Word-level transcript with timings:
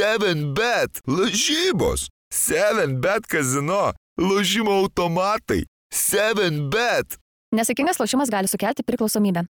7bet. 0.00 1.00
Lažybos. 1.06 2.08
7bet 2.32 3.26
kazino. 3.28 3.92
Lošimo 4.16 4.72
automatai. 4.72 5.66
7bet. 5.92 7.18
Nesėkmingas 7.52 8.00
lošimas 8.00 8.32
gali 8.32 8.48
sukelti 8.48 8.82
priklausomybę. 8.86 9.44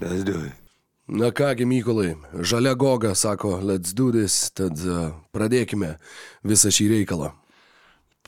Let's 0.00 0.22
do 0.22 0.44
it. 0.46 0.52
Na 1.08 1.32
kągi, 1.32 1.66
Mykolai, 1.66 2.14
žalia 2.40 2.74
goga 2.74 3.14
sako, 3.14 3.58
let's 3.64 3.94
do 3.94 4.12
this, 4.12 4.52
tad 4.54 4.78
uh, 4.86 5.10
pradėkime 5.34 5.96
visą 6.44 6.70
šį 6.70 6.86
reikalą. 6.92 7.32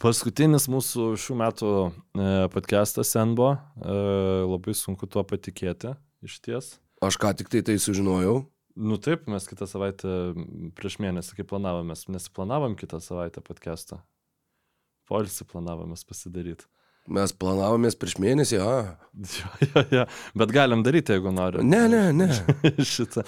Paskutinis 0.01 0.64
mūsų 0.73 1.11
šių 1.21 1.35
metų 1.37 1.71
e, 1.85 2.29
podcastas 2.55 3.11
Senbo, 3.12 3.51
e, 3.52 3.97
labai 4.48 4.73
sunku 4.73 5.05
tuo 5.05 5.20
patikėti, 5.29 5.93
iš 6.24 6.38
ties. 6.41 6.70
Aš 7.05 7.19
ką 7.20 7.34
tik 7.37 7.51
tai 7.52 7.61
tai 7.66 7.77
sužinojau. 7.77 8.38
Nu 8.80 8.97
taip, 8.97 9.27
mes 9.29 9.45
kitą 9.45 9.69
savaitę 9.69 10.33
prieš 10.79 10.97
mėnesį, 11.05 11.37
kaip 11.37 11.51
planavomės, 11.52 12.07
nesiplanavom 12.09 12.79
kitą 12.80 13.02
savaitę 13.05 13.45
podcastą. 13.45 14.01
Polisį 15.10 15.45
planavomės 15.52 16.07
pasidaryti. 16.09 16.65
Mes 17.12 17.37
planavomės 17.37 17.98
prieš 18.01 18.16
mėnesį, 18.24 18.60
a. 18.65 18.96
Jo, 19.37 19.52
jo, 19.66 19.85
jo. 19.98 20.09
Bet 20.41 20.57
galim 20.57 20.87
daryti, 20.87 21.12
jeigu 21.12 21.35
nori. 21.37 21.60
Ne, 21.66 21.85
ne, 21.93 22.07
ne. 22.16 22.32
Šitą. 22.95 23.27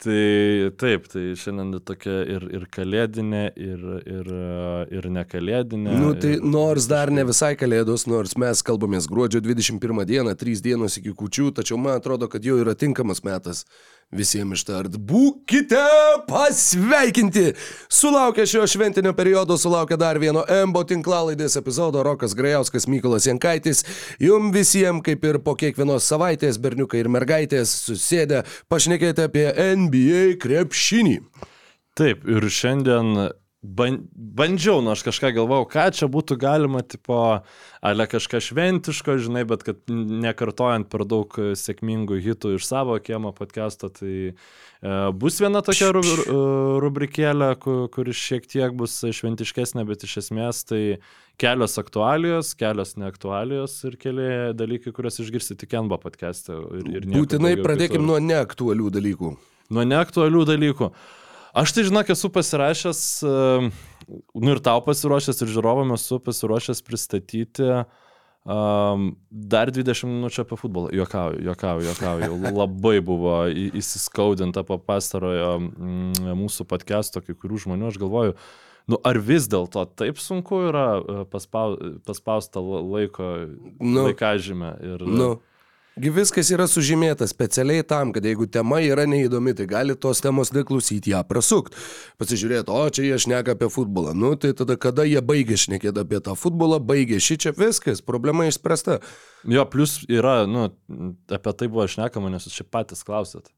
Tai 0.00 0.70
taip, 0.80 1.10
tai 1.12 1.34
šiandien 1.36 1.74
tokia 1.84 2.22
ir, 2.24 2.46
ir 2.56 2.62
kalėdinė, 2.72 3.42
ir, 3.60 3.82
ir, 4.08 4.30
ir 4.96 5.08
nekalėdinė. 5.12 5.92
Nu, 6.00 6.14
tai 6.16 6.38
ir, 6.38 6.46
nors 6.46 6.86
dar 6.88 7.12
ne 7.12 7.26
visai 7.28 7.52
kalėdos, 7.60 8.06
nors 8.08 8.32
mes 8.40 8.64
kalbamės 8.64 9.10
gruodžio 9.10 9.42
21 9.44 10.06
dieną, 10.08 10.32
3 10.40 10.64
dienos 10.64 10.96
iki 10.96 11.12
kučių, 11.20 11.50
tačiau 11.60 11.76
man 11.76 12.00
atrodo, 12.00 12.30
kad 12.32 12.48
jau 12.48 12.56
yra 12.62 12.72
tinkamas 12.80 13.20
metas 13.28 13.66
visiems 14.14 14.58
ištart. 14.58 14.96
Būkite 14.98 15.82
pasveikinti! 16.28 17.52
Sulaukę 17.90 18.46
šio 18.46 18.66
šventinio 18.70 19.12
periodo, 19.16 19.58
sulaukę 19.58 19.98
dar 20.00 20.18
vieno 20.22 20.44
MBO 20.66 20.82
tinklalaidės 20.90 21.58
epizodo 21.60 22.02
Rokas 22.06 22.34
Grajauskas, 22.38 22.88
Mykolas 22.90 23.28
Jankaitis. 23.30 23.84
Jums 24.22 24.54
visiems, 24.54 25.04
kaip 25.06 25.24
ir 25.24 25.40
po 25.44 25.54
kiekvienos 25.58 26.08
savaitės, 26.10 26.58
berniukai 26.62 27.04
ir 27.04 27.10
mergaitės, 27.12 27.72
susėdę, 27.86 28.42
pašnekėti 28.72 29.28
apie 29.28 29.46
NBA 29.54 30.34
krepšinį. 30.42 31.20
Taip, 31.98 32.26
ir 32.30 32.46
šiandien 32.50 33.30
bandžiau, 33.60 34.80
nu 34.80 34.94
aš 34.94 35.02
kažką 35.04 35.34
galvojau, 35.36 35.66
ką 35.68 35.84
čia 35.92 36.06
būtų 36.08 36.38
galima, 36.40 36.80
tipo, 36.80 37.18
ale 37.84 38.06
kažką 38.08 38.40
šventiško, 38.40 39.18
žinai, 39.20 39.42
bet 39.48 39.66
kad 39.66 39.82
nekartojant 39.90 40.88
per 40.88 41.04
daug 41.04 41.36
sėkmingų 41.36 42.22
hitų 42.24 42.54
iš 42.56 42.64
savo 42.70 42.96
kiemo 43.04 43.34
podcast'o, 43.36 43.92
tai 43.92 44.14
e, 44.32 44.32
bus 45.12 45.42
viena 45.44 45.60
tokia 45.66 45.90
ru, 45.92 46.00
ru, 46.00 46.38
rubrikėlė, 46.86 47.50
kur, 47.60 47.84
kur 47.92 48.08
šiek 48.08 48.48
tiek 48.48 48.72
bus 48.72 48.96
šventiškesnė, 49.04 49.84
bet 49.92 50.08
iš 50.08 50.22
esmės 50.24 50.64
tai 50.64 50.82
kelios 51.40 51.76
aktualijos, 51.80 52.54
kelios 52.56 52.96
neaktualijos 53.00 53.76
ir 53.88 54.00
keli 54.00 54.32
dalykai, 54.56 54.96
kuriuos 54.96 55.20
išgirsite 55.20 55.66
tik 55.66 55.76
Enbo 55.76 56.00
podcast'e. 56.00 56.56
Būtinai 57.12 57.58
pradėkim 57.60 58.00
kitur. 58.00 58.08
nuo 58.08 58.20
neaktualių 58.24 58.92
dalykų. 58.96 59.36
Nuo 59.70 59.84
neaktualių 59.86 60.48
dalykų. 60.48 60.94
Aš 61.54 61.72
tai 61.74 61.82
žinok, 61.88 62.10
esu 62.14 62.30
pasirašęs, 62.30 63.00
e, 63.26 63.70
nu 64.38 64.52
ir 64.54 64.60
tau 64.62 64.82
pasiruošęs, 64.86 65.42
ir 65.42 65.50
žiūrovam 65.50 65.90
esu 65.96 66.20
pasiruošęs 66.22 66.82
pristatyti 66.86 67.66
um, 67.74 69.08
dar 69.30 69.72
20 69.74 70.06
minučių 70.06 70.44
apie 70.44 70.58
futbolą. 70.60 70.92
Jokauju, 70.94 71.42
jokauju, 71.48 71.88
jokauju. 71.90 72.38
Labai 72.62 72.96
buvo 73.04 73.34
įsiskaudinta 73.50 74.62
po 74.68 74.78
pastarojo 74.78 75.56
mm, 75.66 76.32
mūsų 76.38 76.66
podcast'o 76.70 77.22
kai 77.26 77.34
kurių 77.34 77.64
žmonių. 77.66 77.90
Aš 77.90 77.98
galvoju, 78.04 78.36
nu 78.90 79.00
ar 79.06 79.18
vis 79.18 79.50
dėlto 79.50 79.84
taip 79.98 80.22
sunku 80.22 80.62
yra 80.70 80.86
e, 81.02 81.20
paspau, 81.34 81.74
paspausta 82.06 82.62
laiko, 82.62 83.32
Nu. 83.82 84.06
laikažymę. 84.08 84.76
Ir, 84.86 85.06
Nu. 85.06 85.32
Viskas 86.00 86.48
yra 86.54 86.64
sužymėta 86.70 87.26
specialiai 87.28 87.84
tam, 87.84 88.14
kad 88.16 88.24
jeigu 88.24 88.46
tema 88.48 88.78
yra 88.80 89.04
neįdomi, 89.10 89.52
tai 89.58 89.66
gali 89.68 89.96
tos 89.98 90.22
temos 90.24 90.52
neklausyti, 90.56 91.12
ją 91.12 91.20
prasukti. 91.28 91.76
Pasižiūrėti, 92.22 92.72
o 92.72 92.88
čia 92.88 93.04
jie 93.08 93.18
šneka 93.26 93.56
apie 93.58 93.68
futbolą. 93.72 94.14
Nu, 94.16 94.32
tai 94.40 94.54
tada 94.56 94.78
kada 94.80 95.04
jie 95.04 95.20
baigė 95.20 95.58
šnekėti 95.60 96.00
apie 96.00 96.22
tą 96.24 96.36
futbolą, 96.38 96.80
baigė 96.80 97.20
šį 97.20 97.38
čia 97.44 97.54
viskas, 97.58 98.00
problema 98.00 98.48
išspręsta. 98.48 99.00
Jo, 99.44 99.68
plus 99.68 100.00
yra, 100.08 100.46
nu, 100.48 100.70
apie 101.28 101.52
tai 101.52 101.68
buvo 101.68 101.88
šnekama, 101.90 102.32
nes 102.32 102.48
jūs 102.48 102.60
čia 102.62 102.68
patys 102.70 103.04
klausėt. 103.04 103.50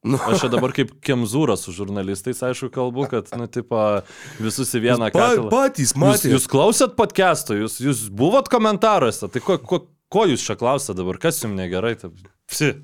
Nu, 0.00 0.16
Aš 0.16 0.46
čia 0.46 0.48
dabar 0.48 0.72
kaip 0.72 0.94
kemzūra 1.04 1.58
su 1.60 1.74
žurnalistais, 1.76 2.38
aišku, 2.40 2.70
kalbu, 2.72 3.04
kad, 3.10 3.26
nu, 3.36 3.44
tipo, 3.52 3.76
visus 4.40 4.70
į 4.72 4.80
vieną 4.86 5.10
pa, 5.12 5.26
katilą. 5.26 5.50
patys 5.52 5.92
Jūs, 5.92 5.98
matėte. 6.00 6.30
jūs 6.32 6.46
klausėt 6.48 6.94
podcast'o, 6.96 7.58
jūs, 7.58 7.76
jūs 7.84 8.06
buvot 8.08 8.48
komentaruose, 8.48 9.28
tai 9.28 9.42
ko, 9.44 9.58
ko, 9.60 9.82
ko 10.12 10.26
jūs 10.28 10.44
čia 10.46 10.58
klausėt 10.60 10.98
dabar, 10.98 11.20
kas 11.22 11.40
jums 11.44 11.58
negerai? 11.58 11.94
Tai, 12.00 12.12
psi, 12.50 12.74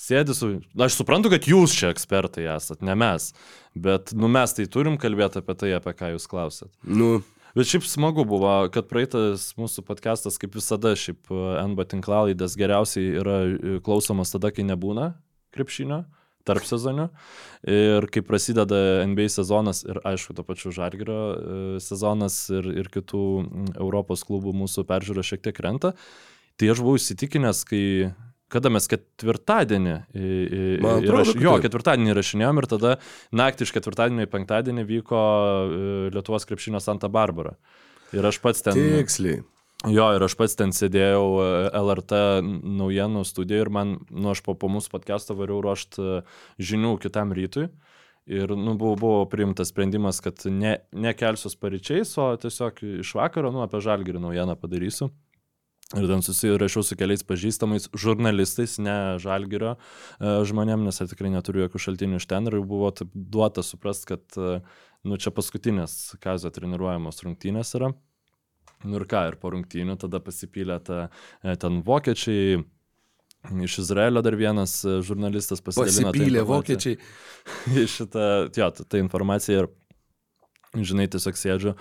sėdi 0.00 0.36
su... 0.36 0.50
Aš 0.80 0.98
suprantu, 1.00 1.32
kad 1.32 1.48
jūs 1.48 1.76
čia 1.76 1.92
ekspertai 1.94 2.48
esat, 2.56 2.84
ne 2.86 2.96
mes, 2.98 3.30
bet, 3.76 4.12
nu, 4.16 4.30
mes 4.32 4.56
tai 4.56 4.68
turim 4.70 4.98
kalbėti 5.00 5.42
apie 5.42 5.56
tai, 5.58 5.72
apie 5.78 5.96
ką 5.96 6.14
jūs 6.16 6.28
klausėt. 6.30 6.72
Nu, 6.82 7.18
Bet 7.56 7.70
šiaip 7.70 7.86
smagu 7.88 8.26
buvo, 8.28 8.50
kad 8.68 8.84
praeitas 8.84 9.46
mūsų 9.56 9.80
podcastas, 9.88 10.34
kaip 10.36 10.58
visada, 10.58 10.90
šiaip 10.92 11.30
e, 11.32 11.36
NB 11.62 11.86
tinklalaidės 11.88 12.52
geriausiai 12.60 13.14
yra 13.16 13.36
e, 13.46 13.78
klausomas 13.80 14.34
tada, 14.34 14.50
kai 14.52 14.66
nebūna 14.68 15.14
krepšinio, 15.56 16.02
tarp 16.44 16.66
sezonių. 16.68 17.06
Ir 17.72 18.06
kai 18.12 18.20
prasideda 18.28 19.06
NBA 19.08 19.30
sezonas 19.32 19.80
ir, 19.88 20.02
aišku, 20.04 20.36
to 20.36 20.44
pačiu 20.44 20.74
Žargirio 20.76 21.16
e, 21.16 21.56
sezonas 21.80 22.36
ir, 22.52 22.68
ir 22.84 22.92
kitų 22.92 23.24
Europos 23.72 24.26
klubų 24.28 24.52
mūsų 24.60 24.84
peržiūra 24.92 25.24
šiek 25.24 25.48
tiek 25.48 25.56
krenta, 25.56 25.94
tai 26.56 26.70
aš 26.72 26.82
buvau 26.84 27.00
įsitikinęs, 27.00 27.64
kai 27.68 27.82
Kada 28.46 28.70
mes 28.70 28.84
ketvirtadienį, 28.86 29.94
atrodo, 30.86 31.32
kad 31.32 31.42
jo, 31.42 31.54
ketvirtadienį 31.64 32.12
įrašinėjom 32.12 32.60
ir 32.60 32.68
tada 32.70 32.92
naktį 33.34 33.66
iš 33.66 33.72
ketvirtadienio 33.74 34.22
į 34.22 34.30
penktadienį 34.30 34.84
vyko 34.86 35.18
e, 35.18 35.80
Lietuvos 36.14 36.46
krepšinio 36.46 36.78
Santa 36.82 37.10
Barbara. 37.10 37.56
Ir 38.14 38.28
aš 38.30 38.38
pats 38.44 38.62
ten... 38.62 38.78
tiksliai. 38.78 39.40
Jo, 39.90 40.06
ir 40.14 40.22
aš 40.22 40.38
pats 40.38 40.54
ten 40.58 40.70
sėdėjau 40.70 41.26
e, 41.42 41.48
LRT 41.80 42.22
naujienų 42.78 43.26
studijoje 43.26 43.66
ir 43.66 43.72
man, 43.74 43.98
nu, 44.14 44.30
aš 44.30 44.44
po, 44.46 44.54
po 44.54 44.70
mūsų 44.70 44.94
podcast'o 44.94 45.34
variau 45.42 45.58
ruošti 45.66 46.22
žinių 46.62 46.94
kitam 47.02 47.34
rytui. 47.34 47.66
Ir, 48.30 48.54
nu, 48.54 48.78
buvo, 48.78 48.94
buvo 48.98 49.20
priimtas 49.30 49.74
sprendimas, 49.74 50.22
kad 50.22 50.46
ne, 50.46 50.78
nekelsiu 50.94 51.50
paryčiais, 51.58 52.14
o 52.22 52.30
tiesiog 52.38 52.78
iš 53.02 53.14
vakaro, 53.18 53.50
nu, 53.54 53.66
apie 53.66 53.82
žalgirį 53.82 54.22
naujieną 54.22 54.54
padarysiu. 54.62 55.10
Ir 55.94 56.08
ten 56.10 56.22
susirašiau 56.24 56.82
su 56.82 56.96
keliais 56.98 57.22
pažįstamais 57.22 57.84
žurnalistais, 57.94 58.72
ne 58.82 58.96
žalgirio 59.22 59.76
e, 59.76 60.32
žmonėm, 60.50 60.82
nes 60.82 60.98
aš 60.98 61.12
tikrai 61.12 61.30
neturiu 61.30 61.62
jokių 61.62 61.82
šaltinių 61.84 62.18
iš 62.18 62.26
ten 62.26 62.50
ir 62.50 62.56
buvo 62.66 62.90
duota 63.14 63.62
suprast, 63.62 64.08
kad, 64.10 64.24
e, 64.34 64.58
nu, 65.06 65.18
čia 65.22 65.30
paskutinės 65.36 66.16
kazio 66.18 66.50
treniruojamos 66.50 67.22
rungtynės 67.22 67.70
yra. 67.78 67.92
Nu 68.82 68.98
ir 68.98 69.06
ką, 69.06 69.28
ir 69.30 69.38
po 69.38 69.54
rungtynių 69.54 69.94
tada 70.02 70.18
pasipylė 70.26 70.80
ta, 70.88 71.04
e, 71.46 71.54
ten 71.54 71.78
vokiečiai, 71.86 72.64
iš 73.62 73.78
Izraelio 73.84 74.24
dar 74.26 74.34
vienas 74.34 74.80
žurnalistas 75.06 75.62
pasidalino. 75.62 76.10
Pasipylė 76.10 76.42
informacija. 76.42 76.50
vokiečiai. 76.50 77.86
šitą, 77.94 78.28
jo, 78.58 78.72
ta 78.82 78.98
informacija 78.98 79.62
ir, 79.62 79.70
žinai, 80.84 81.06
tiesiog 81.12 81.38
sėdžiu. 81.40 81.74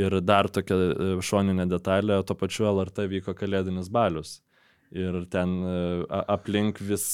Ir 0.00 0.18
dar 0.20 0.48
tokia 0.52 0.76
e, 0.76 1.08
šoninė 1.24 1.68
detalė, 1.70 2.18
tuo 2.26 2.36
pačiu 2.36 2.68
LRT 2.70 3.06
vyko 3.12 3.36
kalėdinis 3.38 3.88
balius. 3.92 4.40
Ir 4.92 5.22
ten 5.32 5.56
e, 5.64 5.76
aplink 6.28 6.82
vis 6.84 7.06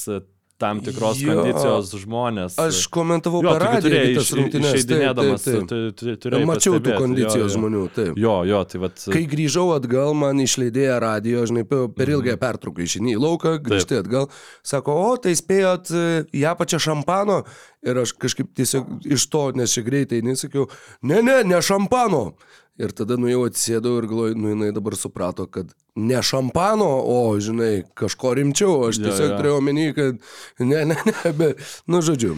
tam 0.58 0.80
tikros 0.82 1.20
Jo. 1.22 1.36
kondicijos 1.38 1.92
žmonės. 2.02 2.56
Aš 2.58 2.80
komentavau 2.90 3.40
jo, 3.44 3.52
per 3.54 3.62
tu 3.62 3.88
radiją 3.88 4.14
tas 4.18 4.30
rungtynes. 4.34 4.72
Taip, 4.72 4.78
išeidinėdamas, 4.80 5.44
taip, 5.44 5.54
taip. 5.54 5.68
tu- 5.70 5.92
tu- 5.94 6.16
turėjai 6.24 6.48
Mačiau 6.50 6.72
tų 6.74 6.80
pastebėti, 6.80 6.90
jo, 6.92 6.98
kondicijos 6.98 7.46
jo. 7.46 7.54
žmonių, 7.54 7.82
taip. 7.94 8.18
Jo, 8.18 8.34
jo, 8.50 8.64
tai 8.64 8.80
vad. 8.82 8.98
Kai 9.14 9.22
grįžau 9.30 9.66
atgal, 9.76 10.14
man 10.18 10.42
išleidėja 10.42 10.98
radio, 11.00 11.44
žinai, 11.46 11.62
per 11.68 11.86
per 11.94 12.10
ilgąją 12.16 12.36
pertrauką 12.42 12.82
išini 12.88 13.14
į 13.14 13.22
lauką, 13.22 13.54
grįžti 13.62 14.00
atgal, 14.02 14.28
sako, 14.66 14.98
o, 15.06 15.16
tai 15.16 15.36
spėjot 15.38 15.90
e, 15.94 16.04
į 16.34 16.42
apačią 16.50 16.82
šampano 16.88 17.44
ir 17.86 18.02
aš 18.02 18.12
kažkaip 18.18 18.50
tiesiog 18.58 19.06
iš 19.06 19.28
to, 19.30 19.52
nes 19.54 19.70
čia 19.72 19.82
greitai 19.86 20.22
nesakiau, 20.26 20.66
ne, 21.02 21.22
ne, 21.22 21.44
ne 21.44 21.62
šampano. 21.62 22.32
Ir 22.78 22.92
tada 22.94 23.16
nuėjau 23.18 23.40
atsėdau 23.48 23.96
ir 23.98 24.06
galvoju, 24.06 24.36
nu 24.38 24.52
jinai 24.52 24.68
dabar 24.70 24.94
suprato, 24.94 25.48
kad 25.50 25.72
ne 25.98 26.20
šampano, 26.22 26.86
o, 27.10 27.16
žinai, 27.42 27.82
kažko 27.98 28.36
rimčiau. 28.38 28.76
Aš 28.86 29.00
tiesiog 29.02 29.32
jo. 29.32 29.38
turėjau 29.40 29.56
omeny, 29.58 29.88
kad 29.96 30.20
ne, 30.62 30.84
ne, 30.92 30.94
ne, 30.94 31.32
bet, 31.40 31.64
nu, 31.90 31.98
žodžiu, 32.06 32.36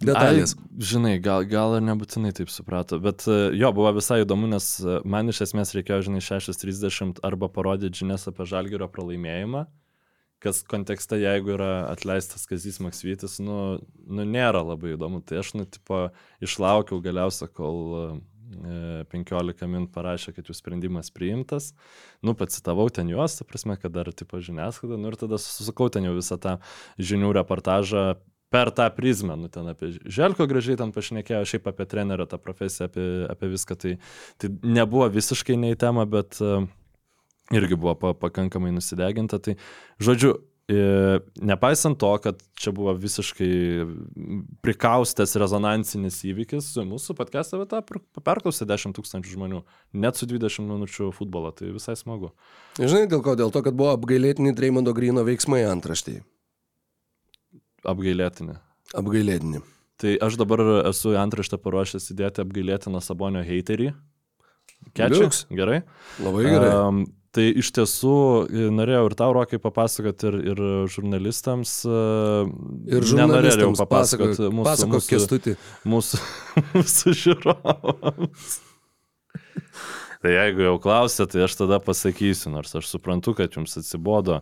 detalės. 0.00 0.56
Ai, 0.56 0.88
žinai, 0.92 1.14
gal, 1.24 1.44
gal 1.50 1.76
ir 1.76 1.84
nebūtinai 1.84 2.32
taip 2.36 2.52
suprato, 2.52 2.96
bet 3.04 3.26
e, 3.28 3.38
jo, 3.60 3.74
buvo 3.76 3.92
visai 3.98 4.22
įdomu, 4.24 4.48
nes 4.54 4.70
e, 4.80 4.98
man 5.04 5.28
iš 5.28 5.44
esmės 5.50 5.76
reikėjo, 5.76 6.06
žinai, 6.08 6.24
6.30 6.24 7.20
arba 7.28 7.52
parodyti 7.52 8.06
žinias 8.06 8.24
apie 8.32 8.48
žalgerio 8.48 8.88
pralaimėjimą, 8.88 9.66
kas 10.44 10.64
kontekste, 10.68 11.20
jeigu 11.20 11.58
yra 11.58 11.72
atleistas 11.92 12.48
Kazys 12.48 12.80
Maksvytis, 12.84 13.36
nu, 13.44 13.82
nu 14.08 14.24
nėra 14.28 14.64
labai 14.64 14.96
įdomu. 14.96 15.20
Tai 15.24 15.44
aš, 15.44 15.54
nu, 15.60 15.68
tipo, 15.68 16.06
išlaukiau 16.44 17.04
galiausiai, 17.04 17.52
kol 17.52 17.80
e, 18.00 18.06
15 19.12 19.66
min 19.70 19.88
parašė, 19.92 20.34
kad 20.36 20.50
jų 20.50 20.56
sprendimas 20.56 21.10
priimtas. 21.14 21.72
Nu, 22.24 22.36
pacitavau 22.38 22.86
ten 22.92 23.10
juos, 23.12 23.38
ta 23.38 23.48
prasme, 23.48 23.78
kad 23.80 23.94
dar, 23.94 24.12
tipo, 24.12 24.40
žiniasklaida, 24.42 25.00
nu 25.00 25.10
ir 25.10 25.18
tada 25.20 25.40
susukau 25.40 25.90
ten 25.92 26.06
jau 26.08 26.14
visą 26.16 26.38
tą 26.40 26.58
žinių 26.98 27.34
reportažą 27.40 28.14
per 28.54 28.70
tą 28.70 28.86
prizmę, 28.94 29.34
nu 29.36 29.48
ten 29.50 29.66
apie 29.72 29.90
Želko 30.06 30.46
gražiai 30.46 30.78
ten 30.78 30.92
pašnekėjo, 30.94 31.42
šiaip 31.48 31.66
apie 31.72 31.88
trenerio 31.90 32.28
tą 32.30 32.38
profesiją, 32.38 32.86
apie, 32.86 33.06
apie 33.32 33.50
viską, 33.50 33.76
tai, 33.80 33.96
tai 34.38 34.52
nebuvo 34.62 35.08
visiškai 35.10 35.56
nei 35.58 35.74
tema, 35.80 36.04
bet 36.06 36.38
uh, 36.44 36.68
irgi 37.50 37.76
buvo 37.76 37.94
pa, 37.98 38.12
pakankamai 38.14 38.70
nusideginta. 38.76 39.40
Tai, 39.42 39.56
žodžiu, 39.98 40.36
e, 40.38 40.53
nepaisant 40.68 41.98
to, 42.00 42.10
kad 42.24 42.38
čia 42.56 42.72
buvo 42.72 42.94
visiškai 42.96 43.84
prikaustęs 44.64 45.36
rezonansinis 45.36 46.22
įvykis, 46.24 46.70
mūsų 46.88 47.16
podcast'ą 47.18 47.60
vietą 47.60 47.82
perklausė 48.24 48.64
10 48.70 48.96
tūkstančių 48.96 49.34
žmonių, 49.34 49.60
net 49.92 50.16
su 50.16 50.28
20 50.30 50.64
minučių 50.64 51.10
futbolo, 51.12 51.52
tai 51.52 51.68
visai 51.74 51.98
smagu. 52.00 52.32
Žinai, 52.80 53.04
dėl 53.12 53.20
ko? 53.26 53.36
Dėl 53.36 53.52
to, 53.52 53.60
kad 53.66 53.76
buvo 53.76 53.92
apgailėtini 53.92 54.54
Dreimondo 54.56 54.94
Grino 54.96 55.26
veiksmai 55.26 55.66
antraštėje. 55.68 56.24
Apgailėtini. 57.84 58.56
Apgailėtini. 58.96 59.60
Tai 60.00 60.14
aš 60.26 60.38
dabar 60.40 60.62
esu 60.88 61.12
antraštę 61.20 61.60
paruošęs 61.60 62.08
įdėti 62.14 62.40
apgailėtiną 62.42 63.04
Sabonio 63.04 63.44
haterį. 63.44 63.92
Kečias. 64.96 65.20
Liuks. 65.20 65.44
Gerai. 65.52 65.82
Labai 66.24 66.48
gerai. 66.48 66.72
Um, 66.72 67.04
tai 67.34 67.46
iš 67.60 67.70
tiesų 67.74 68.16
e, 68.46 68.66
norėjau 68.74 69.08
ir 69.08 69.16
tau, 69.18 69.30
Rokai, 69.36 69.58
papasakoti 69.62 70.28
ir, 70.30 70.36
ir 70.52 70.62
žurnalistams. 70.92 71.72
uh, 71.88 72.50
Ir 72.90 73.06
žurnalistams 73.10 73.82
papasakoti 73.82 74.50
mūsų, 74.50 74.68
pasakok 74.68 75.00
mūsų, 75.00 75.10
kestutį. 75.10 75.56
mūsų, 75.90 76.20
mūsų 76.76 77.16
žiūrovams. 77.24 78.54
Tai 80.24 80.32
jeigu 80.32 80.64
jau 80.64 80.76
klausėte, 80.80 81.34
tai 81.34 81.42
aš 81.44 81.58
tada 81.58 81.76
pasakysiu, 81.84 82.48
nors 82.54 82.72
aš 82.78 82.88
suprantu, 82.88 83.34
kad 83.36 83.58
jums 83.58 83.76
atsibodo, 83.76 84.40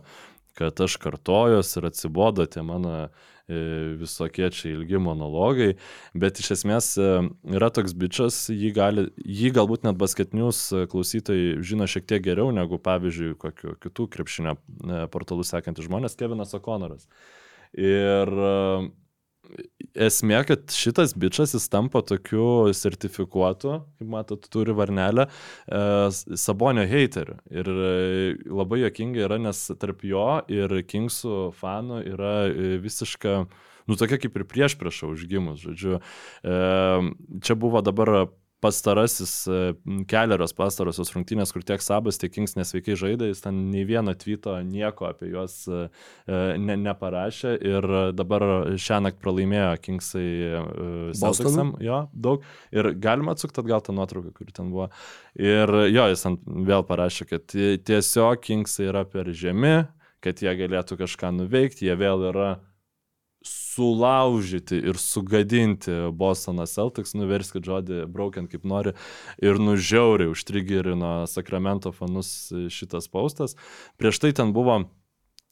kad 0.55 0.79
aš 0.85 0.95
kartojos 1.01 1.73
ir 1.75 1.89
atsibodo 1.89 2.45
tie 2.47 2.63
mano 2.63 2.93
e, 3.01 3.07
visokie 3.47 4.47
čia 4.55 4.71
ilgi 4.71 4.99
monologai, 5.03 5.73
bet 6.15 6.39
iš 6.39 6.53
esmės 6.55 6.93
e, 6.95 7.09
yra 7.51 7.69
toks 7.75 7.95
bičias, 7.99 8.37
jį, 8.53 8.71
gali, 8.75 9.05
jį 9.19 9.51
galbūt 9.57 9.83
net 9.83 9.99
basketinius 9.99 10.69
klausytojai 10.91 11.59
žino 11.65 11.87
šiek 11.89 12.07
tiek 12.07 12.23
geriau 12.23 12.53
negu, 12.55 12.79
pavyzdžiui, 12.79 13.35
kokiu 13.41 13.75
kitų 13.83 14.07
krepšinio 14.15 14.55
e, 14.55 15.03
portalų 15.11 15.43
sekantys 15.47 15.89
žmonės, 15.89 16.15
Kevinas 16.19 16.55
Okonoras. 16.55 17.09
Ir 17.75 18.31
e, 18.31 18.53
esmė, 19.93 20.39
kad 20.47 20.73
šitas 20.73 21.13
bičias 21.19 21.53
jis 21.55 21.67
tampa 21.71 22.01
tokiu 22.05 22.73
sertifikuotu, 22.75 23.79
kaip 23.99 24.09
matot, 24.09 24.47
turi 24.53 24.75
varnelę, 24.75 25.27
e, 25.27 25.81
Sabonio 26.39 26.85
hateriu. 26.89 27.37
Ir 27.53 27.69
e, 27.69 27.91
labai 28.49 28.83
jokinga 28.83 29.25
yra, 29.27 29.39
nes 29.41 29.65
tarp 29.81 30.05
jo 30.07 30.27
ir 30.51 30.79
Kingsų 30.89 31.51
fanų 31.59 32.03
yra 32.13 32.33
e, 32.49 32.77
visiška, 32.83 33.35
nu 33.89 33.99
tokia 33.99 34.21
kaip 34.21 34.39
ir 34.39 34.47
prieš 34.49 34.77
priešą 34.79 35.11
užgimus, 35.13 35.63
žodžiu. 35.63 35.99
Čia 37.43 37.55
buvo 37.59 37.81
dabar 37.83 38.29
pastarasis, 38.63 39.33
e, 39.51 39.59
keliarios 40.09 40.55
pastarosios 40.55 41.11
rungtynės, 41.13 41.51
kur 41.53 41.65
tiek 41.67 41.83
Sabas, 41.83 42.17
tiek 42.21 42.31
Kings 42.33 42.55
nesveikai 42.57 42.95
žaidė, 42.99 43.27
jis 43.31 43.43
ten 43.43 43.59
nei 43.73 43.83
vieno 43.87 44.13
tvito 44.17 44.55
nieko 44.67 45.09
apie 45.09 45.29
juos 45.33 45.57
e, 45.67 45.83
e, 46.25 46.41
ne, 46.63 46.77
neparašė 46.85 47.53
ir 47.59 47.87
dabar 48.15 48.45
šią 48.79 49.01
naktį 49.07 49.23
pralaimėjo 49.23 49.69
Kingsai 49.83 50.27
Celticsam, 51.19 51.75
jo, 51.83 51.99
daug. 52.13 52.47
Ir 52.73 52.93
galima 53.03 53.35
atsukti 53.35 53.61
atgal 53.63 53.83
tą 53.85 53.95
nuotrauką, 53.97 54.33
kuri 54.37 54.55
ten 54.55 54.71
buvo. 54.73 54.89
Ir 55.39 55.69
jo, 55.91 56.07
jis 56.13 56.25
vėl 56.71 56.85
parašė, 56.87 57.29
kad 57.29 57.47
tie- 57.51 57.77
tiesiog 57.77 58.41
Kingsai 58.43 58.89
yra 58.91 59.03
per 59.05 59.31
žemi, 59.35 59.87
kad 60.23 60.39
jie 60.39 60.53
galėtų 60.55 60.97
kažką 61.03 61.33
nuveikti, 61.35 61.89
jie 61.89 61.95
vėl 61.99 62.29
yra 62.31 62.51
sulaužyti 63.43 64.79
ir 64.79 64.99
sugadinti 65.01 65.91
Bostoną 66.15 66.65
Celtics, 66.69 67.15
nuverskit 67.17 67.65
žodį 67.67 68.03
braukiant 68.11 68.51
kaip 68.51 68.65
nori 68.67 68.95
ir 69.43 69.59
nužiauriai 69.61 70.31
užtrigerino 70.31 71.13
Sakramento 71.29 71.93
fanus 71.95 72.51
šitas 72.73 73.09
paustas. 73.11 73.57
Prieš 73.99 74.23
tai 74.23 74.33
ten 74.37 74.53
buvo 74.55 74.83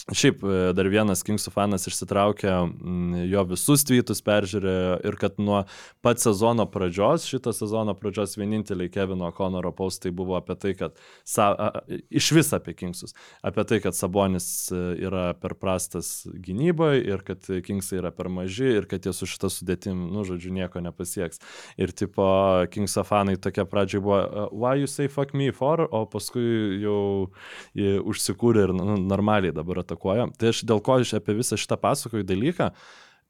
Šiaip 0.10 0.42
e, 0.42 0.60
dar 0.74 0.88
vienas 0.90 1.22
Kingsų 1.26 1.52
fanas 1.54 1.86
išsitraukė 1.86 2.50
mm, 2.50 3.26
jo 3.30 3.44
visus 3.52 3.84
tweetus, 3.86 4.24
peržiūrėjo 4.26 4.96
ir 5.06 5.18
kad 5.22 5.38
nuo 5.38 5.60
pat 6.02 6.22
sezono 6.24 6.66
pradžios, 6.74 7.28
šito 7.30 7.54
sezono 7.54 7.94
pradžios 7.98 8.34
vieninteliai 8.40 8.90
Kevino 8.90 9.30
Conoro 9.38 9.70
paustai 9.78 10.10
buvo 10.16 10.40
apie 10.40 10.56
tai, 10.58 10.72
kad 10.80 10.98
sa, 11.28 11.52
a, 11.54 11.84
iš 12.10 12.32
vis 12.34 12.50
apie 12.58 12.74
Kingsus, 12.80 13.14
apie 13.46 13.66
tai, 13.70 13.78
kad 13.84 13.98
Sabonis 13.98 14.48
e, 14.74 14.80
yra 15.06 15.28
per 15.38 15.54
prastas 15.62 16.26
gynyboje 16.34 17.06
ir 17.06 17.22
kad 17.28 17.52
Kingsai 17.68 18.02
yra 18.02 18.14
per 18.16 18.32
maži 18.34 18.74
ir 18.80 18.90
kad 18.90 19.06
jie 19.06 19.14
su 19.14 19.30
šita 19.30 19.52
sudėtim, 19.54 20.08
nu, 20.16 20.26
žodžiu, 20.26 20.50
nieko 20.56 20.82
nepasieks. 20.82 21.44
Ir 21.78 21.94
tipo, 21.94 22.26
Kingso 22.74 23.06
fanai 23.06 23.38
tokia 23.38 23.68
pradžiai 23.70 24.02
buvo, 24.02 24.18
uh, 24.26 24.50
why 24.50 24.82
you 24.82 24.90
say 24.90 25.12
fuck 25.12 25.36
me 25.38 25.52
for, 25.54 25.86
o 25.94 26.04
paskui 26.10 26.82
jau 26.82 27.30
užsikūrė 27.78 28.66
ir 28.66 28.76
nu, 28.76 28.98
normaliai 29.06 29.54
dabar 29.54 29.84
atakuoja. 29.92 30.30
Tai 30.40 30.52
aš 30.52 30.64
dėl 30.68 30.82
ko 30.84 31.00
aš 31.02 31.16
apie 31.20 31.36
visą 31.38 31.60
šitą 31.60 31.78
pasakoju 31.82 32.26
dalyką, 32.28 32.72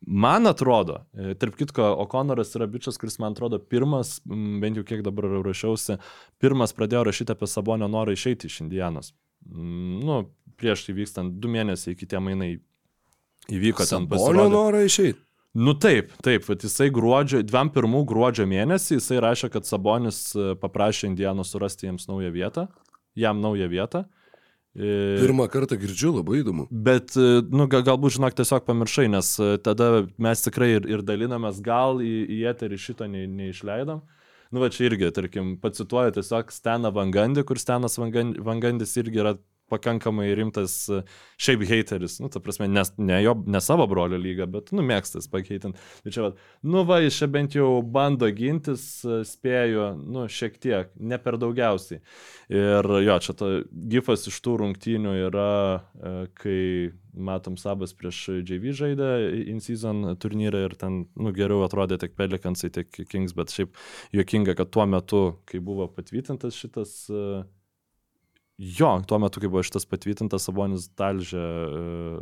man 0.02 0.48
atrodo, 0.50 1.02
e, 1.13 1.34
tarp 1.36 1.58
kitko, 1.60 1.86
Okonoras 2.06 2.56
yra 2.58 2.68
bičias, 2.69 3.00
kuris 3.02 3.19
man 3.22 3.36
atrodo 3.36 3.60
pirmas, 3.60 4.19
bent 4.25 4.78
jau 4.78 4.86
kiek 4.86 5.04
dabar 5.06 5.30
rašiausi, 5.46 5.98
pirmas 6.42 6.75
pradėjo 6.78 7.06
rašyti 7.10 7.36
apie 7.36 7.50
Sabonio 7.50 7.90
norą 7.92 8.16
išeiti 8.16 8.50
iš 8.50 8.62
Indianos. 8.66 9.13
Nu, 9.52 10.24
prieš 10.62 10.90
įvykstant 10.94 11.40
du 11.42 11.50
mėnesiai 11.50 11.96
iki 11.96 12.06
tie 12.10 12.22
mainai 12.22 12.54
įvyko 13.50 13.86
ten 13.86 14.06
Sabonio 14.06 14.16
pasirodė. 14.16 14.56
norą 14.56 14.86
išeiti. 14.86 15.22
Nu 15.52 15.74
taip, 15.75 16.13
taip, 16.24 16.46
vat 16.48 16.62
jisai 16.63 16.88
gruodžio, 16.96 17.42
21 17.44 18.06
gruodžio 18.08 18.46
mėnesį 18.48 19.02
jisai 19.02 19.18
rašė, 19.19 19.50
kad 19.52 19.68
Sabonis 19.68 20.30
e, 20.31 20.54
paprašė 20.62 21.10
Indianos 21.10 21.52
surasti 21.52 21.90
jiems 21.90 22.08
naują 22.08 22.30
vietą, 22.31 22.69
jam 23.19 23.42
naują 23.44 23.68
vietą. 23.68 24.06
E, 24.06 24.21
Pirmą 24.76 25.48
kartą 25.52 25.76
girdžiu, 25.76 26.13
labai 26.16 26.40
įdomu. 26.42 26.68
Bet, 26.72 27.12
e, 27.20 27.42
nu, 27.51 27.66
ga- 27.68 27.82
galbūt, 27.84 28.16
žinok, 28.16 28.38
tiesiog 28.40 28.63
pamiršai, 28.70 29.10
nes 29.12 29.34
e, 29.44 29.58
tada 29.60 30.08
mes 30.18 30.44
tikrai 30.46 30.70
ir, 30.78 30.88
ir 30.88 31.04
dalinamės, 31.04 31.60
gal 31.66 32.00
į, 32.00 32.13
į 32.38 32.40
eterį 32.54 32.78
šito 32.80 33.08
ne, 33.12 33.25
neišleidom. 33.28 34.00
Nu, 34.51 34.60
va 34.63 34.70
čia 34.72 34.88
irgi, 34.90 35.10
tarkim, 35.16 35.58
pacituoju 35.63 36.16
tiesiog 36.18 36.50
Steną 36.51 36.92
Vangandį, 36.96 37.44
kur 37.48 37.60
Stenas 37.60 37.98
Vangan- 38.00 38.36
Vangandis 38.44 38.96
irgi 39.00 39.20
yra 39.24 39.36
pakankamai 39.72 40.30
rimtas 40.38 40.75
e, 40.92 41.01
šiaip 41.42 41.66
hateris, 41.70 42.20
nu, 42.22 42.30
ta 42.34 42.42
prasme, 42.44 42.68
nes, 42.72 42.94
ne, 43.00 43.22
jo, 43.24 43.36
ne 43.48 43.62
savo 43.63 43.88
brolio 43.92 44.20
lyga, 44.22 44.48
bet, 44.51 44.74
nu, 44.75 44.86
mėgstas 44.86 45.30
pakeitant. 45.32 45.80
Tai 46.04 46.13
čia, 46.13 46.28
va, 46.28 46.32
nu, 46.68 46.86
va, 46.88 47.01
jis 47.04 47.22
čia 47.22 47.30
bent 47.32 47.58
jau 47.58 47.70
bando 47.82 48.30
gintis, 48.36 48.86
e, 49.06 49.22
spėju, 49.28 49.92
nu, 50.01 50.28
šiek 50.32 50.60
tiek, 50.62 50.92
ne 51.00 51.20
per 51.22 51.40
daugiausiai. 51.42 52.01
Ir 52.51 52.92
jo, 53.06 53.20
čia 53.24 53.38
ta 53.38 53.54
gifas 53.92 54.28
iš 54.30 54.42
tų 54.44 54.58
rungtynių 54.66 55.16
yra, 55.28 55.51
e, 55.80 56.18
kai 56.38 56.60
matom 57.13 57.58
Sabas 57.60 57.94
prieš 57.98 58.20
JV 58.48 58.74
žaidė 58.75 59.10
in-season 59.51 60.16
turnyrą 60.22 60.66
ir 60.68 60.75
ten, 60.80 61.06
nu, 61.20 61.34
geriau 61.36 61.66
atrodė 61.66 62.00
tiek 62.01 62.16
Pelicansai, 62.18 62.72
tiek 62.74 63.01
Kings, 63.12 63.36
bet 63.38 63.54
šiaip 63.54 63.75
juokinga, 64.16 64.56
kad 64.60 64.72
tuo 64.74 64.86
metu, 64.90 65.24
kai 65.50 65.62
buvo 65.63 65.90
patvirtintas 65.92 66.58
šitas 66.58 66.96
e, 67.12 67.44
Jo, 68.62 69.00
tuo 69.10 69.18
metu, 69.18 69.41
kai 69.41 69.50
buvo 69.50 69.63
šitas 69.65 69.88
patvirtintas, 69.89 70.44
Sabonis 70.46 70.84
talžė 71.00 71.41
uh, 71.41 72.20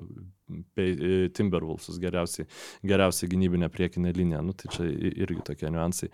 Timberwolfsus 1.36 1.98
geriausiai, 2.02 2.48
geriausiai 2.88 3.30
gynybinę 3.30 3.70
priekinę 3.70 4.14
liniją. 4.16 4.42
Nu, 4.48 4.54
tai 4.58 4.72
čia 4.74 4.86
irgi 4.88 5.44
tokie 5.46 5.70
niuansai. 5.70 6.10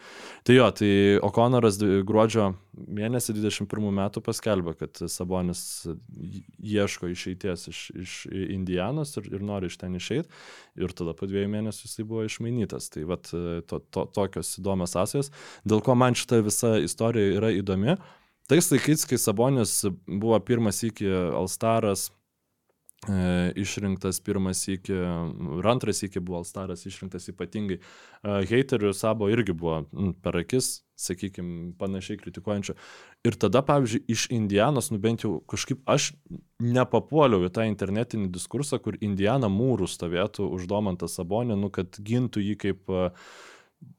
Tai 0.47 0.55
jo, 0.57 0.65
tai 0.75 0.89
O'Connoras 1.25 1.77
gruodžio 2.07 2.49
mėnesį 2.73 3.37
21 3.37 3.93
metų 4.01 4.23
paskelbė, 4.25 4.75
kad 4.81 5.05
Sabonis 5.11 5.61
ieško 6.57 7.11
išeities 7.13 7.69
iš, 7.71 7.85
iš 7.93 8.17
Indianos 8.57 9.15
ir, 9.21 9.29
ir 9.37 9.45
nori 9.45 9.69
iš 9.71 9.79
ten 9.81 9.95
išeiti. 10.01 10.27
Ir 10.81 10.97
tada 10.97 11.15
po 11.15 11.29
dviejų 11.29 11.53
mėnesių 11.53 11.87
jisai 11.87 12.07
buvo 12.07 12.25
išmainytas. 12.27 12.89
Tai 12.97 13.07
vat, 13.13 13.29
to, 13.29 13.81
to, 13.93 14.09
tokios 14.17 14.57
įdomios 14.59 14.97
sąsajos, 14.97 15.31
dėl 15.69 15.85
ko 15.85 15.95
man 15.95 16.17
šita 16.17 16.41
visa 16.43 16.75
istorija 16.83 17.37
yra 17.39 17.55
įdomi. 17.55 17.99
Tais 18.45 18.67
laikais, 18.69 19.07
kai 19.09 19.17
Sabonis 19.17 19.79
buvo 20.05 20.37
pirmas 20.39 20.83
iki 20.85 21.07
Alstaras, 21.09 22.11
e, 23.09 23.53
išrinktas 23.57 24.19
pirmas 24.21 24.67
iki, 24.69 24.93
ir 24.93 25.65
antras 25.65 26.03
iki 26.05 26.21
buvo 26.21 26.43
Alstaras 26.43 26.85
išrinktas 26.85 27.25
ypatingai. 27.33 27.79
E, 27.81 28.35
heiterių 28.51 28.91
Sabo 28.93 29.31
irgi 29.33 29.55
buvo 29.57 29.79
m, 29.89 30.11
per 30.21 30.37
akis, 30.43 30.83
sakykime, 30.93 31.71
panašiai 31.81 32.21
kritikuojančio. 32.21 32.77
Ir 33.25 33.39
tada, 33.41 33.63
pavyzdžiui, 33.65 34.03
iš 34.13 34.27
Indianos, 34.37 34.91
nu 34.93 35.01
bent 35.01 35.25
jau 35.25 35.39
kažkaip 35.49 35.81
aš 35.89 36.11
nepapuoliau 36.61 37.49
į 37.49 37.51
tą 37.57 37.65
internetinį 37.65 38.29
diskursą, 38.37 38.77
kur 38.77 39.01
Indiana 39.01 39.49
mūrų 39.49 39.89
stovėtų 39.89 40.51
už 40.53 40.69
Domantą 40.69 41.09
Sabonį, 41.09 41.57
nu 41.65 41.73
kad 41.73 41.97
gintų 41.97 42.45
jį 42.45 42.55
kaip 42.61 42.93
uh, 42.93 43.09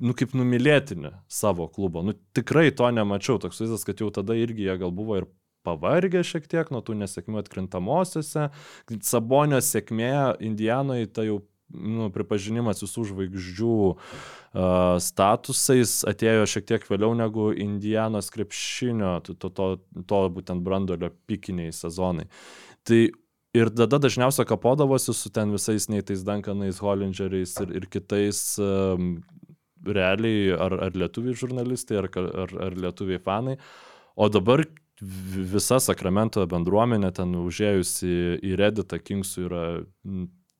nu, 0.03 0.15
kaip 0.17 0.35
numylėtinį 0.37 1.13
savo 1.31 1.69
klubo. 1.73 2.03
Nu, 2.07 2.15
tikrai 2.37 2.69
to 2.75 2.89
nemačiau. 2.93 3.41
Toks 3.43 3.63
vaizdas, 3.63 3.87
kad 3.89 4.03
jau 4.03 4.13
tada 4.15 4.37
irgi 4.39 4.69
jie 4.69 4.79
gal 4.81 4.95
buvo 4.95 5.21
ir 5.21 5.29
pavargę 5.67 6.23
šiek 6.27 6.47
tiek 6.51 6.71
nuo 6.71 6.83
tų 6.85 6.99
nesėkmių 7.01 7.43
atkrintamosiose. 7.43 8.49
Sabonio 9.03 9.61
sėkmė 9.65 10.39
Indijanoje 10.47 11.11
tai 11.11 11.29
jau 11.31 11.41
nu, 11.75 12.09
pripažinimas 12.15 12.83
visų 12.85 13.09
žvaigždžių 13.11 13.77
uh, 13.91 13.99
statusais 15.03 15.99
atėjo 16.07 16.47
šiek 16.51 16.69
tiek 16.71 16.87
vėliau 16.87 17.17
negu 17.19 17.51
Indijanos 17.53 18.31
krepšinio, 18.35 19.19
to, 19.27 19.35
to, 19.35 19.51
to, 19.51 19.69
to 20.07 20.21
būtent 20.37 20.63
brandolio 20.67 21.11
pikiniai 21.27 21.75
sezonai. 21.75 22.29
Tai 22.87 23.01
ir 23.57 23.73
tada 23.75 23.99
dažniausiai 24.03 24.47
kapodavosi 24.49 25.15
su 25.17 25.33
ten 25.35 25.55
visais 25.55 25.89
neitais 25.91 26.23
Duncanais, 26.27 26.81
Hollingeriais 26.83 27.57
ir, 27.65 27.75
ir 27.81 27.89
kitais 27.91 28.43
um, 28.63 29.17
realiai 29.85 30.55
ar, 30.57 30.79
ar 30.89 30.97
lietuviai 30.97 31.37
žurnalistai, 31.37 32.01
ar, 32.01 32.11
ar, 32.17 32.57
ar 32.69 32.77
lietuviai 32.77 33.21
fanai. 33.23 33.57
O 34.17 34.29
dabar 34.33 34.65
visa 35.01 35.79
Sakramento 35.83 36.45
bendruomenė 36.49 37.13
ten 37.17 37.35
užėjusi 37.37 38.11
į 38.41 38.57
Redditą 38.57 38.99
Kingsų 39.03 39.45
yra 39.49 39.65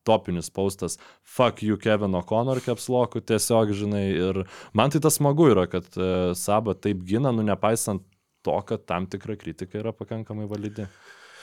topinis 0.07 0.49
paustas 0.53 0.95
fuck 1.23 1.63
you 1.65 1.77
Kevin 1.81 2.15
O'Connor 2.15 2.61
capslokų 2.63 3.23
tiesiog, 3.27 3.73
žinai, 3.75 4.05
ir 4.15 4.43
man 4.77 4.93
tai 4.93 5.01
tas 5.03 5.17
smagu 5.19 5.49
yra, 5.51 5.65
kad 5.67 5.89
uh, 5.99 6.31
Saba 6.37 6.77
taip 6.77 7.01
gina, 7.07 7.33
nu 7.35 7.43
nepaisant 7.43 8.05
to, 8.45 8.55
kad 8.69 8.85
tam 8.87 9.09
tikra 9.11 9.35
kritika 9.39 9.81
yra 9.81 9.91
pakankamai 9.95 10.47
validi. 10.47 10.87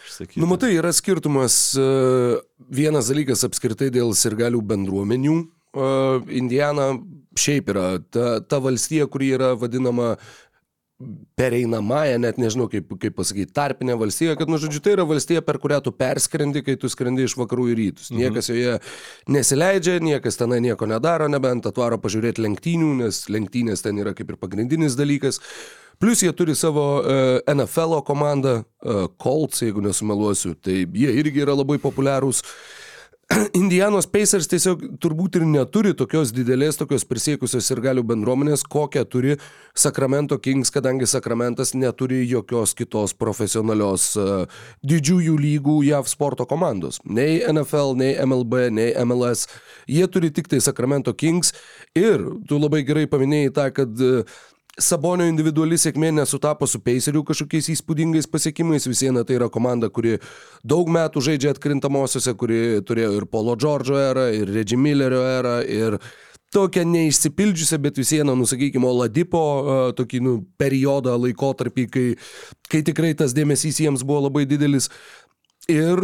Išsakyti. 0.05 0.41
Nu, 0.41 0.49
matai, 0.49 0.75
yra 0.79 0.93
skirtumas. 0.93 1.57
Uh, 1.81 2.39
vienas 2.73 3.09
dalykas 3.13 3.45
apskritai 3.49 3.91
dėl 3.93 4.13
sirgalių 4.17 4.61
bendruomenių. 4.73 5.37
Uh, 5.75 6.25
Indiana 6.31 6.93
šiaip 7.41 7.71
yra 7.75 7.87
ta, 8.13 8.39
ta 8.41 8.61
valstija, 8.63 9.07
kuri 9.11 9.33
yra 9.37 9.55
vadinama 9.59 10.15
pereinamąją, 11.35 12.19
net 12.23 12.39
nežinau 12.39 12.69
kaip, 12.71 12.93
kaip 13.03 13.17
pasakyti, 13.19 13.53
tarpinę 13.53 13.97
valstiją, 13.99 14.37
kad, 14.39 14.51
nu, 14.51 14.59
žodžiu, 14.63 14.81
tai 14.83 14.93
yra 14.95 15.07
valstija, 15.09 15.43
per 15.43 15.59
kurią 15.63 15.81
tu 15.85 15.93
perskrendi, 15.95 16.63
kai 16.65 16.77
tu 16.81 16.89
skrendi 16.93 17.27
iš 17.27 17.35
vakarų 17.41 17.67
į 17.73 17.79
rytus. 17.81 18.11
Mhm. 18.13 18.21
Niekas 18.21 18.51
joje 18.53 18.77
nesileidžia, 19.35 19.99
niekas 20.05 20.39
tenai 20.41 20.61
nieko 20.65 20.89
nedaro, 20.91 21.27
nebent 21.31 21.67
atvaro 21.71 21.99
pažiūrėti 22.03 22.45
lenktynių, 22.47 22.93
nes 23.03 23.25
lenktynės 23.33 23.83
ten 23.85 23.99
yra 24.03 24.15
kaip 24.15 24.31
ir 24.31 24.39
pagrindinis 24.41 24.97
dalykas. 24.99 25.43
Plus 26.03 26.25
jie 26.25 26.31
turi 26.35 26.57
savo 26.59 26.87
uh, 27.01 27.11
e, 27.39 27.53
NFL 27.55 28.01
komandą, 28.07 28.57
uh, 28.63 29.05
Colts, 29.23 29.63
jeigu 29.63 29.83
nesumeluosiu, 29.83 30.57
tai 30.59 30.83
jie 30.83 31.13
irgi 31.21 31.45
yra 31.45 31.55
labai 31.55 31.79
populiarūs. 31.83 32.43
Uh, 32.43 32.84
Indianos 33.57 34.07
Pacers 34.11 34.49
tiesiog 34.51 34.83
turbūt 35.03 35.39
ir 35.39 35.45
neturi 35.49 35.95
tokios 35.97 36.33
didelės, 36.35 36.77
tokios 36.81 37.07
prisiekusios 37.09 37.71
ir 37.73 37.81
galių 37.85 38.05
bendruomenės, 38.11 38.65
kokią 38.69 39.05
turi 39.09 39.37
Sacramento 39.77 40.39
Kings, 40.43 40.73
kadangi 40.75 41.09
Sacramentas 41.09 41.75
neturi 41.75 42.23
jokios 42.29 42.75
kitos 42.77 43.15
profesionalios 43.17 44.11
uh, 44.21 44.45
didžiųjų 44.85 45.37
lygų 45.41 45.79
JAV 45.89 46.11
sporto 46.11 46.47
komandos. 46.51 47.01
Nei 47.05 47.41
NFL, 47.49 47.95
nei 48.01 48.15
MLB, 48.25 48.67
nei 48.75 48.91
MLS. 49.05 49.49
Jie 49.91 50.07
turi 50.13 50.33
tik 50.35 50.51
tai 50.53 50.61
Sacramento 50.65 51.15
Kings 51.17 51.55
ir 51.97 52.23
tu 52.49 52.61
labai 52.61 52.85
gerai 52.85 53.07
paminėjai 53.11 53.55
tą, 53.57 53.71
kad 53.81 54.05
uh, 54.05 54.37
Sabonio 54.81 55.27
individuali 55.31 55.77
sėkmė 55.79 56.11
nesutapo 56.17 56.67
su 56.67 56.81
Pacerių 56.83 57.23
kažkokiais 57.29 57.69
įspūdingais 57.77 58.27
pasiekimais. 58.31 58.89
Vis 58.91 59.05
viena 59.07 59.23
tai 59.27 59.37
yra 59.39 59.47
komanda, 59.53 59.87
kuri 59.87 60.17
daug 60.67 60.91
metų 60.91 61.23
žaidžia 61.29 61.53
atkrintamosiose, 61.55 62.35
kuri 62.39 62.61
turėjo 62.87 63.13
ir 63.21 63.27
Polo 63.31 63.55
Džordžo 63.55 64.01
erą, 64.03 64.27
ir 64.35 64.51
Reggie 64.51 64.79
Millerio 64.81 65.23
erą, 65.23 65.61
ir 65.63 65.99
tokią 66.55 66.85
neišsipildžiusią, 66.91 67.79
bet 67.87 67.99
vis 67.99 68.13
viena, 68.17 68.35
nusakykime, 68.39 68.87
Oladipo 68.91 69.45
tokį 69.99 70.23
nu, 70.27 70.35
periodą, 70.59 71.15
laikotarpį, 71.23 71.87
kai, 71.91 72.07
kai 72.71 72.83
tikrai 72.87 73.15
tas 73.19 73.35
dėmesys 73.35 73.79
jiems 73.83 74.03
buvo 74.07 74.27
labai 74.27 74.47
didelis. 74.51 74.91
Ir 75.71 76.03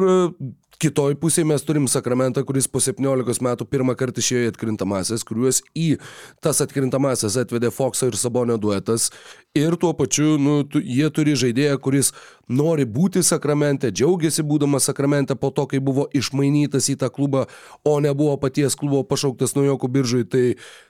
Kitoj 0.80 1.12
pusėje 1.20 1.44
mes 1.44 1.60
turim 1.60 1.84
Sakramentą, 1.92 2.40
kuris 2.48 2.64
po 2.64 2.80
17 2.80 3.42
metų 3.44 3.66
pirmą 3.68 3.92
kartą 4.00 4.22
išėjo 4.22 4.46
į 4.46 4.52
atkrintamasias, 4.54 5.26
kuriuos 5.28 5.58
į 5.76 5.98
tas 6.40 6.62
atkrintamasias 6.64 7.36
atvedė 7.42 7.68
Foxo 7.68 8.08
ir 8.08 8.16
Sabonio 8.16 8.56
duetas. 8.56 9.10
Ir 9.52 9.76
tuo 9.76 9.90
pačiu, 9.98 10.38
nu, 10.40 10.62
tu, 10.64 10.80
jie 10.80 11.10
turi 11.12 11.36
žaidėją, 11.36 11.76
kuris 11.84 12.14
nori 12.48 12.88
būti 12.88 13.20
Sakramente, 13.26 13.92
džiaugiasi 13.92 14.40
būdamas 14.46 14.88
Sakramente 14.88 15.36
po 15.36 15.52
to, 15.52 15.66
kai 15.68 15.82
buvo 15.84 16.06
išmainytas 16.16 16.88
į 16.94 16.96
tą 17.04 17.12
klubą, 17.12 17.44
o 17.84 17.98
nebuvo 18.00 18.38
paties 18.40 18.78
klubo 18.78 19.04
pašauktas 19.04 19.52
naujokų 19.58 19.92
biržui. 19.92 20.24
Tai 20.32 20.44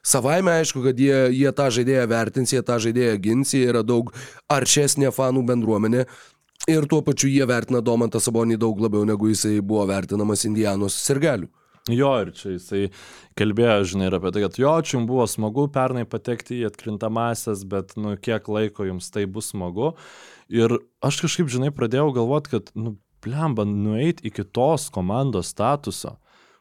savaime 0.07 0.55
aišku, 0.61 0.85
kad 0.87 1.03
jie, 1.03 1.17
jie 1.35 1.51
tą 1.51 1.67
žaidėją 1.67 2.07
vertins, 2.15 2.55
jie 2.55 2.63
tą 2.63 2.79
žaidėją 2.79 3.19
gins, 3.27 3.59
jie 3.59 3.67
yra 3.73 3.83
daug 3.83 4.15
aršesnė 4.47 5.11
fanų 5.19 5.49
bendruomenė. 5.51 6.07
Ir 6.69 6.85
tuo 6.85 7.01
pačiu 7.01 7.31
jie 7.33 7.47
vertina 7.49 7.81
Domantą 7.81 8.21
Sabonį 8.21 8.59
daug 8.61 8.81
labiau 8.85 9.07
negu 9.09 9.31
jisai 9.31 9.63
buvo 9.65 9.87
vertinamas 9.89 10.45
Indianos 10.45 10.99
sirgalių. 11.07 11.49
Jo, 11.89 12.11
ir 12.21 12.35
čia 12.37 12.53
jisai 12.53 12.83
kalbėjo, 13.41 13.87
žinai, 13.95 14.11
ir 14.11 14.17
apie 14.19 14.31
tai, 14.35 14.43
kad 14.45 14.59
jo, 14.61 14.73
čia 14.85 14.99
jums 14.99 15.09
buvo 15.09 15.25
smagu 15.31 15.65
pernai 15.73 16.05
patekti 16.05 16.59
į 16.61 16.67
atkrintamasias, 16.69 17.65
bet, 17.65 17.95
nu, 17.97 18.13
kiek 18.21 18.51
laiko 18.53 18.85
jums 18.85 19.09
tai 19.15 19.25
bus 19.25 19.49
smagu. 19.55 19.95
Ir 20.53 20.77
aš 21.01 21.23
kažkaip, 21.25 21.49
žinai, 21.51 21.73
pradėjau 21.73 22.11
galvoti, 22.19 22.53
kad, 22.53 22.69
nu, 22.77 22.99
blemba, 23.25 23.65
nueiti 23.65 24.29
iki 24.29 24.45
tos 24.45 24.91
komandos 24.93 25.55
statuso, 25.55 26.19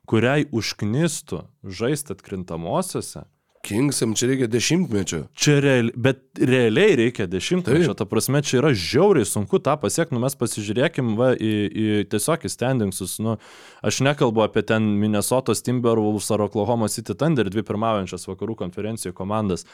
kuriai 0.09 0.47
užknistų 0.55 1.43
žaisti 1.67 2.15
atkrintamosiose, 2.15 3.27
Kingsam 3.65 4.13
čia 4.15 4.29
reikia 4.29 4.47
dešimtmečio. 4.47 5.25
Čia 5.35 5.57
real, 5.59 5.89
bet 5.99 6.21
realiai 6.39 6.95
reikia 6.95 7.27
dešimtmečio, 7.27 7.91
ta 7.97 8.07
prasme, 8.07 8.39
čia 8.45 8.61
yra 8.61 8.71
žiauriai 8.71 9.27
sunku 9.27 9.59
tą 9.59 9.75
pasiekti, 9.81 10.15
nu 10.15 10.21
mes 10.23 10.37
pasižiūrėkim 10.39 11.11
va, 11.19 11.33
į, 11.35 11.51
į 11.67 11.87
tiesiog 12.11 12.47
į 12.47 12.53
standingsus, 12.53 13.17
nu, 13.19 13.35
aš 13.83 13.99
nekalbu 14.07 14.45
apie 14.45 14.63
ten 14.63 14.87
Minnesotos 15.01 15.65
Timberwolves 15.67 16.31
ar 16.31 16.45
Oklahoma 16.47 16.87
City 16.87 17.17
Thunder, 17.19 17.51
dvi 17.51 17.65
pirmaujančias 17.67 18.29
vakarų 18.31 18.55
konferencijų 18.63 19.11
komandas. 19.17 19.67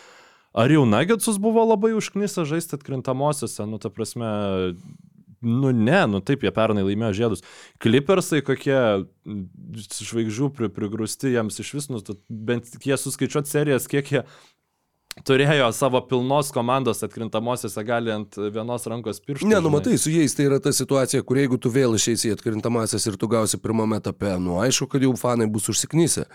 Ar 0.55 0.71
jau 0.71 0.85
Nuggetsus 0.87 1.37
buvo 1.41 1.61
labai 1.67 1.93
užknisa 1.93 2.47
žaisti 2.47 2.79
atkrintamosiose, 2.79 3.67
nu 3.69 3.77
ta 3.77 3.91
prasme, 3.93 4.29
Nu 5.45 5.69
ne, 5.75 6.01
nu 6.09 6.21
taip, 6.25 6.43
jie 6.45 6.51
pernai 6.55 6.85
laimėjo 6.87 7.13
žiedus. 7.19 7.45
Klipersai 7.83 8.41
kokie 8.45 8.79
žvaigždžių 9.25 10.49
pri, 10.57 10.71
prigrūsti 10.73 11.35
jiems 11.35 11.61
iš 11.61 11.71
vis, 11.77 11.87
nu, 11.93 12.01
bent 12.29 12.73
jie 12.81 12.97
suskaičiuot 12.97 13.49
serijas, 13.49 13.85
kiek 13.91 14.11
jie 14.11 14.25
turėjo 15.23 15.69
savo 15.71 16.01
pilnos 16.09 16.49
komandos 16.51 17.03
atkrintamosiose 17.05 17.83
gali 17.87 18.11
ant 18.11 18.35
vienos 18.51 18.87
rankos 18.89 19.21
pirštų. 19.23 19.47
Ne, 19.47 19.61
nu 19.63 19.71
matai, 19.71 19.95
su 20.01 20.11
jais 20.11 20.35
tai 20.35 20.49
yra 20.49 20.59
ta 20.59 20.73
situacija, 20.75 21.23
kur 21.23 21.39
jeigu 21.39 21.59
tu 21.61 21.71
vėl 21.71 21.95
išeisi 21.95 22.31
į 22.31 22.35
atkrintamasias 22.35 23.07
ir 23.07 23.15
tu 23.21 23.29
gausi 23.31 23.59
pirmame 23.61 24.01
etape, 24.01 24.33
nu 24.43 24.59
aišku, 24.63 24.89
kad 24.91 25.05
jau 25.05 25.13
fanai 25.19 25.47
bus 25.51 25.69
užsiknysę. 25.71 26.25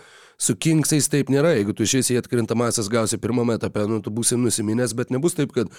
Su 0.41 0.57
Kingsais 0.57 1.11
taip 1.13 1.29
nėra, 1.29 1.53
jeigu 1.59 1.75
tu 1.77 1.85
išeisi 1.85 2.15
į 2.15 2.23
atkrintamasias 2.23 2.89
gausi 2.89 3.21
pirmame 3.21 3.59
etape, 3.59 3.85
nu 3.91 4.01
tu 4.01 4.13
būsi 4.13 4.39
nusiminęs, 4.41 4.97
bet 4.97 5.13
nebus 5.13 5.37
taip, 5.37 5.53
kad 5.53 5.69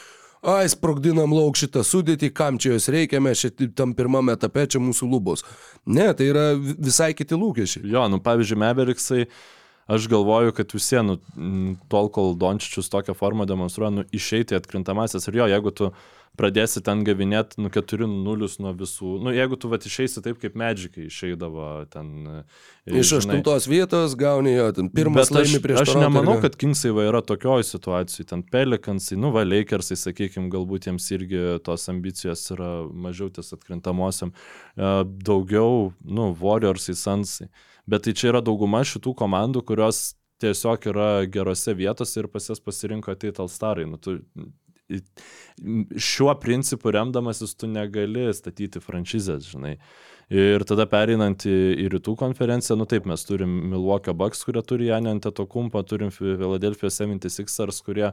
ai, 0.43 0.67
sprogdinam 0.71 1.33
lauk 1.35 1.57
šitą 1.59 1.85
sudėtį, 1.87 2.33
kam 2.35 2.59
čia 2.63 2.75
jos 2.75 2.89
reikia, 2.93 3.23
mes 3.23 3.45
čia 3.45 3.53
tam 3.79 3.95
pirmame 3.99 4.35
etape, 4.35 4.67
čia 4.67 4.83
mūsų 4.83 5.09
lubos. 5.11 5.45
Ne, 5.87 6.09
tai 6.19 6.31
yra 6.33 6.47
visai 6.59 7.13
kiti 7.15 7.39
lūkesčiai. 7.39 7.87
Jo, 7.93 8.09
nu 8.11 8.19
pavyzdžiui, 8.23 8.59
Meveriksai, 8.63 9.27
aš 9.93 10.09
galvoju, 10.11 10.55
kad 10.57 10.75
vis 10.75 10.91
vien, 10.95 11.13
nu, 11.13 11.77
tol 11.93 12.11
kol 12.15 12.35
Dončičius 12.39 12.91
tokią 12.91 13.15
formą 13.19 13.47
demonstruoja, 13.47 13.95
nu, 14.01 14.07
išeiti 14.15 14.59
atkrintamasis 14.59 15.31
ir 15.31 15.43
jo, 15.43 15.49
jeigu 15.55 15.75
tu 15.79 15.93
pradėsi 16.39 16.81
ten 16.85 17.03
gavinėti, 17.05 17.61
nu, 17.61 17.69
4-0 17.73 18.49
nuo 18.65 18.73
visų. 18.79 19.17
Nu, 19.23 19.33
jeigu 19.35 19.59
tu 19.61 19.69
vat 19.73 19.85
išeisi 19.89 20.23
taip, 20.25 20.39
kaip 20.43 20.57
Medžikai 20.59 21.07
išeidavo 21.11 21.67
ten. 21.93 22.13
e, 22.87 22.97
Iš 23.03 23.13
aštuntos 23.21 23.69
vietos 23.71 24.17
gauni 24.19 24.55
jo, 24.55 24.71
ten 24.77 24.89
pirmas 24.93 25.29
Bet 25.29 25.43
aš, 25.43 25.51
laimi 25.53 25.63
prieš 25.65 25.83
aš 25.85 25.93
Toronto 25.93 26.09
nemanau, 26.09 26.39
kad 26.43 26.57
Kingsai 26.59 26.95
va 26.97 27.05
yra 27.11 27.21
tokioj 27.27 27.67
situacijai, 27.69 28.29
ten 28.33 28.43
Pelikansai, 28.43 29.21
nu 29.21 29.33
va, 29.35 29.45
Lakersai, 29.47 29.99
sakykime, 30.01 30.49
galbūt 30.53 30.89
jiems 30.89 31.11
irgi 31.15 31.43
tos 31.67 31.89
ambicijos 31.93 32.47
yra 32.57 32.73
mažiau 32.89 33.29
ties 33.33 33.53
atkrintamosiam, 33.57 34.33
E, 34.77 35.05
daugiau, 35.05 35.93
nu, 36.01 36.33
Warriorsai, 36.41 36.95
Sunsai. 36.97 37.49
Bet 37.87 38.07
tai 38.07 38.15
čia 38.17 38.31
yra 38.31 38.41
dauguma 38.45 38.81
šitų 38.87 39.13
komandų, 39.19 39.65
kurios 39.69 40.15
tiesiog 40.43 40.87
yra 40.91 41.09
gerose 41.31 41.75
vietose 41.79 42.23
ir 42.23 42.29
pas 42.33 42.49
jas 42.49 42.63
pasirinko 42.63 43.13
ateiti 43.13 43.43
Alstarai. 43.43 43.85
Nu, 43.91 43.99
tu, 44.01 44.17
šiuo 45.97 46.35
principu 46.41 46.91
remdamasis 46.95 47.55
tu 47.59 47.69
negali 47.71 48.29
statyti 48.35 48.83
franšizės, 48.83 49.53
žinai. 49.53 49.77
Ir 50.33 50.65
tada 50.65 50.87
pereinant 50.89 51.45
į, 51.45 51.57
į 51.85 51.89
rytų 51.93 52.15
konferenciją, 52.21 52.79
nu 52.81 52.87
taip, 52.89 53.05
mes 53.11 53.25
turim 53.29 53.51
Milwaukee 53.73 54.15
Bucks, 54.17 54.45
kurie 54.47 54.63
turi 54.65 54.89
Janę 54.89 55.13
Antetokumpą, 55.13 55.83
turim 55.85 56.13
Philadelphia 56.15 56.89
76ers, 56.89 57.83
kurie 57.85 58.13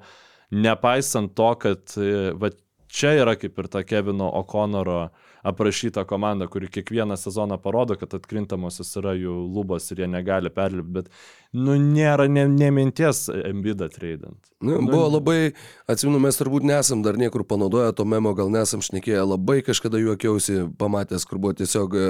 nepaisant 0.51 1.35
to, 1.38 1.49
kad 1.61 1.95
e, 2.01 2.33
va, 2.39 2.51
čia 2.91 3.13
yra 3.21 3.38
kaip 3.39 3.61
ir 3.61 3.69
ta 3.71 3.85
Kevino 3.88 4.27
O'Connoro 4.41 5.05
aprašyta 5.43 6.03
komanda, 6.03 6.48
kuri 6.48 6.67
kiekvieną 6.67 7.17
sezoną 7.17 7.58
parodo, 7.58 7.96
kad 8.00 8.13
atkrintamosios 8.17 8.91
yra 9.00 9.13
jų 9.17 9.36
lubos 9.55 9.88
ir 9.91 10.03
jie 10.03 10.10
negali 10.12 10.51
perlipti, 10.53 10.91
bet, 10.98 11.10
nu, 11.55 11.77
nėra 11.79 12.27
ne, 12.31 12.46
ne 12.51 12.69
minties 12.75 13.27
embidą 13.31 13.89
treidant. 13.93 14.39
Nu, 14.60 14.81
buvo 14.84 15.08
labai, 15.15 15.53
atsimenu, 15.89 16.19
mes 16.24 16.39
turbūt 16.39 16.67
nesam 16.67 17.03
dar 17.05 17.19
niekur 17.19 17.46
panaudoję 17.48 17.93
to 17.96 18.05
memo, 18.05 18.34
gal 18.38 18.51
nesam 18.53 18.84
šnekėję, 18.86 19.24
labai 19.24 19.62
kažkada 19.65 20.01
juokiausi, 20.01 20.65
pamatęs, 20.79 21.27
kur 21.29 21.39
buvo 21.39 21.55
tiesiog 21.62 21.96
e, 21.96 22.10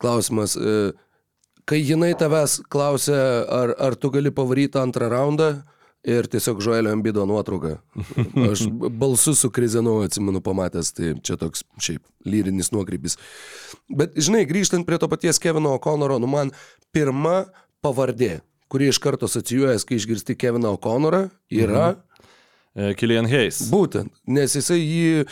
klausimas, 0.00 0.56
e, 0.56 0.94
kai 1.68 1.82
jinai 1.82 2.14
tavęs 2.18 2.62
klausė, 2.72 3.20
ar, 3.52 3.76
ar 3.78 3.98
tu 4.00 4.10
gali 4.14 4.32
pavaryti 4.34 4.80
antrą 4.80 5.12
raundą 5.12 5.52
ir 6.04 6.26
tiesiog 6.26 6.60
Žoelio 6.64 6.92
Ambido 6.92 7.24
nuotrauką. 7.26 7.76
Aš 8.50 8.66
balsu 8.90 9.34
sukrizenau, 9.38 10.00
atsimenu, 10.06 10.42
pamatęs, 10.44 10.92
tai 10.96 11.14
čia 11.22 11.38
toks 11.40 11.64
šiaip 11.82 12.02
lyrinis 12.26 12.72
nuokrypis. 12.74 13.18
Bet, 13.90 14.16
žinai, 14.18 14.44
grįžtant 14.48 14.86
prie 14.88 14.98
to 14.98 15.08
paties 15.10 15.40
Kevino 15.42 15.76
O'Connoro, 15.78 16.18
nu 16.22 16.30
man 16.30 16.50
pirma 16.94 17.44
pavardė, 17.84 18.40
kuri 18.72 18.90
iš 18.90 18.98
karto 19.02 19.28
asocijuojas, 19.30 19.86
kai 19.86 19.98
išgirsti 20.00 20.38
Keviną 20.38 20.74
O'Connorą, 20.76 21.26
yra 21.52 21.92
mhm. 21.92 22.08
E, 22.72 22.94
Kilian 22.96 23.26
Hayes. 23.28 23.66
būtent, 23.68 24.08
nes 24.32 24.54
jisai 24.56 24.78
jį, 24.80 25.26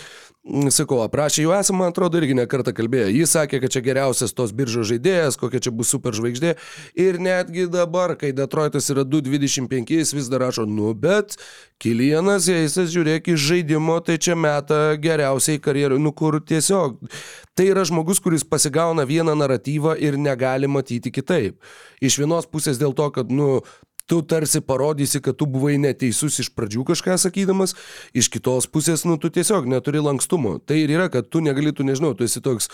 sakau, 0.72 1.02
aprašė 1.04 1.44
jau 1.44 1.52
esame, 1.52 1.82
man 1.82 1.92
atrodo, 1.92 2.16
irgi 2.16 2.34
nekartą 2.38 2.72
kalbėjo. 2.72 3.10
Jis 3.12 3.34
sakė, 3.36 3.60
kad 3.60 3.74
čia 3.74 3.82
geriausias 3.84 4.32
tos 4.32 4.54
biržos 4.56 4.88
žaidėjas, 4.88 5.36
kokia 5.40 5.60
čia 5.60 5.72
bus 5.74 5.92
super 5.92 6.16
žvaigždė. 6.16 6.54
Ir 6.96 7.20
netgi 7.20 7.66
dabar, 7.70 8.16
kai 8.16 8.32
Detroitas 8.36 8.88
yra 8.92 9.04
2.25, 9.04 9.92
jis 10.00 10.14
vis 10.16 10.30
dar 10.32 10.40
rašo, 10.46 10.64
nu 10.64 10.94
bet 10.96 11.36
Kilianas 11.80 12.48
Heisas, 12.48 12.88
žiūrėk, 12.94 13.28
iš 13.34 13.44
žaidimo, 13.50 13.98
tai 14.04 14.16
čia 14.20 14.36
meta 14.36 14.96
geriausiai 15.00 15.60
karjerų, 15.60 16.00
nu 16.00 16.14
kur 16.16 16.40
tiesiog. 16.40 16.96
Tai 17.56 17.68
yra 17.68 17.84
žmogus, 17.84 18.22
kuris 18.24 18.46
pasigauna 18.46 19.04
vieną 19.08 19.36
naratyvą 19.36 19.98
ir 20.00 20.16
negali 20.16 20.70
matyti 20.70 21.12
kitaip. 21.12 21.60
Iš 22.00 22.16
vienos 22.22 22.48
pusės 22.48 22.80
dėl 22.80 22.96
to, 22.96 23.10
kad, 23.12 23.28
nu, 23.28 23.60
tu 24.10 24.18
tarsi 24.26 24.58
parodysi, 24.60 25.20
kad 25.22 25.36
tu 25.38 25.46
buvai 25.46 25.76
neteisus 25.78 26.40
iš 26.42 26.48
pradžių 26.56 26.82
kažką 26.88 27.14
sakydamas, 27.22 27.76
iš 28.16 28.26
kitos 28.34 28.66
pusės, 28.66 29.04
nu, 29.06 29.14
tu 29.22 29.30
tiesiog 29.30 29.68
neturi 29.70 30.02
lankstumo. 30.02 30.56
Tai 30.58 30.80
ir 30.82 30.90
yra, 30.96 31.06
kad 31.14 31.28
tu 31.30 31.42
negali, 31.44 31.70
tu 31.76 31.86
nežinau, 31.86 32.10
tu 32.18 32.26
esi 32.26 32.42
toks 32.42 32.66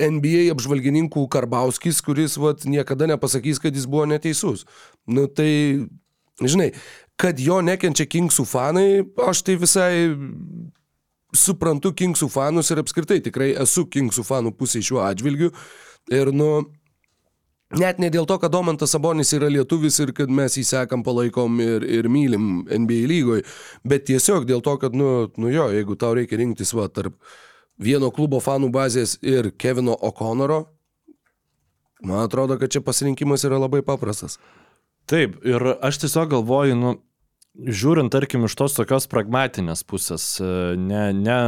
NBA 0.00 0.46
apžvalgininkų 0.54 1.26
Karbauskis, 1.34 2.00
kuris, 2.04 2.38
vat, 2.40 2.64
niekada 2.64 3.10
nepasakys, 3.12 3.60
kad 3.60 3.76
jis 3.76 3.84
buvo 3.84 4.06
neteisus. 4.08 4.64
Nu, 5.04 5.26
tai, 5.28 5.50
žinai, 6.40 6.70
kad 7.20 7.44
jo 7.44 7.60
nekenčia 7.64 8.08
Kingsų 8.08 8.48
fanai, 8.48 8.88
aš 9.28 9.44
tai 9.44 9.58
visai 9.60 9.92
suprantu 11.36 11.92
Kingsų 11.92 12.30
fanus 12.32 12.72
ir 12.72 12.80
apskritai 12.80 13.20
tikrai 13.28 13.52
esu 13.66 13.84
Kingsų 13.84 14.24
fanų 14.24 14.56
pusėje 14.56 14.94
šiuo 14.94 15.04
atžvilgiu. 15.04 15.52
Ir, 16.08 16.32
nu, 16.32 16.64
Net 17.76 17.98
ne 18.00 18.08
dėl 18.08 18.24
to, 18.24 18.38
kad 18.40 18.52
Domantas 18.52 18.94
Sabonis 18.94 19.34
yra 19.36 19.50
lietuvis 19.52 19.98
ir 20.00 20.14
kad 20.16 20.30
mes 20.32 20.54
jį 20.56 20.64
sekam, 20.64 21.02
palaikom 21.04 21.58
ir, 21.60 21.84
ir 21.84 22.06
mylim 22.08 22.62
NBA 22.64 23.02
lygoje, 23.10 23.44
bet 23.84 24.06
tiesiog 24.08 24.46
dėl 24.48 24.62
to, 24.64 24.78
kad, 24.80 24.96
nu, 24.96 25.28
nu 25.36 25.52
jo, 25.52 25.66
jeigu 25.76 25.98
tau 26.00 26.14
reikia 26.16 26.40
rinktis 26.40 26.72
va 26.72 26.86
tarp 26.88 27.18
vieno 27.76 28.08
klubo 28.14 28.40
fanų 28.40 28.70
bazės 28.72 29.18
ir 29.20 29.50
Kevino 29.60 29.92
O'Connoro, 30.00 30.62
man 32.00 32.24
atrodo, 32.24 32.56
kad 32.56 32.72
čia 32.72 32.80
pasirinkimas 32.84 33.44
yra 33.44 33.60
labai 33.60 33.82
paprastas. 33.84 34.38
Taip, 35.08 35.36
ir 35.44 35.74
aš 35.84 36.00
tiesiog 36.06 36.32
galvoju, 36.32 36.78
nu, 36.80 36.94
žiūrint, 37.68 38.08
tarkim, 38.12 38.48
iš 38.48 38.56
tos 38.56 38.80
tokios 38.80 39.10
pragmatinės 39.12 39.84
pusės, 39.84 40.38
e, 40.40 40.48
ne, 40.80 41.10
ne, 41.16 41.38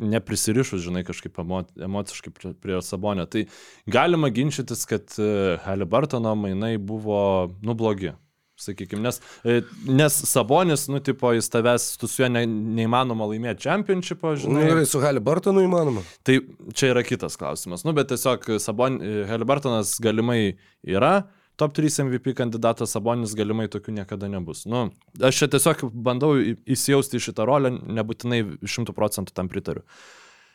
neprisirišus, 0.00 0.82
žinai, 0.82 1.04
kažkaip 1.06 1.38
emo, 1.38 1.62
emociškai 1.86 2.32
prie, 2.34 2.52
prie 2.58 2.80
Sabonio, 2.82 3.26
tai 3.30 3.46
galima 3.86 4.30
ginčytis, 4.34 4.84
kad 4.90 5.14
e, 5.22 5.56
Halibartono 5.64 6.34
mainai 6.38 6.76
buvo, 6.78 7.50
nu, 7.62 7.74
blogi. 7.78 8.12
Sakykime, 8.54 9.02
nes, 9.02 9.16
e, 9.42 9.62
nes 9.90 10.14
Sabonis, 10.30 10.84
nu, 10.86 11.00
tipo, 11.02 11.32
jis 11.34 11.48
tavęs, 11.50 11.88
tu 11.98 12.06
su 12.06 12.22
juo 12.22 12.28
ne, 12.30 12.44
neįmanoma 12.46 13.26
laimėti 13.26 13.64
čempionšipą, 13.66 14.34
Na 14.36 14.42
žinai. 14.44 14.66
gerai, 14.68 14.84
su 14.86 15.00
Halibartonu 15.02 15.64
įmanoma. 15.66 16.04
Tai 16.22 16.36
čia 16.70 16.92
yra 16.92 17.02
kitas 17.06 17.34
klausimas. 17.40 17.82
Nu, 17.82 17.90
bet 17.98 18.12
tiesiog 18.12 18.46
Sabon, 18.62 19.00
Halibartonas 19.26 19.96
galimai 20.02 20.54
yra 20.86 21.24
top 21.60 21.76
3 21.76 22.04
MVP 22.06 22.34
kandidatas, 22.38 22.94
Sabonis 22.94 23.36
galimai 23.38 23.68
tokių 23.72 23.94
niekada 24.00 24.28
nebus. 24.30 24.64
Nu, 24.70 24.88
aš 25.20 25.42
čia 25.42 25.50
tiesiog 25.54 25.86
bandau 25.92 26.34
įsijausti 26.40 27.20
į 27.20 27.24
šitą 27.28 27.46
rolę, 27.48 27.72
nebūtinai 28.00 28.42
šimtų 28.62 28.96
procentų 28.96 29.36
tam 29.36 29.50
pritariu. 29.52 29.84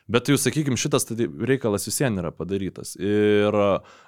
Bet 0.10 0.26
jau, 0.32 0.40
sakykime, 0.42 0.78
šitas 0.80 1.06
tai 1.06 1.28
reikalas 1.46 1.86
vis 1.86 2.00
vien 2.02 2.16
yra 2.18 2.32
padarytas. 2.34 2.96
Ir 2.98 3.54
uh, 3.54 4.00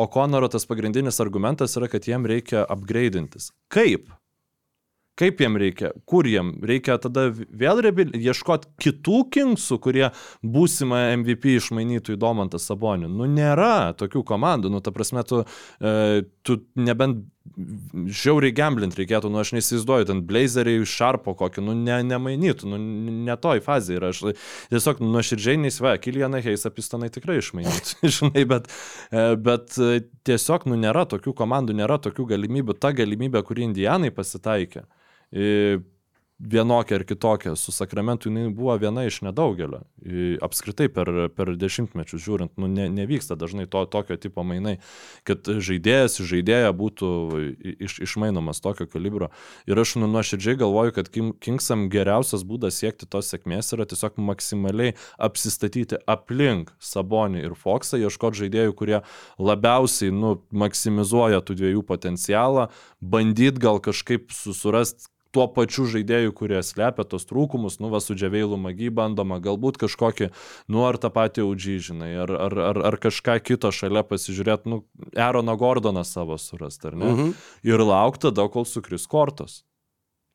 O'Connoro 0.00 0.48
tas 0.48 0.64
pagrindinis 0.64 1.20
argumentas 1.20 1.76
yra, 1.76 1.90
kad 1.92 2.08
jiem 2.08 2.24
reikia 2.24 2.64
upgrade'intis. 2.72 3.50
Kaip? 3.68 4.08
Kaip 5.20 5.42
jiem 5.42 5.58
reikia? 5.60 5.92
Kur 6.08 6.28
jiem? 6.28 6.54
Reikia 6.64 6.96
tada 7.02 7.28
vėl 7.30 7.82
rebil... 7.84 8.14
ieškoti 8.16 8.70
kitų 8.80 9.18
kingsų, 9.36 9.80
kurie 9.84 10.06
būsimą 10.40 11.02
MVP 11.20 11.58
išmainytų 11.58 12.16
į 12.16 12.20
Domantą 12.20 12.60
Sabonį. 12.62 13.10
Nu, 13.12 13.28
nėra 13.28 13.92
tokių 14.00 14.24
komandų. 14.32 14.72
Nu, 14.72 14.80
ta 14.84 14.94
prasme, 14.96 15.24
tu, 15.28 15.42
e, 15.80 16.24
tu 16.46 16.62
nebent 16.80 17.26
žiauriai 18.10 18.52
gamblint 18.54 18.94
reikėtų, 18.98 19.30
nu, 19.32 19.40
aš 19.40 19.52
neįsivaizduoju, 19.56 20.06
ten 20.10 20.20
blazeriai 20.28 20.84
šarpo 20.88 21.34
kokį, 21.38 21.64
nu, 21.66 21.74
ne, 21.76 21.96
nemainytų, 22.06 22.68
nu, 22.70 22.78
ne 23.26 23.36
toj 23.40 23.62
fazėje 23.64 23.98
yra. 24.00 24.12
Aš 24.14 24.22
tiesiog 24.72 25.02
nuoširdžiai 25.04 25.60
neįsivaizduoju, 25.64 26.04
Kilianą 26.04 26.42
Heisą 26.44 26.72
pistonai 26.74 27.10
tikrai 27.12 27.40
išmainytų, 27.40 27.98
žinai, 28.16 28.46
bet, 28.48 28.70
e, 29.10 29.26
bet 29.40 29.76
e, 29.80 30.02
tiesiog, 30.28 30.68
nu, 30.70 30.78
nėra 30.80 31.06
tokių 31.10 31.34
komandų, 31.42 31.76
nėra 31.80 32.00
tokių 32.02 32.28
galimybių. 32.34 32.76
Ta 32.80 32.94
galimybė, 32.96 33.42
kuri 33.46 33.66
Indijanai 33.68 34.12
pasitaikė, 34.14 34.86
vienokia 36.40 36.96
ar 36.96 37.04
kitokia, 37.04 37.56
su 37.56 37.72
Sakramentu 37.72 38.28
jinai 38.28 38.48
buvo 38.48 38.74
viena 38.80 39.04
iš 39.04 39.20
nedaugelio. 39.22 39.82
Apskritai 40.42 40.88
per, 40.88 41.10
per 41.36 41.52
dešimtmečius 41.60 42.22
žiūrint, 42.24 42.54
nu, 42.60 42.68
ne, 42.70 42.88
nevyksta 42.92 43.36
dažnai 43.36 43.66
to, 43.70 43.82
tokio 43.92 44.16
tipo 44.20 44.44
mainai, 44.46 44.78
kad 45.28 45.44
žaidėjas 45.44 46.20
į 46.22 46.28
žaidėją 46.30 46.72
būtų 46.80 47.10
iš, 47.76 47.98
išmainomas 48.08 48.62
tokio 48.64 48.88
kalibro. 48.88 49.28
Ir 49.68 49.80
aš 49.80 49.98
nu, 50.00 50.08
nuoširdžiai 50.08 50.56
galvoju, 50.64 50.96
kad 50.96 51.12
Kingsam 51.12 51.88
geriausias 51.92 52.46
būdas 52.48 52.80
siekti 52.80 53.08
tos 53.10 53.28
sėkmės 53.32 53.74
yra 53.76 53.84
tiesiog 53.90 54.16
maksimaliai 54.30 54.96
apsistatyti 55.20 56.00
aplink 56.08 56.72
Sabonį 56.80 57.44
ir 57.44 57.56
Foxą, 57.58 58.00
ieškoti 58.00 58.46
žaidėjų, 58.46 58.76
kurie 58.80 58.98
labiausiai 59.36 60.14
nu, 60.14 60.38
maksimizuoja 60.48 61.44
tų 61.44 61.60
dviejų 61.60 61.84
potencialą, 61.84 62.70
bandyt 63.00 63.60
gal 63.60 63.82
kažkaip 63.84 64.32
susurasti 64.32 65.10
tuo 65.34 65.46
pačiu 65.54 65.86
žaidėju, 65.90 66.34
kurie 66.36 66.60
slepia 66.66 67.06
tos 67.08 67.26
trūkumus, 67.30 67.78
nu, 67.82 67.90
va, 67.92 68.02
su 68.02 68.16
džiaveilu 68.18 68.58
magi 68.60 68.90
bandoma, 68.94 69.40
galbūt 69.42 69.80
kažkokį, 69.84 70.30
nu, 70.72 70.84
ar 70.88 70.98
tą 71.02 71.12
patį 71.14 71.46
audžį, 71.46 71.78
žinai, 71.90 72.10
ar, 72.26 72.34
ar, 72.48 72.58
ar, 72.70 72.82
ar 72.92 72.98
kažką 73.00 73.38
kito 73.44 73.72
šalia 73.74 74.04
pasižiūrėti, 74.06 74.70
nu, 74.72 74.82
Eroną 75.14 75.56
Gordoną 75.60 76.04
savo 76.08 76.38
surasti, 76.40 76.90
ar 76.90 77.00
ne? 77.00 77.10
Mhm. 77.10 77.34
Ir 77.70 77.84
laukti 77.86 78.28
tada, 78.28 78.46
kol 78.52 78.66
sukris 78.68 79.06
kortos. 79.10 79.62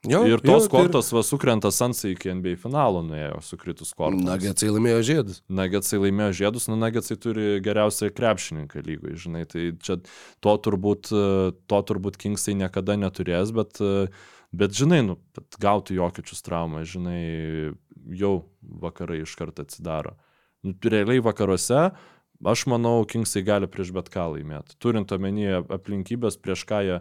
Jo, 0.05 0.21
ir 0.27 0.41
tos 0.43 0.67
jo, 0.67 0.69
kortos, 0.69 1.09
va, 1.13 1.23
sukrenta 1.25 1.71
Sansai 1.73 2.13
iki 2.13 2.29
NBA 2.37 2.55
finalo 2.61 3.01
nuėjo, 3.05 3.39
sukritus 3.45 3.93
kortos. 3.97 4.21
Nagetsai 4.25 4.69
laimėjo 4.69 5.01
žiedus. 5.07 5.39
Nagetsai 5.49 5.99
laimėjo 6.03 6.35
žiedus, 6.41 6.67
nu 6.69 6.77
Nagetsai 6.79 7.17
turi 7.21 7.47
geriausią 7.65 8.11
krepšininką 8.15 8.83
lygoje, 8.85 9.17
žinai, 9.25 9.45
tai 9.49 9.71
čia 9.85 9.97
to 10.45 10.55
turbūt, 10.67 11.09
to 11.09 11.81
turbūt 11.89 12.19
Kingsai 12.21 12.57
niekada 12.59 12.97
neturės, 13.01 13.53
bet, 13.55 13.81
e, 13.81 14.11
bet 14.59 14.75
žinai, 14.77 15.01
nu, 15.05 15.17
gauti 15.61 15.97
jokičius 15.97 16.43
traumą, 16.45 16.83
žinai, 16.87 17.73
jau 18.15 18.35
vakarai 18.81 19.21
iš 19.23 19.35
karto 19.39 19.65
atsidaro. 19.65 20.15
Nu, 20.65 20.73
realiai 20.83 21.23
vakaruose, 21.23 21.89
aš 22.45 22.65
manau, 22.71 23.03
Kingsai 23.09 23.43
gali 23.45 23.69
prieš 23.71 23.93
bet 23.95 24.09
ką 24.13 24.31
laimėti. 24.35 24.77
Turint 24.81 25.11
omenyje 25.15 25.63
aplinkybės, 25.79 26.39
prieš 26.41 26.65
ką 26.69 26.81
jie... 26.87 26.99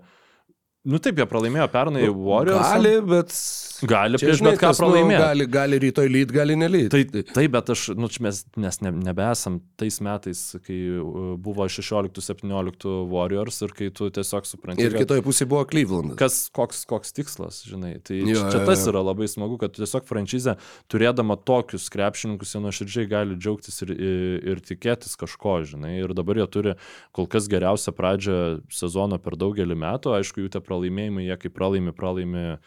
Nu 0.84 0.98
taip, 1.00 1.16
jie 1.16 1.24
pralaimėjo 1.24 1.64
pernai 1.72 2.02
Warriors. 2.12 2.74
Gali, 2.74 2.90
bet... 3.08 3.36
Gali 3.84 4.18
Čia, 4.20 4.26
prieš 4.28 4.40
bet 4.44 4.58
ką 4.60 4.68
kas, 4.68 4.78
nu, 4.78 4.84
pralaimėti. 4.84 5.20
gali, 5.20 5.44
gali 5.50 5.78
rytoj 5.82 6.08
lyt, 6.12 6.32
gali 6.32 6.54
nelyt. 6.56 6.92
Tai 6.92 7.22
taip, 7.32 7.50
bet 7.54 7.70
aš, 7.72 7.84
nu, 7.96 8.08
čia 8.12 8.22
mes 8.24 8.40
nes 8.60 8.78
ne, 8.84 8.92
nebesam 9.06 9.56
tais 9.80 9.96
metais, 10.04 10.42
kai 10.64 10.76
uh, 11.00 11.32
buvo 11.40 11.66
16-17 11.68 12.92
Warriors 13.10 13.60
ir 13.64 13.72
kai 13.76 13.88
tu 13.96 14.10
tiesiog 14.14 14.48
supranti, 14.48 14.84
Ir 14.84 14.96
kitoje 14.96 15.24
pusėje 15.24 15.48
buvo 15.50 15.64
Clevelandas. 15.68 16.18
kas, 16.20 16.36
koks, 16.54 16.84
koks 16.88 17.16
tikslas, 17.16 17.62
žinai. 17.68 17.94
Tai 18.04 18.20
Jo, 18.20 18.44
čia 18.52 18.60
jo, 18.60 18.64
tas 18.68 18.84
yra 18.88 19.02
labai 19.04 19.28
smagu, 19.32 19.58
kad 19.60 19.74
tiesiog 19.76 20.04
franšizė, 20.08 20.56
turėdama 20.92 21.36
tokius 21.48 21.88
krepšininkus, 21.92 22.54
jie 22.54 22.62
nuoširdžiai 22.64 23.08
gali 23.10 23.40
džiaugtis 23.40 23.80
ir, 23.84 23.94
ir, 23.96 24.38
ir 24.54 24.62
tikėtis 24.64 25.16
kažko, 25.20 25.58
žinai. 25.74 25.96
Ir 26.04 26.14
dabar 26.16 26.40
jie 26.40 26.48
turi 26.52 26.76
kol 27.16 27.28
kas 27.28 27.48
geriausią 27.52 27.96
pradžią 27.96 28.38
sezono 28.72 29.20
per 29.20 29.36
daugelį 29.40 29.76
metų. 29.84 30.14
Aišku, 30.20 30.44
jų 30.44 30.54
tie 30.54 30.64
pralaimėjimai, 30.74 31.28
jie 31.30 31.38
kai 31.38 31.50
pralaimi, 31.54 31.92
pralaimi 31.94 32.58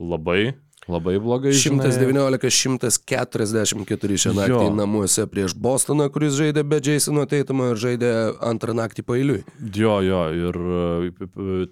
labai, 0.00 0.52
labai 0.90 1.14
blogai. 1.22 1.52
žinai. 1.56 1.86
119-144 1.88 4.18
šią 4.20 4.32
naktį 4.36 4.52
Jo. 4.52 4.68
namuose 4.74 5.24
prieš 5.30 5.54
Bostoną, 5.56 6.10
kuris 6.12 6.34
žaidė 6.36 6.64
be 6.66 6.80
Jasono 6.84 7.24
Teitumo 7.30 7.70
ir 7.72 7.76
žaidė 7.80 8.10
antrą 8.44 8.74
naktį 8.76 9.02
pailiui. 9.06 9.40
Jo, 9.74 10.00
jo, 10.04 10.20
ir 10.34 10.54
e, 10.60 10.64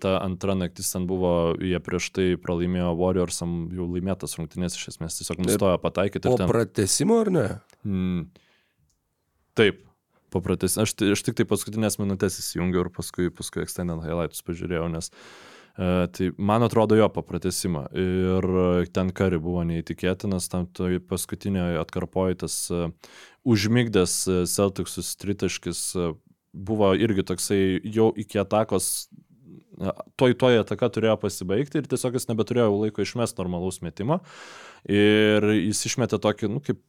ta 0.00 0.16
antra 0.24 0.54
naktis 0.56 0.88
ten 0.94 1.06
buvo, 1.10 1.52
jie 1.60 1.78
prieš 1.84 2.08
tai 2.16 2.28
pralaimėjo 2.40 2.94
Warriorsam 3.02 3.50
jau 3.74 3.86
laimėtas 3.90 4.38
rungtynės 4.38 4.72
iš 4.78 4.88
esmės, 4.94 5.18
tiesiog 5.20 5.38
nustojo 5.44 5.76
pataikyti. 5.82 6.24
Po 6.30 6.36
ten- 6.40 6.48
pratesimo 6.50 7.20
ar 7.26 7.30
ne? 7.34 7.46
Mm. 7.84 8.22
Taip, 9.58 9.76
papratis. 10.32 10.78
Aš, 10.80 10.94
ti- 10.96 11.10
aš 11.12 11.20
tik 11.26 11.34
tai 11.36 11.44
paskutinės 11.44 11.98
minutės 12.00 12.38
įsijungiau 12.40 12.80
ir 12.86 12.90
paskui, 12.94 13.28
paskui 13.34 13.60
extended 13.66 14.00
highlights 14.06 14.40
pažiūrėjau, 14.46 14.86
nes 14.94 15.10
uh, 15.12 15.16
tai 15.76 16.30
man 16.36 16.62
atrodo 16.62 16.96
jo 16.98 17.08
papratesimą. 17.12 17.86
Ir 17.96 18.48
e, 18.62 18.86
ten 18.92 19.12
kari 19.16 19.40
buvo 19.40 19.64
neįtikėtinas, 19.68 20.50
tam 20.52 20.66
toj 20.68 21.00
paskutinėje 21.08 21.80
atkarpoje 21.80 22.42
tas 22.44 22.56
uh, 22.74 22.90
užmygdęs 23.48 24.16
e, 24.28 24.38
Celticsus 24.46 25.14
tritaškis 25.16 25.82
buvo 26.52 26.92
irgi 26.94 27.24
toksai 27.24 27.62
jau 27.88 28.10
iki 28.16 28.40
atakos 28.42 29.08
toj 30.20 30.34
toj 30.38 30.60
ataka 30.60 30.88
turėjo 30.92 31.16
pasibaigti 31.22 31.80
ir 31.80 31.88
tiesiog 31.88 32.18
jis 32.18 32.28
nebeturėjo 32.28 32.68
laiko 32.74 33.02
išmest 33.02 33.38
normalaus 33.40 33.80
metimo. 33.82 34.20
Ir 34.84 35.46
jis 35.56 35.80
išmetė 35.88 36.20
tokį, 36.22 36.50
nu, 36.52 36.60
kaip 36.62 36.82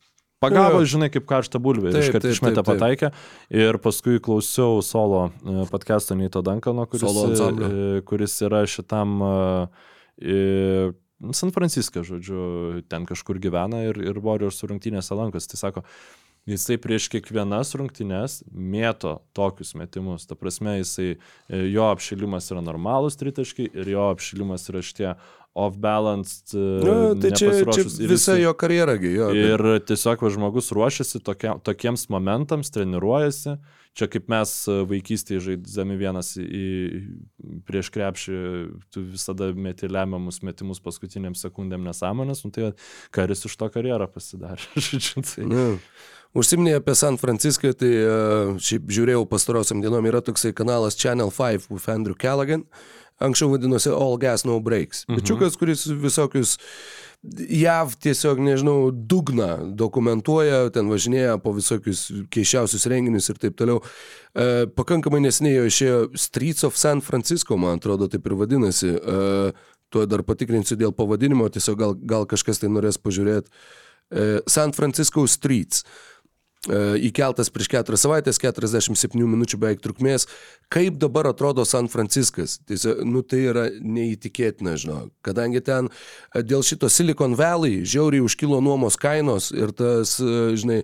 pagavo, 0.44 0.82
Jo. 0.84 0.90
žinai, 0.96 1.10
kaip 1.14 1.26
karštą 1.30 1.62
bulvę 1.64 1.94
ir 1.94 2.00
iškart 2.04 2.28
išmetė 2.30 2.64
pataikė. 2.68 3.12
Ir 3.56 3.80
paskui 3.84 4.20
klausiau 4.24 4.82
solo 4.86 5.30
e, 5.42 5.64
podcast'o 5.72 6.18
Neito 6.20 6.44
Dankano, 6.46 6.86
kuris, 6.92 7.08
ansamblio. 7.08 7.72
e, 7.72 8.02
kuris 8.08 8.36
yra 8.46 8.66
šitam 8.70 9.16
e, 9.24 9.32
e, 10.20 10.92
San 11.32 11.54
Franciske, 11.56 12.04
žodžiu, 12.04 12.84
ten 12.92 13.06
kažkur 13.08 13.40
gyvena 13.40 13.86
ir, 13.88 14.00
ir 14.04 14.20
Warriors 14.20 14.60
rungtynėse 14.68 15.16
lankosi. 15.16 15.48
Tai 15.54 15.60
sako, 15.62 15.84
jisai 16.50 16.76
prieš 16.84 17.06
kiekvienas 17.14 17.72
rungtynes 17.80 18.42
mėto 18.52 19.22
tokius 19.38 19.72
metimus. 19.80 20.26
Ta 20.28 20.36
prasme, 20.36 20.76
jisai, 20.82 21.14
e, 21.48 21.62
jo 21.72 21.86
apšilimas 21.94 22.52
yra 22.52 22.64
normalūs 22.66 23.16
tritaškai 23.22 23.70
ir 23.72 23.94
jo 23.96 24.10
apšilimas 24.12 24.68
yra 24.74 24.84
šitie 24.84 25.14
off-balanced. 25.56 26.54
e, 26.58 26.84
Nu, 26.86 27.14
tai 27.22 27.32
čia, 27.38 27.52
čia. 27.74 27.86
Ir 28.04 28.10
visa 28.10 28.36
jo 28.40 28.54
karjera, 28.58 28.96
jo. 28.98 29.28
bet- 29.34 29.46
Ir 29.54 29.62
tiesiog 29.86 30.22
va, 30.26 30.30
žmogus 30.34 30.72
ruošiasi 30.74 31.22
tokia, 31.24 31.56
tokiems 31.64 32.08
momentams, 32.10 32.72
treniruojasi. 32.74 33.58
Čia 33.94 34.08
kaip 34.10 34.26
mes 34.34 34.50
e, 34.68 34.80
vaikystėje 34.90 35.40
žaidžiami 35.46 35.98
vienas 36.02 36.32
į, 36.42 36.46
į, 36.50 36.64
prieš 37.70 37.92
krepšį, 37.94 38.38
tu 38.90 39.04
visada 39.06 39.52
meti 39.54 39.86
lemiamus 39.86 40.42
metimus 40.42 40.82
paskutiniam 40.82 41.36
sekundėm 41.38 41.86
nesąmonės, 41.86 42.42
nu, 42.48 42.50
tai 42.50 42.72
karis 43.14 43.46
iš 43.46 43.54
to 43.62 43.70
karjerą 43.70 44.08
pasidarė. 44.10 44.66
Tai. 45.30 45.46
Nu, 45.46 45.68
Užsiminė 46.34 46.80
apie 46.80 46.96
San 46.98 47.20
Franciską, 47.22 47.76
tai 47.78 47.92
uh, 48.02 48.56
šiaip 48.58 48.88
žiūrėjau 48.90 49.28
pastarosiam 49.30 49.84
dienom, 49.86 50.02
yra 50.10 50.18
toksai 50.26 50.50
kanalas 50.58 50.98
Channel 50.98 51.30
5 51.30 51.68
with 51.70 51.86
Andrew 51.94 52.16
Callaghan, 52.18 52.64
anksčiau 53.22 53.54
vadinosi 53.54 53.92
All 53.94 54.18
Gas 54.22 54.46
No 54.46 54.60
Breaks. 54.64 55.06
Mhm. 55.08 55.20
Bičiukas, 55.20 55.58
kuris 55.60 55.86
visokius 55.88 56.58
JAV 57.24 57.96
tiesiog, 58.04 58.40
nežinau, 58.44 58.92
dugną 58.92 59.76
dokumentuoja, 59.80 60.68
ten 60.76 60.90
važinėja 60.92 61.38
po 61.40 61.54
visokius 61.56 62.10
keiščiausius 62.34 62.84
renginius 62.92 63.30
ir 63.32 63.40
taip 63.40 63.56
toliau. 63.56 63.80
E, 64.36 64.66
pakankamai 64.68 65.22
nesiniai 65.24 65.62
jo 65.62 65.70
išėjo 65.70 66.02
Streets 66.20 66.68
of 66.68 66.76
San 66.76 67.00
Francisco, 67.00 67.56
man 67.56 67.80
atrodo, 67.80 68.10
taip 68.12 68.28
ir 68.28 68.36
vadinasi. 68.36 68.92
E, 69.00 69.54
tuo 69.94 70.04
dar 70.10 70.26
patikrinsiu 70.28 70.76
dėl 70.76 70.92
pavadinimo, 70.92 71.48
tiesiog 71.48 71.80
gal, 71.80 71.96
gal 71.96 72.28
kažkas 72.28 72.60
tai 72.60 72.68
norės 72.74 73.00
pažiūrėti. 73.00 73.48
E, 74.12 74.42
San 74.52 74.76
Francisco 74.76 75.24
Streets. 75.24 75.86
E, 75.86 76.13
Įkeltas 76.64 77.50
prieš 77.52 77.68
keturias 77.74 78.06
savaitės, 78.06 78.38
47 78.40 79.20
minučių 79.20 79.58
beveik 79.60 79.82
trukmės. 79.84 80.30
Kaip 80.72 80.96
dabar 81.02 81.28
atrodo 81.34 81.66
San 81.68 81.90
Franciskas? 81.92 82.56
Tiesiog, 82.70 83.02
nu 83.04 83.20
tai 83.20 83.42
yra 83.50 83.66
neįtikėtina, 83.84 84.78
žinau. 84.80 85.10
Kadangi 85.28 85.60
ten 85.60 85.90
e, 85.92 86.40
dėl 86.40 86.64
šito 86.64 86.88
Silicon 86.88 87.36
Valley 87.36 87.84
žiauriai 87.84 88.24
užkilo 88.24 88.62
nuomos 88.64 88.96
kainos 88.96 89.52
ir 89.52 89.76
tas, 89.76 90.16
e, 90.24 90.54
žinai, 90.56 90.80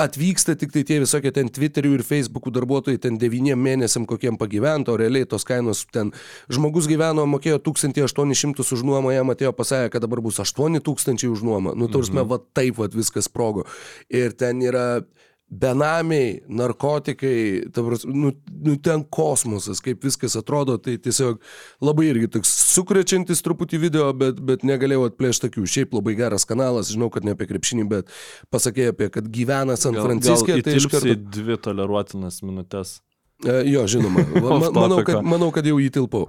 atvyksta 0.00 0.56
tik 0.58 0.72
tai 0.74 0.82
tie 0.86 0.98
visokie 1.02 1.30
ten 1.34 1.48
Twitterių 1.54 1.92
ir 1.98 2.02
Facebookų 2.06 2.50
darbuotojai 2.54 2.98
ten 3.02 3.18
devyniem 3.20 3.60
mėnesiam 3.60 4.06
kokiem 4.10 4.38
pagyvento, 4.40 4.94
o 4.94 4.98
realiai 4.98 5.28
tos 5.28 5.46
kainos 5.46 5.84
ten 5.94 6.10
žmogus 6.50 6.88
gyveno, 6.90 7.26
mokėjo 7.30 7.60
1800 7.62 8.66
už 8.74 8.82
nuomą, 8.86 9.14
jam 9.14 9.30
atėjo 9.30 9.54
pasakė, 9.54 9.92
kad 9.94 10.06
dabar 10.06 10.22
bus 10.24 10.40
8000 10.42 11.28
už 11.30 11.44
nuomą. 11.46 11.76
Nu, 11.78 11.86
taursime, 11.92 12.24
mhm. 12.24 12.32
va 12.32 12.40
taip 12.58 12.80
va 12.80 12.90
viskas 12.90 13.30
sprogo. 13.30 13.68
Ir 14.10 14.34
ten 14.34 14.62
yra 14.66 15.04
benamiai, 15.48 16.42
narkotikai, 16.48 17.70
ta 17.72 17.82
prasme, 17.84 18.12
nu, 18.16 18.32
nu 18.64 18.74
ten 18.80 19.04
kosmosas, 19.12 19.80
kaip 19.84 20.02
viskas 20.04 20.36
atrodo, 20.40 20.76
tai 20.82 20.96
tiesiog 21.02 21.40
labai 21.84 22.08
irgi 22.10 22.30
toks 22.38 22.52
sukrečiantis 22.74 23.44
truputį 23.44 23.80
video, 23.86 24.08
bet, 24.16 24.40
bet 24.40 24.64
negalėjau 24.66 25.08
atplėšti 25.10 25.50
akių. 25.50 25.66
Šiaip 25.76 25.94
labai 25.98 26.16
geras 26.18 26.48
kanalas, 26.48 26.90
žinau, 26.94 27.10
kad 27.12 27.26
ne 27.26 27.36
apie 27.36 27.48
krepšinį, 27.50 27.86
bet 27.90 28.12
pasakė 28.54 28.90
apie, 28.94 29.10
kad 29.14 29.28
gyvena 29.30 29.78
San 29.80 29.98
Franciske, 30.00 30.58
tai 30.64 30.78
iš 30.80 30.88
karto... 30.90 31.16
dvi 31.38 31.60
toleruotinas 31.68 32.40
minutės. 32.46 32.98
E, 33.42 33.62
Jo, 33.70 33.86
žinoma. 33.86 34.22
Va, 34.42 34.48
ma, 34.48 34.68
Off 34.68 34.74
manau, 34.74 35.00
kad, 35.04 35.18
manau, 35.26 35.50
kad 35.54 35.66
jau 35.66 35.80
įtilpau. 35.82 36.28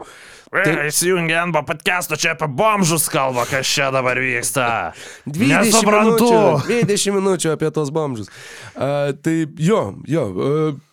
Tai... 0.56 0.74
Įsijungia 0.88 1.44
NBO 1.50 1.62
podcast'o 1.68 2.18
čia 2.20 2.34
apie 2.34 2.48
bomžus 2.48 3.10
kalba, 3.12 3.44
kas 3.50 3.68
čia 3.68 3.91
dabar 3.94 4.18
vyksta. 4.22 4.96
20 5.28 5.86
minučių, 5.86 6.41
20 6.72 7.18
minučių 7.20 7.54
apie 7.54 7.72
tos 7.76 7.91
bomžus. 7.94 8.32
Uh, 8.74 9.13
tai 9.22 9.46
jo, 9.60 9.82
jo. 10.10 10.26
Uh, 10.32 10.84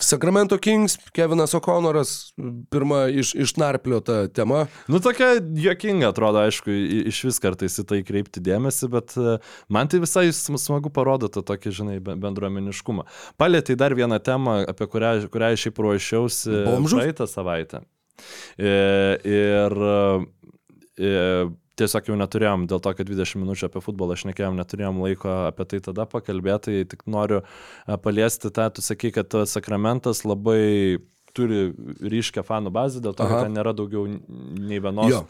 Sacramento 0.00 0.56
Kings, 0.58 0.96
Kevinas 1.12 1.52
O'Connoras, 1.54 2.32
pirma 2.72 3.02
iš, 3.12 3.34
išnarpliota 3.36 4.28
tema. 4.32 4.62
Nu, 4.88 5.00
tokia 5.04 5.34
jokinga 5.60 6.08
atrodo, 6.10 6.40
aišku, 6.46 6.72
iš 7.12 7.18
vis 7.28 7.38
kartais 7.42 7.76
į 7.82 7.84
tai 7.90 8.00
kreipti 8.08 8.40
dėmesį, 8.46 8.88
bet 8.94 9.14
e, 9.20 9.36
man 9.68 9.90
tai 9.92 10.00
visai 10.02 10.26
sm- 10.32 10.56
smagu 10.60 10.88
parodo 10.94 11.28
tą 11.28 11.42
tokį, 11.52 11.74
žinai, 11.82 11.98
be- 12.00 12.16
bendruomeniškumą. 12.22 13.04
Palėtai 13.40 13.76
dar 13.80 13.94
vieną 13.98 14.18
temą, 14.24 14.60
apie 14.72 14.88
kurią, 14.88 15.14
kurią 15.30 15.52
šiaip 15.60 15.78
ruošiausi 15.84 16.54
praeitą 17.04 17.28
savaitę. 17.30 17.84
E, 18.60 18.74
Ir 19.24 19.76
e, 21.00 21.50
tiesiog 21.80 22.10
jau 22.10 22.16
neturėjom, 22.20 22.66
dėl 22.70 22.82
to, 22.84 22.92
kad 22.96 23.08
20 23.08 23.42
minučių 23.42 23.68
apie 23.68 23.82
futbolą 23.84 24.16
aš 24.16 24.26
nekėjom, 24.30 24.58
neturėjom 24.60 25.00
laiko 25.04 25.32
apie 25.48 25.66
tai 25.72 25.80
tada 25.90 26.06
pakalbėti, 26.10 26.80
tai 26.80 26.88
tik 26.92 27.06
noriu 27.10 27.40
e, 27.42 27.96
paliesti 28.04 28.52
tą, 28.54 28.68
tu 28.76 28.84
sakai, 28.84 29.12
kad 29.16 29.30
tas 29.32 29.56
sakramentas 29.56 30.24
labai 30.28 31.00
turi 31.36 31.70
ryškę 32.02 32.44
fanų 32.46 32.72
bazę, 32.74 33.02
dėl 33.04 33.14
to, 33.16 33.24
Aha. 33.24 33.32
kad 33.40 33.48
ten 33.48 33.56
nėra 33.58 33.74
daugiau 33.76 34.06
nei 34.10 34.80
vienos. 34.82 35.12
Jo. 35.12 35.24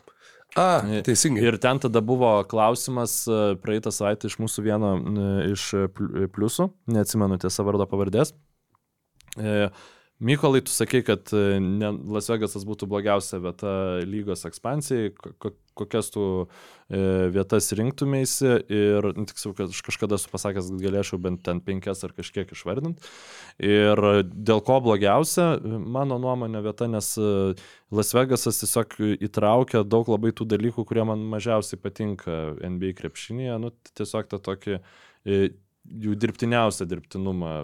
A, 0.59 0.83
teisingai. 1.07 1.45
Ir 1.47 1.61
ten 1.63 1.79
tada 1.79 2.03
buvo 2.03 2.33
klausimas 2.51 3.21
e, 3.31 3.41
praeitą 3.63 3.93
savaitę 3.95 4.27
iš 4.27 4.41
mūsų 4.43 4.65
vieno 4.67 4.97
e, 4.99 5.27
iš 5.53 5.67
pl- 5.95 6.27
pliusų, 6.35 6.67
neatsimenu 6.91 7.39
tiesą 7.39 7.67
vardo 7.69 7.87
pavardės. 7.91 8.35
E, 9.39 9.71
Mykolai, 10.21 10.61
tu 10.61 10.69
sakei, 10.75 11.01
kad 11.01 11.31
e, 11.33 11.57
Las 12.13 12.27
Vegasas 12.29 12.67
būtų 12.69 12.85
blogiausia 12.91 13.39
vieta 13.41 13.71
lygos 14.05 14.43
ekspansijai, 14.45 15.15
ko- 15.17 15.33
ko- 15.41 15.53
kokias 15.81 16.11
tu 16.13 16.25
e, 16.93 17.01
vietas 17.33 17.71
rinktumėsi 17.79 18.51
ir, 18.69 19.09
nu, 19.17 19.25
tiksliau, 19.31 19.55
kad 19.57 19.73
aš 19.73 19.81
kažkada 19.87 20.19
esu 20.21 20.29
pasakęs, 20.29 20.69
kad 20.75 20.85
galėčiau 20.85 21.17
bent 21.25 21.41
ten 21.49 21.63
penkias 21.65 22.05
ar 22.05 22.13
kažkiek 22.13 22.53
išvardinti. 22.53 23.01
Ir 23.65 24.05
dėl 24.29 24.61
ko 24.67 24.77
blogiausia, 24.85 25.55
mano 25.65 26.21
nuomonė 26.21 26.61
vieta, 26.69 26.91
nes 26.93 27.15
e, 27.17 27.33
Las 27.97 28.13
Vegasas 28.13 28.61
tiesiog 28.61 28.99
įtraukia 29.25 29.87
daug 29.89 30.13
labai 30.13 30.35
tų 30.37 30.51
dalykų, 30.53 30.85
kurie 30.85 31.09
man 31.09 31.25
mažiausiai 31.33 31.81
patinka 31.81 32.43
NBA 32.61 32.93
krepšinėje, 33.01 33.57
nu, 33.65 33.73
tiesiog 33.97 34.29
tą 34.35 34.45
tokį 34.53 34.83
jų 35.25 36.15
dirbtiniausią 36.21 36.85
dirbtinumą 36.93 37.55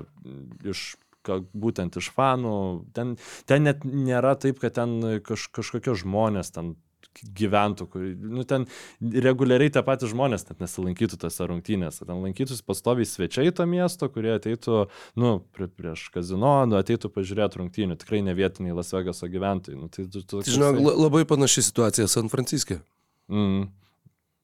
iš 0.73 0.95
ka- 1.27 1.43
būtent 1.53 1.99
iš 2.01 2.13
fanų. 2.17 2.57
Ten, 2.97 3.17
ten 3.51 3.67
net 3.69 3.85
nėra 3.85 4.37
taip, 4.39 4.63
kad 4.63 4.79
ten 4.79 4.99
kaž, 5.27 5.49
kažkokie 5.59 5.97
žmonės 5.99 6.55
ten 6.55 6.75
gyventų, 7.17 7.87
kur, 7.89 8.03
nu, 8.29 8.43
ten 8.45 8.67
reguliariai 9.01 9.71
tie 9.73 9.81
patys 9.87 10.11
žmonės 10.13 10.43
net 10.51 10.59
nesilankytų 10.61 11.17
tose 11.23 11.47
rungtynėse, 11.49 12.05
ten 12.05 12.19
lankytųsi 12.21 12.61
pastoviai 12.69 13.09
svečiai 13.09 13.55
to 13.57 13.65
miesto, 13.71 14.11
kurie 14.13 14.35
ateitų, 14.37 14.83
nu, 15.17 15.31
prie, 15.57 15.69
prieš 15.73 16.11
kazino, 16.13 16.51
nu, 16.69 16.77
ateitų 16.77 17.09
pažiūrėti 17.15 17.63
rungtynių, 17.63 17.97
tikrai 18.03 18.21
ne 18.27 18.35
vietiniai 18.37 18.77
Las 18.77 18.93
Vegaso 18.93 19.31
gyventojai. 19.33 19.79
Nu, 19.81 19.89
tai, 19.89 20.05
tu, 20.13 20.21
tu, 20.29 20.43
la- 20.61 20.75
labai 21.07 21.25
panaši 21.25 21.65
situacija 21.71 22.05
San 22.13 22.29
Franciske. 22.29 22.83
Mm. 23.33 23.71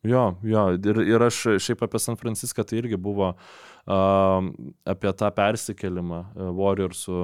Jo, 0.03 0.23
jo, 0.43 0.63
ir, 0.75 0.99
ir 1.07 1.23
aš 1.23 1.45
šiaip 1.63 1.85
apie 1.87 2.01
San 2.03 2.19
Franciską 2.19 2.65
tai 2.67 2.81
irgi 2.81 2.99
buvo 2.99 3.29
uh, 3.33 4.49
apie 4.95 5.13
tą 5.15 5.29
persikelimą 5.37 6.23
uh, 6.25 6.49
Warriorsų 6.59 7.21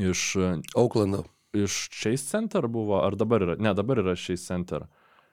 iš, 0.00 0.22
Auklando. 0.78 1.26
iš 1.52 1.76
Chase 1.92 2.24
Center 2.24 2.68
buvo, 2.72 3.02
ar 3.02 3.18
dabar 3.20 3.44
yra, 3.44 3.58
ne, 3.60 3.74
dabar 3.76 4.00
yra 4.00 4.16
Chase 4.16 4.40
Center. 4.46 4.86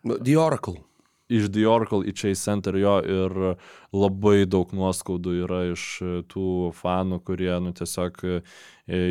The 0.03 0.35
Oracle. 0.37 0.81
Iš 1.25 1.47
The 1.49 1.65
Oracle 1.65 2.05
į 2.05 2.13
Chase 2.13 2.37
Center 2.37 2.75
jo 2.77 2.99
ir 3.01 3.33
labai 3.95 4.43
daug 4.45 4.69
nuoskaudų 4.75 5.31
yra 5.45 5.61
iš 5.71 5.85
tų 6.29 6.49
fanų, 6.77 7.17
kurie 7.25 7.49
nu, 7.63 7.71
tiesiog 7.73 8.19
e, 8.27 8.35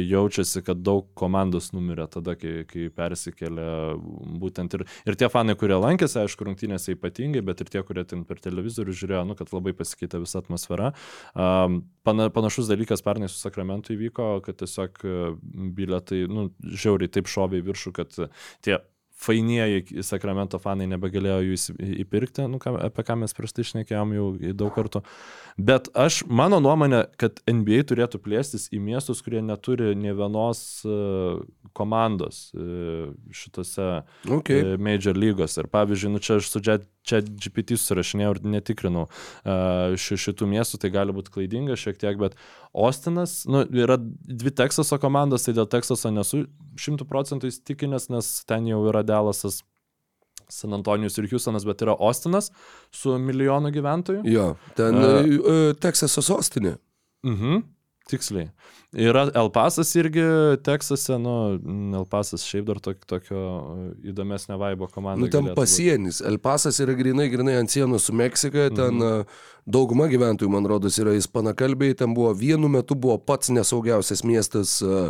jaučiasi, 0.07 0.62
kad 0.66 0.85
daug 0.87 1.09
komandos 1.18 1.72
numirė 1.74 2.07
tada, 2.12 2.37
kai, 2.38 2.62
kai 2.70 2.87
persikėlė 2.94 3.66
būtent 4.42 4.79
ir, 4.79 4.87
ir 5.11 5.18
tie 5.18 5.31
fanai, 5.33 5.57
kurie 5.59 5.74
lankėsi, 5.81 6.20
aišku, 6.22 6.46
rungtynėse 6.46 6.94
ypatingai, 6.94 7.42
bet 7.42 7.64
ir 7.64 7.72
tie, 7.74 7.83
kurie 7.87 8.07
ten 8.07 8.22
per 8.29 8.38
televizorių 8.44 8.94
žiūrėjo, 8.94 9.27
nu, 9.33 9.38
kad 9.40 9.50
labai 9.57 9.74
pasikeitė 9.74 10.22
visa 10.22 10.38
atmosfera. 10.44 10.92
Um, 11.35 11.83
pana, 12.07 12.31
panašus 12.35 12.70
dalykas 12.70 13.03
pernai 13.03 13.33
su 13.33 13.40
Sakramentu 13.42 13.96
įvyko, 13.96 14.37
kad 14.46 14.62
tiesiog 14.62 15.03
e, 15.03 15.20
bilietai, 15.74 16.27
nu, 16.31 16.53
žiauriai 16.62 17.11
taip 17.11 17.31
šovė 17.33 17.64
į 17.64 17.70
viršų, 17.72 17.96
kad 17.98 18.20
tie 18.62 18.79
fainieji 19.25 20.05
Sakramento 20.05 20.61
fanai 20.63 20.87
nebegalėjo 20.91 21.39
jų 21.49 21.59
įpirkti, 22.05 22.47
nu, 22.51 22.61
ką, 22.63 22.77
apie 22.89 23.05
ką 23.07 23.17
mes 23.23 23.35
prieš 23.37 23.57
tai 23.57 23.67
šnekėjom 23.71 24.15
jau 24.17 24.27
daug 24.53 24.73
kartų. 24.77 25.03
Bet 25.57 25.89
aš, 25.95 26.23
mano 26.27 26.61
nuomonė, 26.63 27.05
kad 27.21 27.41
NBA 27.51 27.85
turėtų 27.91 28.21
plėstis 28.25 28.69
į 28.75 28.81
miestus, 28.83 29.23
kurie 29.25 29.43
neturi 29.45 29.93
ne 29.99 30.15
vienos 30.19 30.65
uh, 30.89 31.41
komandos 31.77 32.49
uh, 32.59 33.13
šitose 33.35 33.91
Okay. 34.25 34.37
okay. 34.37 34.77
major 34.81 35.17
lygos. 35.19 35.57
Ir 35.61 35.69
pavyzdžiui, 35.73 36.11
nu, 36.15 36.21
čia 36.23 36.39
aš 36.41 36.49
su 36.51 36.63
Jet- 36.65 36.87
čia 37.05 37.21
GPT 37.25 37.79
susirašinėjau 37.79 38.33
ir 38.35 38.40
netikrinau 38.57 39.05
uh, 39.07 39.95
ši, 40.01 40.19
šitų 40.27 40.49
miestų, 40.55 40.81
tai 40.83 40.90
gali 40.95 41.14
būti 41.17 41.35
klaidinga 41.35 41.77
šiek 41.79 42.01
tiek, 42.01 42.17
bet 42.21 42.38
Ostinas, 42.73 43.43
nu, 43.51 43.62
yra 43.69 43.99
dvi 44.01 44.55
Teksaso 44.57 44.99
komandos, 45.03 45.47
tai 45.47 45.55
dėl 45.57 45.69
Teksaso 45.71 46.12
nesu 46.14 46.45
šimtų 46.81 47.07
procentų 47.11 47.53
įstikinęs, 47.53 48.11
nes 48.14 48.33
ten 48.49 48.67
jau 48.71 48.81
yra 48.88 49.05
Delasas, 49.07 49.62
San 50.53 50.77
Antonijus 50.77 51.17
ir 51.19 51.29
Houstonas, 51.31 51.64
bet 51.69 51.85
yra 51.85 51.95
Ostinas 51.97 52.51
su 52.93 53.14
milijonu 53.21 53.73
gyventojų. 53.75 54.25
Jo, 54.29 54.51
ten 54.77 55.01
uh, 55.01 55.71
Teksaso 55.81 56.25
sostinė. 56.25 56.77
Mhm. 57.25 57.62
Tiksliai. 58.11 58.51
Yra 58.95 59.25
Elpasas 59.35 59.88
irgi 59.97 60.23
Teksase, 60.62 61.17
nu, 61.19 61.33
Elpasas 61.99 62.45
šiaip 62.47 62.67
dar 62.69 62.79
tok, 62.85 63.01
tokio 63.11 63.38
e, 63.40 63.87
įdomesnio 64.12 64.59
vaibo 64.61 64.87
komanda. 64.93 65.23
Nu, 65.23 65.31
ten 65.33 65.49
galėtų 65.49 65.55
būt. 65.55 65.59
pasienis. 65.59 66.21
Elpasas 66.29 66.79
yra 66.85 66.95
grinai, 66.99 67.27
grinai 67.33 67.57
ant 67.62 67.73
sienos 67.73 68.07
su 68.07 68.14
Meksika, 68.14 68.69
ten 68.77 69.01
mhm. 69.01 69.25
dauguma 69.67 70.07
gyventojų, 70.12 70.53
man 70.53 70.69
rodos, 70.71 71.01
yra 71.03 71.17
ispanakalbiai, 71.19 71.97
ten 71.99 72.14
buvo 72.14 72.35
vienu 72.38 72.71
metu 72.71 72.95
buvo 72.95 73.17
pats 73.19 73.51
nesaugiausias 73.57 74.23
miestas 74.29 74.77
a, 74.85 75.09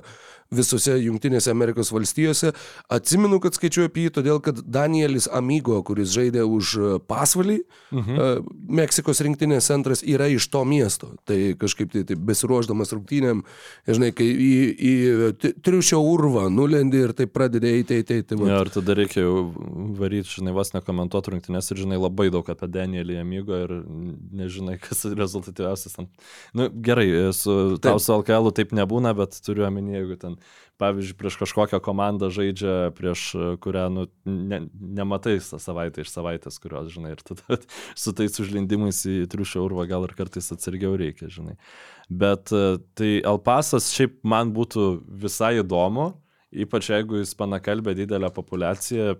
visose 0.53 0.97
Junktinėse 1.01 1.53
Amerikos 1.53 1.93
valstijose. 1.95 2.53
Atsimenu, 2.93 3.41
kad 3.43 3.57
skaičiuoju 3.57 3.91
apie 3.91 4.07
jį, 4.07 4.15
todėl 4.19 4.41
kad 4.45 4.61
Danielis 4.65 5.29
Amigo, 5.33 5.81
kuris 5.87 6.13
žaidė 6.15 6.45
už 6.47 6.75
a, 6.77 6.93
pasvalį, 7.09 7.61
mhm. 7.95 8.19
a, 8.19 8.31
Meksikos 8.85 9.23
rinktinės 9.25 9.69
centras 9.71 10.03
yra 10.03 10.29
iš 10.33 10.49
to 10.53 10.65
miesto. 10.69 11.13
Tai 11.29 11.39
kažkaip 11.61 11.93
tai, 11.93 12.05
tai 12.09 12.17
besiruošdamas 12.19 12.95
rungtynėm, 12.97 13.45
žinai, 13.89 14.11
kai 14.17 14.27
į, 14.29 14.53
į 14.75 14.95
tri- 15.41 15.55
triušio 15.65 16.01
urvą 16.05 16.47
nulendi 16.53 17.03
ir 17.05 17.15
tai 17.17 17.27
pradedi 17.31 17.71
eiti, 17.79 18.01
eiti, 18.01 18.21
eiti. 18.21 18.39
Ja, 18.49 18.61
ir 18.65 18.73
tada 18.75 18.97
reikia 18.99 19.25
jau 19.25 19.37
varyti, 19.99 20.37
žinai, 20.39 20.55
vos 20.57 20.75
nekomentuoti 20.75 21.35
rungtynės 21.35 21.71
ir 21.73 21.83
žinai 21.85 22.01
labai 22.01 22.31
daug 22.35 22.49
apie 22.51 22.69
Danielį 22.75 23.19
Amigo 23.21 23.59
ir 23.59 23.77
nežinai, 24.35 24.77
kas 24.83 25.05
rezultatyviausias. 25.09 25.97
Ten. 25.99 26.11
Nu, 26.57 26.69
gerai, 26.85 27.09
su, 27.37 27.77
tau 27.83 28.01
su 28.03 28.15
LKL 28.15 28.53
taip 28.57 28.75
nebūna, 28.77 29.15
bet 29.17 29.39
turiu 29.45 29.67
omeny, 29.69 29.95
jeigu 29.99 30.19
ten, 30.21 30.39
pavyzdžiui, 30.81 31.17
prieš 31.19 31.37
kažkokią 31.39 31.79
komandą 31.85 32.31
žaidžia, 32.35 32.91
prieš 32.97 33.27
e, 33.35 33.51
kurią, 33.63 33.85
nu, 33.95 34.07
ne, 34.27 34.61
nematai 34.99 35.37
tą 35.43 35.61
savaitę 35.63 36.03
iš 36.03 36.11
savaitės, 36.11 36.59
kurios, 36.63 36.91
žinai, 36.95 37.15
ir 37.15 37.23
tada 37.27 37.61
su 38.03 38.15
tais 38.17 38.41
užlindimais 38.43 39.05
į 39.07 39.17
triušio 39.31 39.63
urvą 39.67 39.87
gal 39.91 40.09
ir 40.09 40.17
kartais 40.19 40.51
atsargiau 40.55 40.97
reikia, 41.01 41.31
žinai. 41.33 41.57
Bet 42.11 42.53
e, 42.55 42.65
tai 42.99 43.13
Alpasas 43.27 43.93
šiaip 43.95 44.19
man 44.27 44.53
būtų 44.57 44.89
visai 45.25 45.57
įdomu, 45.63 46.11
ypač 46.65 46.91
jeigu 46.91 47.23
jis 47.23 47.35
panakalbė 47.39 47.97
didelę 47.99 48.31
populaciją, 48.35 49.15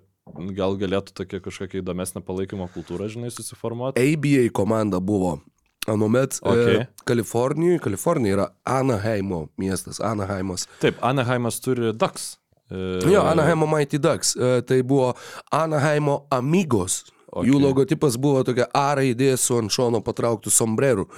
gal 0.57 0.79
galėtų 0.81 1.15
tokia 1.21 1.41
kažkokia 1.45 1.83
įdomesnė 1.83 2.23
palaikymo 2.25 2.69
kultūra, 2.75 3.09
žinai, 3.13 3.31
susiformuoti. 3.35 4.01
ABA 4.01 4.49
komanda 4.57 5.01
buvo. 5.01 5.39
Anuomet 5.87 6.39
Okay. 6.43 6.77
e, 6.77 6.87
Kalifornijoje, 7.05 7.79
Kalifornija 7.85 8.35
yra 8.39 8.47
Anaheimo 8.65 9.49
miestas, 9.61 10.01
Anaheimas. 10.01 10.67
Taip, 10.81 10.97
Anaheimas 11.05 11.61
turi 11.61 11.93
Ducks. 11.93 12.39
E, 12.71 12.99
Jo, 13.13 13.23
Anaheimo 13.29 13.67
Mighty 13.67 13.99
Ducks. 13.99 14.37
E, 14.37 14.63
tai 14.63 14.83
buvo 14.83 15.15
Anaheimo 15.53 16.27
Amigos. 16.31 17.05
Okay. 17.35 17.51
Jų 17.51 17.59
logotipas 17.61 18.15
buvo 18.17 18.45
tokia 18.47 18.69
A 18.73 18.93
raidė 18.95 19.33
su 19.37 19.57
ant 19.59 19.73
šono 19.75 19.99
patrauktų 20.07 20.53
sombreru. 20.55 21.09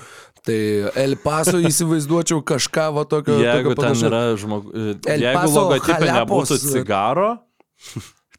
Tai 0.47 0.57
El 0.97 1.17
Paso 1.21 1.59
įsivaizduočiau 1.61 2.41
kažką 2.47 2.87
va 2.97 3.05
tokio. 3.05 3.37
Jeigu 3.43 3.75
tokio 3.75 3.75
ten 3.75 3.83
panašaus. 3.85 4.07
yra 4.09 4.21
žmogus. 4.41 4.73
El 5.13 5.21
Jeigu 5.27 5.37
Paso 5.43 5.61
logotipė 5.67 6.09
nebūtų 6.17 6.59
cigaro, 6.63 7.29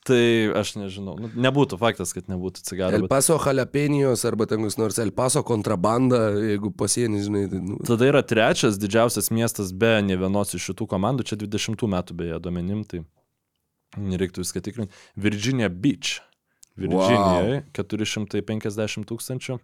tai 0.08 0.48
aš 0.56 0.74
nežinau. 0.80 1.18
Nu, 1.20 1.30
nebūtų 1.48 1.78
faktas, 1.82 2.14
kad 2.16 2.30
nebūtų 2.32 2.64
cigaro. 2.66 2.96
El 2.98 3.06
Bet 3.06 3.12
Paso 3.12 3.38
Jalapenijos 3.42 4.24
arba 4.30 4.48
ten 4.50 4.64
koks 4.64 4.80
nors 4.80 5.00
El 5.04 5.12
Paso 5.16 5.44
kontrabanda, 5.48 6.30
jeigu 6.40 6.72
pasienį, 6.80 7.24
žinai. 7.28 7.44
Tai, 7.52 7.62
nu, 7.68 7.80
tada 7.88 8.08
yra 8.10 8.24
trečias 8.26 8.80
didžiausias 8.82 9.30
miestas 9.36 9.74
be 9.76 9.94
ne 10.08 10.18
vienos 10.20 10.56
iš 10.58 10.72
šitų 10.72 10.88
komandų. 10.96 11.28
Čia 11.28 11.40
20 11.44 11.88
metų 11.98 12.18
beje 12.24 12.40
duomenim, 12.44 12.84
tai 12.88 13.04
nereiktų 13.98 14.44
viską 14.46 14.64
tikrinti. 14.66 15.06
Virginia 15.20 15.70
Beach. 15.70 16.18
Virginijoje 16.78 17.64
wow. 17.64 17.74
450 17.74 19.08
tūkstančių. 19.10 19.58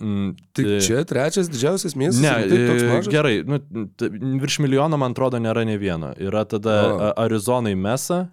Mm, 0.00 0.36
tai 0.56 0.64
e, 0.64 0.76
čia 0.80 1.02
trečias 1.04 1.50
didžiausias 1.52 1.94
miestas. 2.00 2.22
Ne, 2.24 2.48
mažas? 2.88 3.10
gerai, 3.12 3.42
nu, 3.44 3.58
virš 4.40 4.58
milijono, 4.64 4.96
man 5.00 5.12
atrodo, 5.12 5.40
nėra 5.42 5.66
ne 5.68 5.76
vieno. 5.80 6.14
Yra 6.16 6.46
tada 6.48 6.76
O. 6.80 6.94
a- 6.96 7.10
Arizonai 7.26 7.74
Mesa 7.76 8.26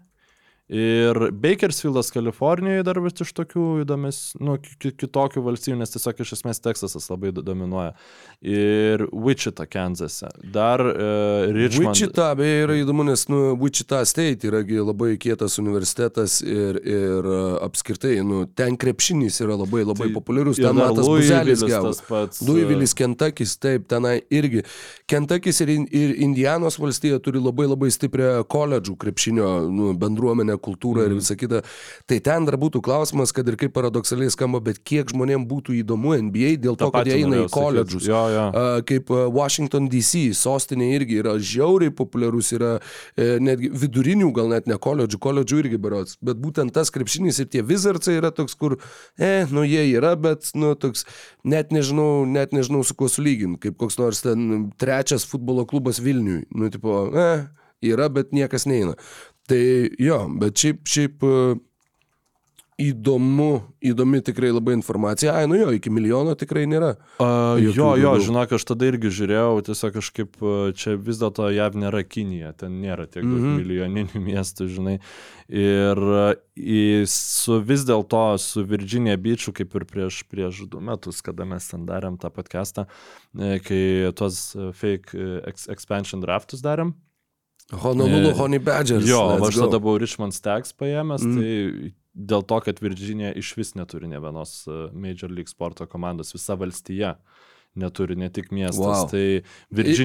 ir 0.70 1.18
Bakersfieldas 1.34 2.12
Kalifornijoje 2.14 2.84
dar 2.86 3.00
vis 3.02 3.18
iš 3.26 3.32
tokių 3.34 3.64
įdomis, 3.84 4.20
nu, 4.40 4.58
ki- 4.62 4.76
ki- 4.80 4.92
kitokių 5.02 5.42
valstybių, 5.42 5.80
nes 5.82 5.90
tiesiog 5.96 6.20
iš 6.22 6.34
esmės 6.38 6.62
Teksasas 6.62 7.10
labai 7.10 7.32
do- 7.34 7.42
dominuoja. 7.42 7.96
Ir 8.42 9.08
Wichita, 9.12 9.66
Kansase. 9.66 10.30
Dar 10.54 10.80
uh, 10.80 11.50
Richmond. 11.52 11.96
Wichita 11.98 12.30
beje 12.38 12.62
yra 12.68 12.76
įdomu, 12.84 13.04
nes 13.08 13.26
nu, 13.28 13.56
Wichita 13.60 14.04
State 14.06 14.46
yragi 14.48 14.78
labai 14.80 15.16
kietas 15.20 15.58
universitetas 15.60 16.38
ir, 16.46 16.78
ir 16.86 17.26
uh, 17.26 17.58
apskritai, 17.66 18.20
nu, 18.24 18.46
ten 18.46 18.78
krepšinis 18.80 19.42
yra 19.44 19.58
labai 19.60 19.82
labai 19.84 20.08
Tai 20.12 20.14
populiarus. 20.20 20.62
Ten 20.62 20.78
matas 20.78 21.08
buzelis 21.10 21.66
gavo. 21.66 21.92
pats, 22.08 22.44
Louisville'is, 22.46 22.94
Kentuckis, 22.96 23.58
taip, 23.60 23.88
tenai 23.90 24.20
irgi. 24.30 24.62
Kentuckis 25.10 25.60
ir, 25.66 25.74
ir 25.90 26.14
Indianos 26.22 26.78
valstija 26.80 27.18
turi 27.20 27.42
labai 27.42 27.66
labai 27.68 27.90
stiprią 27.92 28.44
koledžų 28.48 28.96
krepšinio 29.02 29.50
nu, 29.74 29.92
bendruomenę, 30.00 30.59
kultūrą 30.62 31.08
ir 31.08 31.18
visa 31.18 31.38
kita. 31.40 31.64
Tai 32.10 32.20
ten 32.26 32.48
dar 32.48 32.60
būtų 32.62 32.82
klausimas, 32.86 33.34
kad 33.36 33.48
ir 33.50 33.58
kaip 33.60 33.74
paradoksaliai 33.76 34.32
skamba, 34.34 34.62
bet 34.64 34.82
kiek 34.84 35.10
žmonėms 35.12 35.48
būtų 35.50 35.80
įdomu 35.82 36.16
NBA 36.30 36.56
dėl 36.62 36.78
to, 36.80 36.90
Ta 36.90 37.00
kad 37.02 37.10
jie 37.10 37.22
eina 37.24 37.44
į 37.46 37.50
koledžus. 37.54 38.08
Jo, 38.10 38.22
jo. 38.34 38.46
Kaip 38.90 39.12
Washington 39.36 39.90
DC, 39.92 40.30
sostinė 40.38 40.92
irgi 40.98 41.20
yra 41.24 41.36
žiauriai 41.40 41.94
populiarus, 41.96 42.52
yra 42.58 42.72
e, 42.80 43.38
netgi 43.44 43.72
vidurinių, 43.74 44.32
gal 44.36 44.52
net 44.54 44.70
ne 44.70 44.78
koledžų, 44.82 45.20
koledžų 45.24 45.62
irgi 45.64 45.82
berots, 45.82 46.18
bet 46.26 46.40
būtent 46.42 46.74
tas 46.76 46.92
krepšinis 46.94 47.42
ir 47.44 47.50
tie 47.52 47.64
Wizardsai 47.66 48.18
yra 48.20 48.32
toks, 48.36 48.56
kur, 48.60 48.78
e, 49.20 49.46
nu 49.54 49.66
jie 49.68 49.86
yra, 49.92 50.16
bet, 50.20 50.52
nu, 50.60 50.74
toks, 50.80 51.06
net 51.44 51.74
nežinau, 51.76 52.26
net 52.30 52.56
nežinau 52.56 52.84
su 52.88 52.98
kuo 52.98 53.10
sulyginti, 53.12 53.62
kaip 53.68 53.80
koks 53.80 54.00
nors 54.02 54.24
ten 54.26 54.70
trečias 54.82 55.28
futbolo 55.30 55.66
klubas 55.70 56.02
Vilniui, 56.04 56.46
nu, 56.56 56.72
tipo, 56.74 57.06
e, 57.14 57.30
yra, 57.86 58.10
bet 58.12 58.34
niekas 58.36 58.68
neina. 58.70 58.96
Tai 59.50 59.64
jo, 59.98 60.20
bet 60.42 60.62
šiaip, 60.62 60.84
šiaip 60.90 61.26
e, 61.26 61.38
įdomu, 62.80 63.50
įdomi 63.84 64.22
tikrai 64.24 64.52
labai 64.54 64.76
informacija. 64.78 65.34
Ai, 65.36 65.48
nu 65.52 65.58
jo, 65.58 65.72
iki 65.76 65.92
milijono 65.92 66.36
tikrai 66.40 66.64
nėra. 66.70 66.94
A, 67.20 67.58
jo, 67.60 67.74
jo, 67.74 67.88
daugiau. 67.96 68.22
žinok, 68.30 68.54
aš 68.56 68.66
tada 68.70 68.88
irgi 68.88 69.12
žiūrėjau, 69.18 69.64
tiesiog 69.68 69.98
kažkaip 69.98 70.38
a, 70.40 70.54
čia 70.78 70.94
vis 70.96 71.20
dėlto 71.20 71.50
jav 71.56 71.76
nėra 71.80 72.04
Kinija, 72.08 72.54
ten 72.62 72.78
nėra 72.84 73.10
tiek 73.10 73.26
mm. 73.26 73.34
-hmm. 73.36 73.58
milijoninių 73.64 74.24
miestų, 74.30 74.70
žinai. 74.78 74.96
Ir 75.50 76.04
į, 76.56 76.80
su 77.10 77.60
vis 77.66 77.84
dėlto 77.90 78.24
su 78.38 78.64
Virginia 78.70 79.18
Beachu, 79.18 79.56
kaip 79.58 79.76
ir 79.76 79.88
prieš, 79.90 80.22
prieš 80.30 80.64
du 80.70 80.80
metus, 80.80 81.24
kada 81.26 81.48
mes 81.50 81.68
ten 81.74 81.90
darėm 81.90 82.22
tą 82.22 82.30
podcastą, 82.30 82.86
e, 83.34 83.58
kai 83.66 83.84
tuos 84.14 84.54
e, 84.56 84.72
fake 84.78 85.18
e, 85.18 85.30
ex, 85.50 85.68
expansion 85.74 86.22
draftus 86.22 86.62
darėm. 86.62 86.94
Honolulu 87.72 88.30
E, 88.30 88.34
Honey 88.34 88.60
Badgers. 88.60 89.06
Jo, 89.08 89.38
let's 89.38 89.48
aš 89.50 89.56
go. 89.56 89.66
tada 89.68 89.80
buvau 89.80 90.00
Richmond 90.02 90.34
Stacks 90.34 90.74
paėmęs, 90.74 91.22
Mm. 91.22 91.36
tai 91.38 91.94
dėl 92.18 92.44
to, 92.48 92.60
kad 92.62 92.80
Virginija 92.80 93.34
iš 93.38 93.56
vis 93.56 93.74
neturi 93.76 94.08
ne 94.10 94.20
vienos 94.20 94.66
e, 94.68 94.90
Major 94.94 95.30
League 95.30 95.48
sporto 95.50 95.86
komandos, 95.88 96.34
visa 96.34 96.56
valstija 96.56 97.16
neturi, 97.78 98.16
ne 98.18 98.30
tik 98.30 98.50
miestas. 98.52 98.78
Wow. 98.80 99.10
Tai 99.10 99.20
i- 99.20 99.44
Beach. 99.72 99.98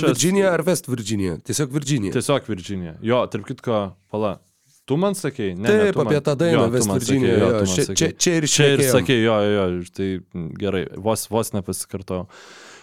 Tai 0.00 0.08
Virginia 0.08 0.52
ar 0.54 0.62
West 0.64 0.86
Virginia? 0.86 1.36
Tiesiog 1.38 1.70
Virginia. 1.72 2.12
Tiesiog 2.12 2.46
Virginija. 2.46 2.94
Jo, 3.02 3.26
tarp 3.26 3.44
kitko, 3.46 3.94
pala. 4.10 4.38
Tu 4.86 4.96
man 4.96 5.12
sakei, 5.12 5.54
ne, 5.54 5.62
ne, 5.62 5.68
Taip, 5.68 5.92
tu 5.92 5.98
man- 5.98 6.06
apie 6.06 6.20
tą 6.24 6.34
dainą 6.38 6.70
West 6.70 6.86
sakei, 6.88 7.20
man 7.20 7.66
Čia, 7.66 7.84
sakei. 7.84 7.94
čia, 7.96 8.12
čia 8.16 8.32
ir 8.38 8.42
Čia 8.46 8.64
ir 8.72 8.78
šnekėjom. 8.78 8.94
sakė, 8.94 9.16
jo, 9.24 9.34
jo, 9.42 9.68
jo, 9.68 9.82
tai 9.92 10.20
gerai, 10.56 10.86
vos, 10.96 11.26
vos 11.28 11.50
nepasikartojau. 11.52 12.26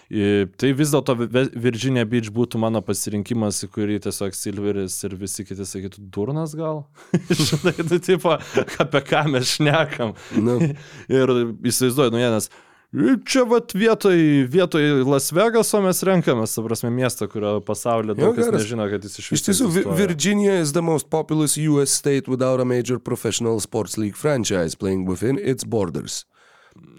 Tai 0.10 0.70
vis 0.78 0.92
dėlto 0.94 1.16
Virginia 1.18 2.06
Beach 2.06 2.30
būtų 2.34 2.60
mano 2.62 2.82
pasirinkimas, 2.86 3.64
į 3.66 3.72
kurį 3.74 3.98
tiesiog 4.06 4.36
Silveris 4.38 5.00
ir 5.08 5.16
visi 5.18 5.46
kiti 5.48 5.66
sakytų, 5.66 6.04
durnas 6.14 6.54
gal? 6.58 6.84
Žinai, 7.48 7.74
tu 7.82 7.98
tipo, 8.04 8.36
apie 8.84 9.02
ką 9.08 9.26
mes 9.34 9.56
šnekam. 9.56 10.14
Nu. 10.38 10.60
Ir 11.10 11.34
įsivaizduoju, 11.66 12.14
nu 12.14 12.22
vienas. 12.22 12.52
Čia 13.26 13.44
vat 13.50 13.74
vietoj, 13.76 14.46
vietoj 14.48 15.02
Las 15.10 15.32
Vegaso 15.36 15.82
mes 15.84 16.00
renkamės, 16.06 16.54
ta 16.56 16.64
prasme, 16.64 16.92
miestą, 16.94 17.28
kurio 17.28 17.58
pasaulyje 17.66 18.16
daug 18.22 18.38
kas 18.38 18.54
nežino, 18.54 18.86
kad 18.92 19.04
jis 19.04 19.20
iš 19.20 19.26
Iš 19.26 19.34
vis 19.34 19.46
tiesų. 19.50 19.72
Virginia 19.98 20.62
is 20.62 20.72
the 20.78 20.86
most 20.86 21.10
populous 21.10 21.58
US 21.58 21.92
state 21.92 22.30
without 22.32 22.62
a 22.62 22.66
major 22.66 23.02
professional 23.02 23.60
sports 23.60 23.98
league 23.98 24.16
franchise 24.16 24.78
playing 24.78 25.10
within 25.10 25.42
its 25.42 25.66
borders. 25.66 26.24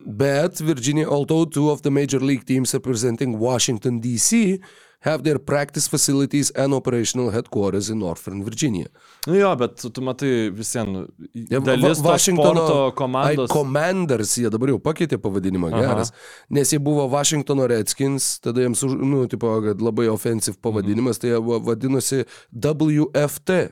But 0.06 0.58
Virginia, 0.58 1.06
although 1.08 1.44
two 1.44 1.70
of 1.70 1.82
the 1.82 1.90
major 1.90 2.20
league 2.20 2.44
teams 2.46 2.72
representing 2.72 3.38
Washington, 3.38 4.00
D.C., 4.00 4.60
have 5.00 5.22
their 5.22 5.38
practice 5.38 5.86
facilities 5.86 6.50
and 6.52 6.72
operational 6.74 7.30
headquarters 7.30 7.90
in 7.90 7.98
Northern 7.98 8.42
Virginia. 8.42 8.86
Nu 9.26 9.36
jo, 9.38 9.54
bet 9.56 9.76
tu 9.92 10.00
matai 10.02 10.50
visiems. 10.50 11.06
Dalis 11.50 12.00
Va- 12.00 12.16
to 12.16 12.32
sporto 12.32 12.90
komandos. 12.96 13.50
Commanders, 13.52 14.32
jie 14.38 14.50
dabar 14.50 14.68
jau 14.72 14.78
pakeitė 14.82 15.18
pavadinimą, 15.22 15.70
Aha. 15.72 15.82
geras. 15.84 16.12
Nes 16.50 16.72
jie 16.72 16.78
buvo 16.82 17.06
Washingtono 17.12 17.68
Redskins, 17.68 18.38
tada 18.40 18.64
jiems, 18.64 18.82
nu, 18.82 19.26
tipo, 19.30 19.52
kad 19.62 19.78
labai 19.84 20.08
offensive 20.10 20.56
pavadinimas, 20.64 21.18
tai 21.22 21.34
jie 21.34 21.42
va- 21.44 21.60
vadinosi 21.60 22.24
WFT. 22.52 23.68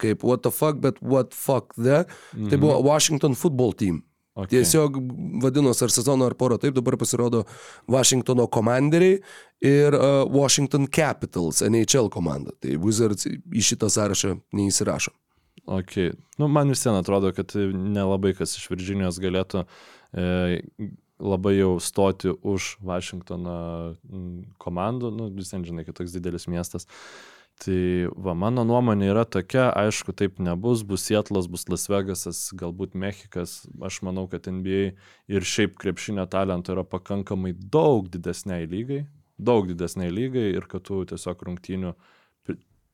Kaip 0.00 0.22
what 0.24 0.42
the 0.42 0.50
fuck, 0.50 0.80
bet 0.80 0.96
what 1.02 1.34
fuck 1.34 1.74
the. 1.76 2.06
Tai 2.48 2.56
buvo 2.56 2.80
Washington 2.82 3.34
Football 3.34 3.72
Team. 3.72 4.02
Okay. 4.38 4.60
Tiesiog 4.60 4.96
vadinos 5.42 5.80
ar 5.82 5.90
sezono 5.90 6.28
ar 6.30 6.36
porą 6.38 6.58
taip, 6.62 6.76
dabar 6.76 6.94
pasirodo 7.00 7.42
Washingtono 7.90 8.46
komanderiai 8.46 9.18
ir 9.66 9.96
uh, 9.96 10.22
Washington 10.30 10.86
Capitals, 10.86 11.64
NHL 11.66 12.08
komanda. 12.14 12.54
Tai 12.62 12.76
Wizards 12.84 13.26
į 13.26 13.64
šitą 13.72 13.90
sąrašą 13.90 14.36
neįsirašo. 14.54 15.12
Okay. 15.66 16.14
Nu, 16.38 16.48
man 16.48 16.70
vis 16.72 16.86
vien 16.86 16.96
atrodo, 16.98 17.32
kad 17.36 17.52
nelabai 17.74 18.32
kas 18.38 18.56
iš 18.56 18.70
Virginijos 18.70 19.18
galėtų 19.22 19.64
e, 20.16 20.62
labai 21.20 21.52
jau 21.58 21.74
stoti 21.82 22.32
už 22.32 22.76
Vašingtono 22.86 23.58
komandų. 24.62 25.12
Nu, 25.14 25.28
vis 25.36 25.52
vien 25.52 25.66
žinai, 25.68 25.84
kad 25.86 25.98
toks 26.00 26.14
didelis 26.16 26.48
miestas. 26.50 26.88
Tai 27.60 28.08
va, 28.16 28.32
mano 28.32 28.62
nuomonė 28.64 29.10
yra 29.12 29.26
tokia, 29.28 29.66
aišku, 29.76 30.14
taip 30.16 30.38
nebus, 30.40 30.80
bus 30.86 31.02
Sietlas, 31.04 31.44
bus 31.50 31.66
Las 31.68 31.90
Vegasas, 31.92 32.38
galbūt 32.56 32.94
Mexikas. 32.96 33.66
Aš 33.84 34.00
manau, 34.06 34.24
kad 34.32 34.48
NBA 34.48 34.94
ir 35.28 35.44
šiaip 35.44 35.76
krepšinio 35.80 36.24
talento 36.32 36.72
yra 36.72 36.86
pakankamai 36.88 37.52
daug 37.52 38.08
didesniai 38.08 38.64
lygai, 38.70 39.02
daug 39.36 39.68
didesniai 39.68 40.08
lygai 40.08 40.46
ir 40.54 40.70
kad 40.70 40.86
tų 40.88 41.02
tiesiog 41.12 41.44
rungtynių 41.50 41.92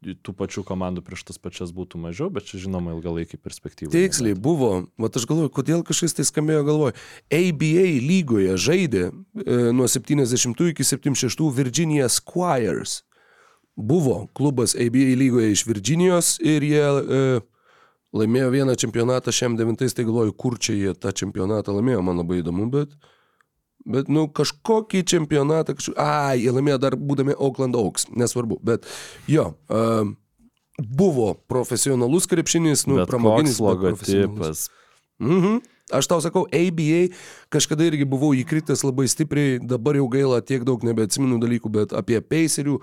tų 0.04 0.34
pačių 0.36 0.62
komandų 0.66 1.02
prieš 1.06 1.24
tas 1.30 1.38
pačias 1.40 1.72
būtų 1.74 1.98
mažiau, 2.02 2.28
bet 2.30 2.46
čia 2.50 2.60
žinoma 2.66 2.92
ilgalaikį 2.94 3.38
perspektyvą. 3.42 3.90
Tiksliai 3.94 4.36
buvo, 4.38 4.86
va 5.00 5.08
aš 5.08 5.26
galvoju, 5.28 5.50
kodėl 5.56 5.82
kažkas 5.86 6.18
tai 6.18 6.26
skambėjo 6.28 6.66
galvoju. 6.66 6.96
ABA 7.32 7.86
lygoje 8.04 8.58
žaidė 8.60 9.04
e, 9.08 9.58
nuo 9.74 9.88
70 9.90 10.62
iki 10.70 10.86
76 10.86 11.50
Virginia 11.56 12.10
Squires. 12.12 13.00
Buvo 13.76 14.26
klubas 14.32 14.74
ABA 14.74 15.12
lygoje 15.20 15.52
iš 15.52 15.66
Virginijos 15.68 16.36
ir 16.40 16.64
jie 16.64 16.84
e, 16.84 17.18
laimėjo 18.16 18.48
vieną 18.54 18.76
čempionatą 18.80 19.34
šiam 19.34 19.56
devintais, 19.58 19.92
tai 19.92 20.06
galvoju, 20.08 20.32
kur 20.32 20.56
čia 20.56 20.76
jie 20.78 20.94
tą 20.96 21.12
čempionatą 21.12 21.74
laimėjo, 21.76 22.00
man 22.06 22.22
labai 22.22 22.40
įdomu, 22.40 22.70
bet, 22.72 22.94
bet 23.84 24.08
nu 24.08 24.26
kažkokį 24.32 25.04
čempionatą, 25.12 25.76
kažkokį, 25.76 25.98
ai, 26.00 26.38
jie 26.46 26.54
laimėjo 26.56 26.78
dar 26.86 26.96
būdami 26.96 27.36
Oakland 27.36 27.76
Oaks, 27.76 28.08
nesvarbu, 28.16 28.60
bet 28.64 28.88
jo. 29.30 29.52
E, 29.68 29.82
Buvo 30.76 31.30
profesionalus 31.48 32.26
krepšinis, 32.28 32.82
nu, 32.84 32.98
bet 33.00 33.08
pramoginis 33.08 33.56
logotipas. 33.64 34.66
Mhm. 35.16 35.62
Aš 35.86 36.08
tau 36.10 36.18
sakau, 36.18 36.48
ABA, 36.50 37.14
kažkada 37.46 37.84
irgi 37.86 38.02
buvau 38.10 38.32
įkritęs 38.34 38.80
labai 38.82 39.04
stipriai, 39.06 39.60
dabar 39.62 39.94
jau 39.94 40.08
gaila 40.10 40.40
tiek 40.42 40.64
daug 40.66 40.82
nebeatsimenu 40.82 41.36
dalykų, 41.38 41.70
bet 41.70 41.92
apie 41.94 42.18
Pacerių 42.18 42.80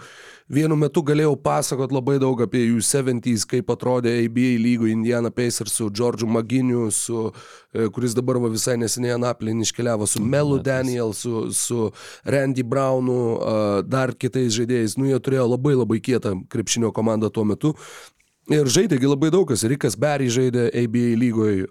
vienu 0.48 0.78
metu 0.80 1.04
galėjau 1.04 1.34
pasakot 1.44 1.92
labai 1.92 2.16
daug 2.24 2.40
apie 2.46 2.62
jų 2.62 2.80
70s, 2.80 3.44
kaip 3.52 3.74
atrodė 3.76 4.14
ABA 4.22 4.54
lygų 4.64 4.88
Indiana 4.94 5.34
Pacers 5.36 5.76
su 5.82 5.90
Džordžu 5.92 6.30
Maginiu, 6.32 6.86
su, 6.96 7.26
e, 7.76 7.90
kuris 7.92 8.16
dabar 8.16 8.40
va 8.40 8.54
visai 8.54 8.78
neseniai 8.80 9.18
Anaplin 9.18 9.60
iškeliavo, 9.68 10.08
su 10.08 10.24
Melu 10.24 10.62
Daniel, 10.64 11.12
su, 11.12 11.50
su 11.52 11.90
Randy 12.24 12.64
Brownu, 12.64 13.20
dar 13.84 14.16
kitais 14.16 14.56
žaidėjais. 14.56 14.96
Nu, 14.96 15.12
jie 15.12 15.20
turėjo 15.20 15.50
labai 15.58 15.76
labai 15.76 16.00
kietą 16.00 16.38
krepšinio 16.48 16.96
komandą 16.96 17.28
tuo 17.28 17.44
metu. 17.52 17.76
Ir 18.52 18.68
žaidėgi 18.68 19.08
labai 19.08 19.30
daug 19.32 19.48
kas. 19.48 19.62
Rikas 19.72 19.96
Berry 19.96 20.26
žaidė 20.32 20.66
ABA 20.76 21.04
lygoje, 21.16 21.68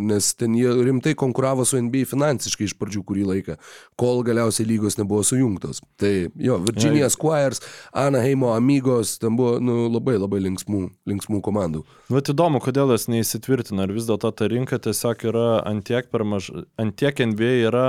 nes 0.00 0.30
ten 0.40 0.54
jie 0.56 0.70
rimtai 0.86 1.12
konkuravo 1.20 1.66
su 1.68 1.76
NBA 1.76 2.06
finansiškai 2.08 2.64
iš 2.64 2.72
pradžių 2.80 3.02
kurį 3.04 3.26
laiką, 3.28 3.58
kol 4.00 4.22
galiausiai 4.24 4.64
lygos 4.70 4.96
nebuvo 4.96 5.20
sujungtos. 5.26 5.82
Tai 6.00 6.12
jo, 6.40 6.56
Virginia 6.64 7.10
Squires, 7.12 7.60
Anaheimo 7.92 8.54
Amigos, 8.54 9.18
ten 9.20 9.36
buvo 9.36 9.58
nu, 9.60 9.82
labai 9.92 10.16
labai 10.16 10.40
linksmų, 10.46 10.86
linksmų 11.12 11.42
komandų. 11.44 11.84
Vat 12.14 12.32
įdomu, 12.32 12.62
kodėl 12.64 12.94
jos 12.94 13.04
neįsitvirtina. 13.12 13.84
Ar 13.84 13.92
vis 13.92 14.08
dėlto 14.08 14.32
ta 14.32 14.48
rinka 14.48 14.80
tiesiog 14.80 15.28
yra 15.28 15.48
antiek 15.68 16.08
per 16.08 16.24
maža, 16.24 16.64
antiek 16.80 17.20
NBA 17.20 17.52
yra 17.68 17.88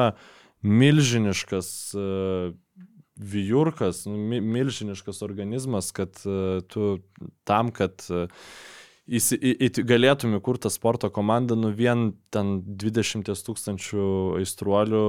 milžiniškas 0.66 1.72
uh, 1.96 2.52
vijurkas, 3.16 4.04
nu, 4.10 4.18
mi, 4.18 4.42
milžiniškas 4.42 5.22
organizmas, 5.26 5.92
kad 5.96 6.20
uh, 6.28 6.60
tu 6.68 6.98
tam, 7.48 7.72
kad 7.76 8.04
uh, 8.10 8.28
įsi, 9.06 9.38
į, 9.38 9.54
į, 9.68 9.86
galėtum 9.88 10.36
įkurti 10.40 10.72
sporto 10.74 11.10
komandą, 11.14 11.58
nu 11.60 11.72
vien 11.76 12.10
ten 12.34 12.60
20 12.66 13.32
tūkstančių 13.48 14.08
aistruolių 14.42 15.06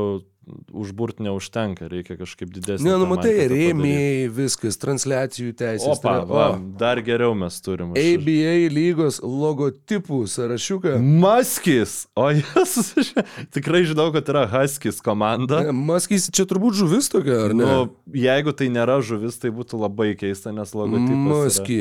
užburt 0.70 1.18
neužtenka, 1.22 1.88
reikia 1.90 2.14
kažkaip 2.18 2.50
didesnį. 2.54 2.86
Ne, 2.86 2.94
nu 3.00 3.08
matai, 3.10 3.32
rėmėjai, 3.50 4.28
viskas, 4.34 4.78
transliacijų 4.78 5.54
teisės. 5.58 5.98
Opa, 5.98 6.12
tai 6.20 6.28
va, 6.30 6.46
dar 6.78 7.00
geriau 7.04 7.34
mes 7.38 7.58
turim. 7.64 7.94
ABA 7.98 8.54
lygos 8.72 9.18
logotipų 9.24 10.22
sąrašiuką. 10.30 10.96
Maskis, 11.02 11.98
o 12.14 12.28
jis 12.30 12.94
tikrai 13.56 13.82
žinau, 13.90 14.08
kad 14.14 14.30
yra 14.32 14.46
Huskis 14.54 15.02
komanda. 15.04 15.64
Maskys 15.74 16.30
čia 16.30 16.46
turbūt 16.48 16.78
žuvis 16.78 17.10
tokia, 17.12 17.42
ar 17.48 17.56
ne? 17.56 17.66
Nu, 17.66 17.90
jeigu 18.14 18.54
tai 18.56 18.70
nėra 18.72 19.00
žuvis, 19.04 19.40
tai 19.42 19.50
būtų 19.54 19.82
labai 19.82 20.12
keista, 20.18 20.54
nes 20.54 20.74
logotipas. 20.78 21.58
Maskį. 21.58 21.80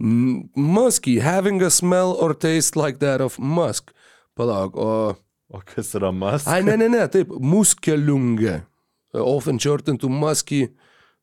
Musky, 0.00 1.18
having 1.20 1.62
a 1.62 1.70
smell 1.70 2.16
or 2.18 2.32
taste 2.34 2.74
like 2.74 2.98
that 2.98 3.20
of 3.20 3.38
musk. 3.38 3.92
Palauk, 4.34 4.74
o... 4.74 5.14
O 5.50 5.60
kas 5.66 5.94
yra 5.98 6.12
mas? 6.14 6.46
Ai, 6.46 6.62
ne, 6.62 6.76
ne, 6.78 6.88
ne, 6.88 7.06
taip, 7.10 7.32
muskeliunge. 7.42 8.60
Often 9.12 9.58
shortened 9.58 10.00
to 10.00 10.08
musky 10.08 10.68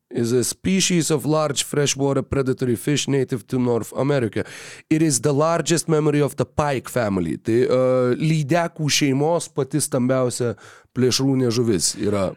is 0.10 0.32
a 0.32 0.44
species 0.44 1.12
of 1.12 1.26
large 1.26 1.64
freshwater 1.64 2.22
predatory 2.22 2.76
fish 2.76 3.08
native 3.08 3.46
to 3.48 3.60
North 3.60 3.92
America. 3.94 4.46
It 4.90 5.02
is 5.02 5.22
the 5.22 5.34
largest 5.34 5.88
memory 5.88 6.22
of 6.22 6.36
the 6.36 6.46
pike 6.46 6.90
family. 6.90 7.38
Tai 7.38 7.58
uh, 7.68 8.12
lydekų 8.20 8.88
šeimos 8.92 9.50
pati 9.52 9.82
stambiausia 9.84 10.56
plėšrūnė 10.98 11.52
žuvis 11.54 11.94
yra 12.00 12.30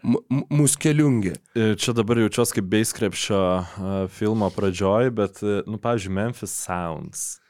muskeliungė. 0.51 1.37
E, 1.57 1.71
Čia 1.81 1.95
dabar 1.97 2.21
jaučiuosi 2.21 2.59
kaip 2.59 2.67
Beiskrepšio 2.75 3.39
uh, 3.41 3.93
filmo 4.13 4.51
pradžioj, 4.53 5.13
bet, 5.17 5.41
e, 5.41 5.63
nu, 5.71 5.79
pavyzdžiui, 5.81 6.17
Memphis 6.19 6.53
Sounds. 6.67 7.41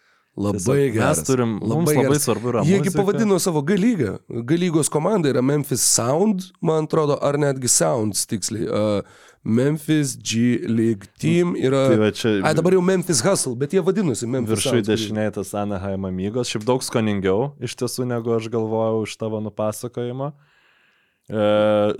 Labai 0.40 0.58
Tiesiog 0.60 0.92
geras. 0.96 1.18
mes 1.20 1.26
turim- 1.28 1.56
mums 1.60 1.88
labai 1.90 1.96
geras. 2.06 2.24
svarbu 2.26 2.52
yra 2.52 2.62
Jiegi 2.64 2.92
pavadino 2.96 3.38
savo 3.46 3.60
galygą. 3.70 4.12
Galygos 4.50 4.88
komanda 4.88 5.28
yra 5.32 5.42
Memphis 5.44 5.82
Sound, 5.96 6.46
man 6.62 6.86
atrodo, 6.88 7.18
ar 7.22 7.34
netgi 7.36 7.68
Sounds 7.68 8.24
tiksliai. 8.30 8.68
Uh, 8.68 9.02
Memphis 9.44 10.16
G 10.20 10.58
League 10.68 11.06
Team 11.18 11.54
yra... 11.56 11.88
Tai 11.88 11.96
va 11.96 12.10
čia- 12.12 12.42
Ai, 12.44 12.52
dabar 12.54 12.72
jau 12.76 12.82
Memphis 12.84 13.22
Hustle, 13.24 13.54
bet 13.56 13.72
jie 13.72 13.80
vadinosi 13.80 14.26
Memphis 14.28 14.58
Viršui 14.64 14.82
dešiniai 14.84 15.32
tas 15.32 15.54
Anaheim 15.56 16.04
amygos, 16.04 16.48
šiaip 16.52 16.64
daug 16.68 16.82
skoningiau 16.84 17.54
iš 17.60 17.72
tiesų, 17.80 18.04
negu 18.10 18.36
aš 18.36 18.48
galvojau 18.52 19.04
iš 19.08 19.16
tavo 19.16 19.40
nupasakojimo. 19.40 20.32
Uh, 20.34 20.49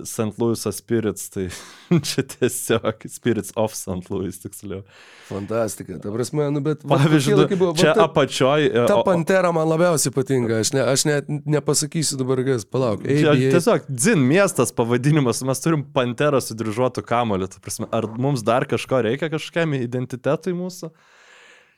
St. 0.03 0.33
Louis 0.41 0.63
Spirits, 0.75 1.29
tai 1.33 1.47
čia 2.07 2.23
tiesiog 2.27 3.05
Spirits 3.09 3.51
of 3.55 3.73
St. 3.75 4.09
Louis, 4.11 4.35
tiksliau. 4.43 4.81
Fantastika. 5.29 5.95
Ta 6.03 6.11
prasme, 6.11 6.49
nu, 6.51 6.59
bet... 6.65 6.81
va, 6.83 6.97
Pavyzdžiui, 6.99 7.37
laikai 7.39 7.57
buvo, 7.59 7.71
va, 7.71 7.79
čia 7.79 7.93
ta- 7.95 8.05
apačioj. 8.09 8.65
e, 8.67 8.83
Ta 8.89 8.97
o- 8.99 9.05
pantera 9.07 9.51
man 9.55 9.69
labiausiai 9.71 10.11
patinka, 10.15 10.59
aš, 10.63 10.73
ne, 10.75 10.83
aš 10.91 11.05
net 11.07 11.29
nepasakysiu 11.47 12.19
dabar 12.19 12.41
kas, 12.47 12.65
palauk. 12.67 13.05
Čia 13.07 13.35
tiesiog 13.39 13.87
dzin 13.87 14.19
miestas 14.27 14.73
pavadinimas, 14.75 15.39
mes 15.47 15.63
turim 15.63 15.85
panterą 15.95 16.41
su 16.43 16.57
dryžuotu 16.59 17.03
kamoliu. 17.07 17.47
Ta 17.47 17.63
prasme, 17.63 17.87
ar 17.95 18.09
mums 18.19 18.43
dar 18.43 18.67
kažko 18.67 18.99
reikia 19.07 19.31
kažkokiam 19.31 19.77
identitetui 19.79 20.53
mūsų? 20.57 20.91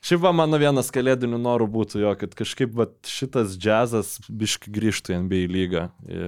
Šiaip 0.03 0.19
va, 0.19 0.33
mano 0.35 0.57
vienas 0.59 0.89
kalėdinių 0.91 1.37
norų 1.39 1.69
būtų 1.71 2.01
jo, 2.01 2.09
kad 2.19 2.33
kažkaip 2.35 2.73
va, 2.75 2.89
šitas 3.07 3.53
džiazas 3.55 4.17
biški 4.27 4.73
grįžtų 4.75 5.13
į 5.13 5.19
NBA 5.23 5.39
lygą. 5.47 5.83
E, 6.03 6.25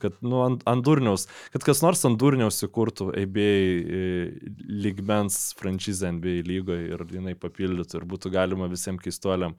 Kad, 0.00 0.16
nu, 0.24 0.38
ant, 0.46 0.64
ant 0.68 0.84
durniaus, 0.86 1.26
kad 1.52 1.66
kas 1.66 1.82
nors 1.84 2.06
ant 2.08 2.16
durniaus 2.20 2.62
įkurtų 2.64 3.10
ABA 3.20 3.44
e, 3.44 4.00
lygmens 4.64 5.52
franšizę 5.60 6.14
NBA 6.16 6.40
lygoje 6.48 6.88
ir 6.94 7.04
jinai 7.18 7.36
papildytų 7.36 8.00
ir 8.00 8.08
būtų 8.08 8.32
galima 8.32 8.70
visiems 8.72 9.04
keistuoliam 9.04 9.58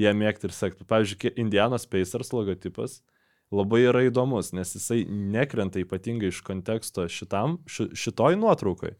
ją 0.00 0.16
mėgti 0.16 0.48
ir 0.48 0.56
sekti. 0.56 0.88
Pavyzdžiui, 0.88 1.36
Indianos 1.44 1.84
Pacers 1.92 2.32
logotipas 2.32 3.02
labai 3.52 3.84
yra 3.84 4.06
įdomus, 4.08 4.54
nes 4.56 4.76
jisai 4.78 5.02
nekrenta 5.10 5.82
ypatingai 5.82 6.32
iš 6.32 6.40
konteksto 6.46 7.04
šitam, 7.04 7.60
ši, 7.68 7.90
šitoj 8.00 8.40
nuotraukai. 8.40 8.96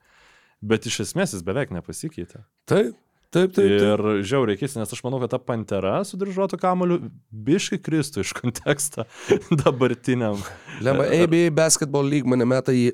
Bet 0.60 0.84
iš 0.84 1.06
esmės 1.06 1.32
jis 1.32 1.46
beveik 1.46 1.70
nepasikeitė. 1.72 2.44
Taip, 2.68 2.98
taip, 3.34 3.52
taip. 3.56 3.66
taip. 3.66 3.82
Ir 3.82 4.22
žiauriai 4.26 4.60
keista, 4.60 4.80
nes 4.82 4.94
aš 4.94 5.02
manau, 5.06 5.20
kad 5.22 5.34
ta 5.34 5.40
pantera 5.42 5.98
su 6.06 6.18
dryžuotu 6.20 6.58
kamoliu 6.60 7.00
biški 7.30 7.80
kristų 7.82 8.24
iš 8.24 8.34
konteksto 8.38 9.06
dabartiniam. 9.62 10.40
Lemba, 10.84 11.08
ABA 11.08 11.48
Basketball 11.54 12.10
League 12.10 12.30
mane 12.30 12.48
meta 12.48 12.74
į 12.74 12.90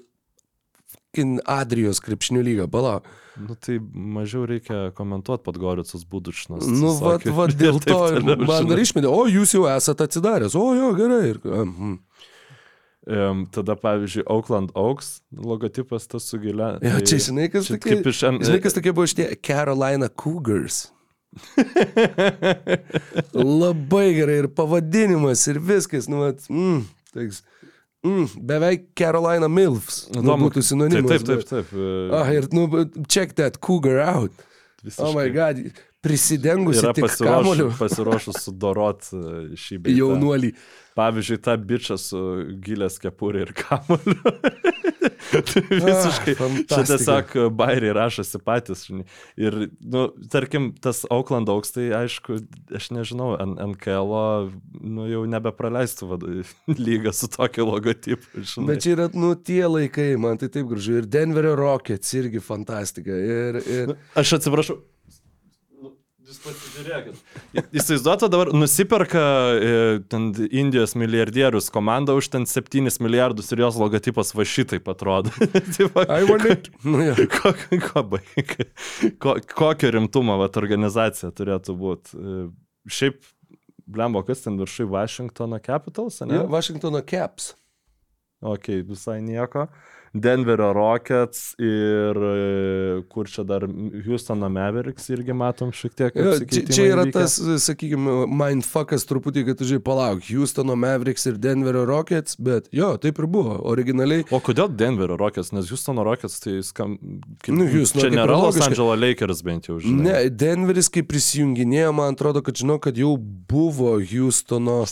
Adrijos 1.48 2.02
krepšinių 2.04 2.42
lygą, 2.44 2.66
palauk. 2.68 3.06
Nu 3.40 3.54
tai 3.60 3.78
mažiau 3.80 4.46
reikia 4.48 4.90
komentuoti 4.96 5.44
Podgoricus 5.44 6.04
būdučnas. 6.08 6.64
Nu, 6.68 6.94
va, 7.00 7.16
va, 7.36 7.46
dėl 7.52 7.80
to 7.84 7.98
man 8.48 8.72
išmetė, 8.76 9.08
o 9.08 9.26
jūs 9.28 9.54
jau 9.56 9.66
esate 9.68 10.06
atsidaręs, 10.08 10.56
o 10.56 10.66
jo, 10.76 10.92
gerai. 10.96 11.22
Ir, 11.32 11.40
mhm. 11.44 11.96
Um, 13.06 13.44
tada, 13.54 13.76
pavyzdžiui, 13.78 14.24
Oakland 14.26 14.72
Oaks 14.74 15.20
logotipas 15.30 16.08
tas 16.10 16.24
su 16.26 16.40
gilia. 16.42 16.72
Ja, 16.82 16.96
tai 16.98 17.04
čia 17.06 17.20
žinai, 17.28 17.44
kas 17.52 17.68
tokie, 17.70 17.92
kaip 18.00 18.08
iš 18.10 18.22
N- 18.26 18.40
žinai, 18.42 18.58
kas 18.64 18.74
tokie 18.74 18.90
buvo 18.96 19.06
šitie 19.06 19.28
Carolina 19.46 20.08
Cougars. 20.10 20.88
Labai 23.36 24.08
gerai 24.16 24.38
ir 24.42 24.48
pavadinimas 24.56 25.44
ir 25.52 25.60
viskas, 25.62 26.08
nu, 26.10 26.22
vat, 26.24 26.42
mm, 26.50 26.82
taiks, 27.14 27.42
mm, 28.06 28.26
beveik 28.48 28.88
Carolina 28.98 29.48
Milfs. 29.50 30.06
Nu, 30.14 30.22
Įdomu, 30.24 30.48
būtų 30.50 30.64
sinonimas. 30.66 31.10
Taip, 31.10 31.26
taip, 31.26 31.44
bet- 31.44 31.50
taip. 31.50 31.70
taip. 31.70 32.12
Ah, 32.20 32.30
ir, 32.34 32.48
nu, 32.56 32.66
check 33.06 33.34
that 33.38 33.60
Cougar 33.60 34.00
out. 34.02 34.32
Oh 34.98 35.12
my 35.16 35.28
god, 35.34 35.58
prisidengusi 36.06 36.84
Yra 36.84 36.94
tik 36.96 37.10
kamoliu. 37.18 37.68
pasiruošus, 37.74 37.78
pasiruošus 37.82 38.42
sudorot 38.46 39.10
e, 39.12 39.22
šį 39.58 39.82
bei 39.82 39.92
tą. 39.92 39.98
Jaunuolį. 40.04 40.54
Pavyzdžiui, 40.96 41.36
tą 41.44 41.52
bičią 41.60 41.98
su 42.00 42.18
gilės 42.64 42.94
kepurė 43.02 43.42
ir 43.44 43.50
kamoliu. 43.58 44.16
tai 45.44 45.62
visiškai. 45.84 46.34
Ah, 46.40 46.54
čia 46.70 46.78
tiesiog 46.88 47.34
bairiai 47.58 47.92
rašosi 47.98 48.40
patys. 48.40 48.86
Ir, 49.36 49.58
nu, 49.84 50.06
tarkim, 50.32 50.70
tas 50.80 51.02
Oakland 51.12 51.52
Oaks, 51.52 51.74
tai 51.76 51.90
aišku, 52.00 52.38
aš 52.80 52.88
nežinau, 52.96 53.34
NKL 53.74 54.16
nu, 54.80 55.04
jau 55.12 55.22
nebepraleistų 55.36 56.10
vad- 56.14 56.26
lygą 56.88 57.12
su 57.12 57.28
tokiu 57.34 57.68
logotipu. 57.68 58.32
Žinai. 58.40 58.68
Bet 58.72 58.84
čia 58.86 58.96
yra, 58.96 59.10
nu, 59.12 59.34
tie 59.36 59.64
laikai, 59.68 60.14
man 60.16 60.40
tai 60.40 60.48
taip 60.56 60.72
gražu. 60.72 60.96
Ir 61.02 61.12
Denverio 61.12 61.52
Rockets 61.60 62.16
irgi 62.16 62.40
fantastika. 62.40 63.12
Ir, 63.12 63.60
ir... 63.66 63.96
Aš 64.16 64.38
atsiprašau. 64.40 64.80
Jūs 66.26 66.40
pasižiūrėkit. 66.42 67.18
Įsivaizduoju, 67.70 68.28
dabar 68.32 68.48
nusiperka 68.50 69.20
e, 69.62 69.74
ten 70.10 70.24
Indijos 70.50 70.96
milijardierius 70.98 71.68
komanda 71.70 72.16
už 72.18 72.32
ten 72.32 72.48
7 72.50 72.82
milijardus 73.04 73.52
ir 73.54 73.62
jos 73.62 73.78
logotipas 73.78 74.32
va 74.34 74.42
šitaip 74.42 74.90
atrodo. 74.90 75.30
Tai 75.76 75.86
va, 75.94 76.06
I 76.18 76.26
want 76.26 76.48
it. 76.50 76.66
Nu, 76.82 76.98
jo. 77.04 77.14
ko, 77.36 77.52
ko, 77.84 78.02
baig- 78.16 78.56
ko, 79.22 79.36
kokio 79.54 79.92
rimtumo 79.94 80.34
vat, 80.42 80.58
organizacija 80.58 81.30
turėtų 81.30 81.78
būti. 81.78 82.18
Šiaip, 82.90 83.22
blembo, 83.86 84.24
kas 84.26 84.42
ten 84.42 84.58
viršui 84.58 84.88
Washingtono 84.90 85.62
Capitals, 85.62 86.18
ne? 86.26 86.40
Ja, 86.40 86.48
Washingtono 86.50 87.04
Caps. 87.06 87.52
Ok, 88.42 88.72
visai 88.90 89.20
nieko. 89.22 89.68
Denverio 90.14 90.72
Rockets 90.76 91.54
ir 91.62 92.16
e, 92.16 93.02
kur 93.12 93.28
čia 93.30 93.44
dar 93.48 93.66
Houstono 94.06 94.48
Mavericks 94.52 95.10
irgi 95.12 95.34
matom 95.36 95.72
šiek 95.76 95.96
tiek. 95.98 96.16
Jo, 96.16 96.36
čia, 96.40 96.62
čia 96.70 96.86
yra 96.92 97.04
įvykę. 97.06 97.14
tas, 97.16 97.36
sakykime, 97.66 98.14
mindfuckas 98.30 99.06
truputį, 99.08 99.46
kad 99.50 99.64
žinai, 99.66 99.82
palauk, 99.84 100.22
Houstono 100.28 100.76
Mavericks 100.78 101.26
ir 101.30 101.40
Denverio 101.42 101.84
Rockets, 101.88 102.38
bet 102.40 102.70
jo, 102.74 102.94
taip 103.02 103.20
ir 103.20 103.28
buvo, 103.30 103.58
originaliai. 103.72 104.24
O 104.32 104.40
kodėl 104.44 104.70
Denverio 104.72 105.18
Rockets? 105.20 105.52
Nes 105.56 105.68
Houstono 105.72 106.06
Rockets 106.06 106.40
tai 106.44 106.58
skam... 106.66 106.96
Kaip, 107.44 107.52
Nu, 107.56 107.66
Houstono 107.72 108.06
čia 108.06 108.12
nėra 108.14 108.38
Los. 108.38 108.60
Angeles 108.62 109.00
Lakers 109.00 109.42
bent 109.46 109.68
jau, 109.70 109.78
žinai. 109.82 110.06
Ne, 110.06 110.16
Denveris, 110.30 110.88
kai 110.92 111.04
prisijunginėjo, 111.06 111.92
man 111.96 112.16
atrodo, 112.16 112.42
kad 112.46 112.58
žinau, 112.58 112.78
kad 112.82 112.98
jau 113.00 113.14
buvo 113.20 113.96
Houstono 114.00 114.82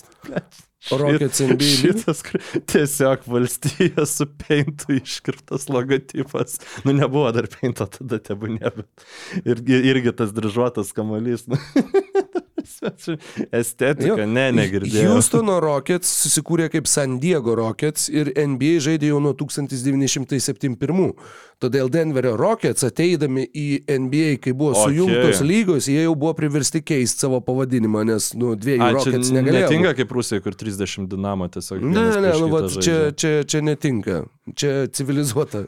Rockets 0.90 1.40
NBA. 1.40 1.70
Šitas 1.80 2.22
tiesiog 2.66 3.24
valstijos 3.26 4.16
su 4.18 4.26
peintu 4.26 4.92
iškirptas 4.98 5.68
logotipas. 5.68 6.58
Nu, 6.84 6.92
nebuvo 6.92 7.30
dar 7.32 7.48
peinto 7.48 7.86
tada 7.86 8.20
tebūnė, 8.20 8.72
bet 8.76 9.08
irgi, 9.44 9.80
irgi 9.92 10.12
tas 10.16 10.34
dryžuotas 10.36 10.92
kamuolys. 10.96 11.46
Nu. 11.48 11.60
Estetika, 13.52 14.22
Jo, 14.22 14.26
ne, 14.28 14.46
negirdėjau. 14.56 15.14
Houstono 15.14 15.56
Rockets 15.62 16.08
susikūrė 16.24 16.70
kaip 16.72 16.88
San 16.90 17.18
Diego 17.22 17.54
Rockets 17.58 18.08
ir 18.12 18.30
NBA 18.32 18.78
žaidė 18.84 19.12
jau 19.12 19.20
nuo 19.24 19.34
1971. 19.36 21.12
Todėl 21.62 21.88
Denverio 21.92 22.34
Rockets 22.36 22.84
ateidami 22.86 23.44
į 23.56 23.66
NBA, 23.88 24.38
kai 24.42 24.52
buvo 24.56 24.72
Okei. 24.74 24.90
sujungtos 24.90 25.40
lygos, 25.46 25.86
jie 25.88 26.02
jau 26.02 26.14
buvo 26.18 26.34
priversti 26.36 26.82
keisti 26.84 27.24
savo 27.24 27.38
pavadinimą, 27.44 28.02
nes 28.08 28.30
nu, 28.38 28.52
dviejų 28.58 28.82
A, 28.84 28.90
Rockets 28.96 29.30
negalėjo. 29.34 29.68
netinka 29.70 29.94
kaip 30.00 30.14
Rusija, 30.18 30.42
kur 30.44 30.56
30 30.58 31.08
dinamo 31.12 31.48
tiesiog. 31.54 31.82
Ne, 31.84 32.04
ne, 32.10 32.20
ne, 32.26 32.34
nu, 32.42 32.50
vat, 32.52 32.68
čia, 32.74 32.98
čia, 33.16 33.32
čia 33.48 33.62
netinka. 33.64 34.24
Čia 34.60 34.72
civilizuota 34.92 35.64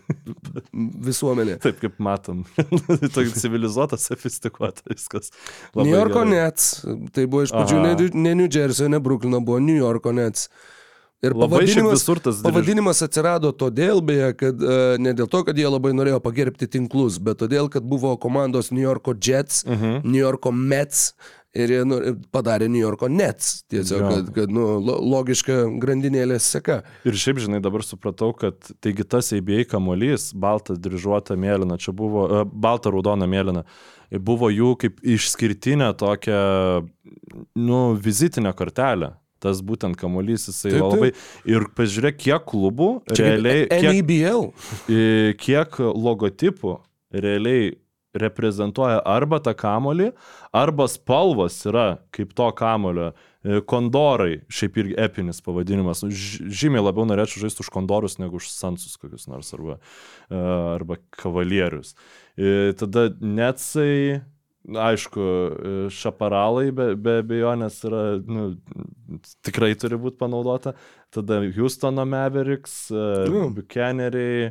visuomenė. 1.08 1.56
Taip 1.64 1.80
kaip 1.80 1.96
matom. 2.02 2.44
Tokia 3.14 3.32
civilizuota, 3.32 3.96
sofistikuota 4.00 4.84
viskas. 4.90 5.32
Labai 5.72 5.86
New 5.88 5.96
Yorko 5.96 6.24
gerai. 6.26 6.46
Nets, 6.50 6.72
tai 7.16 7.24
buvo 7.30 7.46
iš 7.46 7.54
pradžių 7.56 7.82
ne, 7.84 7.94
ne 8.26 8.34
New 8.42 8.50
Jersey, 8.52 8.90
ne 8.92 9.00
Brooklyno, 9.00 9.40
buvo 9.46 9.62
New 9.62 9.78
Yorko 9.78 10.12
Nets. 10.16 10.50
Ir 11.24 11.32
pavadinimas, 11.32 12.04
pavadinimas 12.44 13.00
atsirado 13.02 13.48
todėl, 13.56 14.02
beje, 14.04 14.34
kad 14.36 14.60
uh, 14.62 14.98
ne 15.00 15.14
dėl 15.16 15.26
to, 15.32 15.40
kad 15.48 15.56
jie 15.56 15.64
labai 15.68 15.94
norėjo 15.96 16.20
pagerbti 16.20 16.68
tinklus, 16.68 17.16
bet 17.18 17.38
todėl, 17.40 17.70
kad 17.72 17.82
buvo 17.88 18.16
komandos 18.20 18.68
New 18.70 18.84
Yorko 18.84 19.14
Jets, 19.16 19.64
uh 19.64 19.72
Mhm. 19.72 19.84
-huh. 19.84 20.04
New 20.04 20.20
Yorko 20.20 20.52
Mets 20.52 21.14
Ir 21.56 21.70
jie 21.70 21.84
nu, 21.88 21.96
padarė 22.32 22.68
New 22.68 22.80
Yorko 22.82 23.08
Nets. 23.08 23.62
Tiesiog, 23.72 24.00
Jo. 24.00 24.08
kad, 24.10 24.34
kad 24.34 24.50
nu, 24.50 24.60
lo- 24.78 25.00
logiška 25.00 25.52
grandinėlės 25.80 26.44
seka. 26.52 26.82
Ir 27.04 27.12
šiaip, 27.16 27.38
žinai, 27.38 27.62
dabar 27.62 27.80
supratau, 27.80 28.36
kad 28.36 28.54
taigi 28.80 29.04
tas 29.08 29.32
ABA 29.32 29.64
kamuolys, 29.64 30.34
balta 30.34 30.74
dryžuota 30.74 31.32
mėlyna, 31.34 31.78
čia 31.78 31.92
buvo, 31.96 32.26
uh, 32.28 32.44
balta 32.44 32.90
raudona 32.90 33.24
mėlyna, 33.26 33.64
buvo 34.20 34.50
jų 34.52 34.76
kaip 34.76 35.00
išskirtinė 35.00 35.96
tokia, 35.96 36.82
nu, 37.56 37.96
vizitinė 37.96 38.52
kortelė. 38.52 39.14
Tas 39.42 39.60
būtent 39.60 39.98
kamuolys, 40.00 40.46
jisai 40.48 40.72
Taip, 40.72 40.80
taip, 40.80 40.90
taip. 40.90 40.92
labai. 40.96 41.10
Ir 41.52 41.66
pažiūrėk, 41.76 42.16
kiek 42.24 42.46
klubų, 42.48 42.90
Čia 43.10 43.16
kaip 43.16 43.26
realiai, 43.26 43.64
kiek, 43.68 43.90
NABL. 43.92 44.46
i, 44.88 45.00
kiek 45.42 45.80
logotipų 45.84 46.78
realiai 47.12 47.74
reprezentuoja 48.16 49.02
arba 49.04 49.38
tą 49.44 49.52
kamolį, 49.58 50.10
arba 50.56 50.86
spalvos 50.88 51.58
yra 51.68 51.98
kaip 52.16 52.30
to 52.38 52.46
kamolio. 52.56 53.10
E, 53.46 53.60
Kondorai, 53.68 54.40
šiaip 54.48 54.78
irgi 54.80 54.96
epinis 55.04 55.42
pavadinimas. 55.44 56.00
Nu, 56.02 56.08
Žymiai 56.10 56.82
labiau 56.82 57.04
norėčiau 57.06 57.44
žaisti 57.44 57.60
už 57.62 57.68
kondorus 57.74 58.16
negu 58.18 58.40
už 58.40 58.48
sansus 58.50 58.96
kokius 58.98 59.28
nors 59.30 59.52
arba, 59.54 59.76
e, 60.32 60.40
arba 60.78 60.96
kavalierius. 61.14 61.92
E, 62.40 62.72
Tada 62.80 63.10
netsai, 63.20 64.22
aišku, 64.66 65.24
šaparalai 65.94 66.70
be, 66.74 66.90
be 66.98 67.18
abejonės 67.22 67.78
yra, 67.86 68.04
nu, 68.26 68.48
tikrai 69.46 69.74
turi 69.78 69.98
būti 70.00 70.18
panaudota. 70.20 70.74
Tada 71.14 71.40
Houstono 71.56 72.04
Mavericks, 72.08 72.86
Nu. 72.90 73.48
Buchaneriai. 73.54 74.50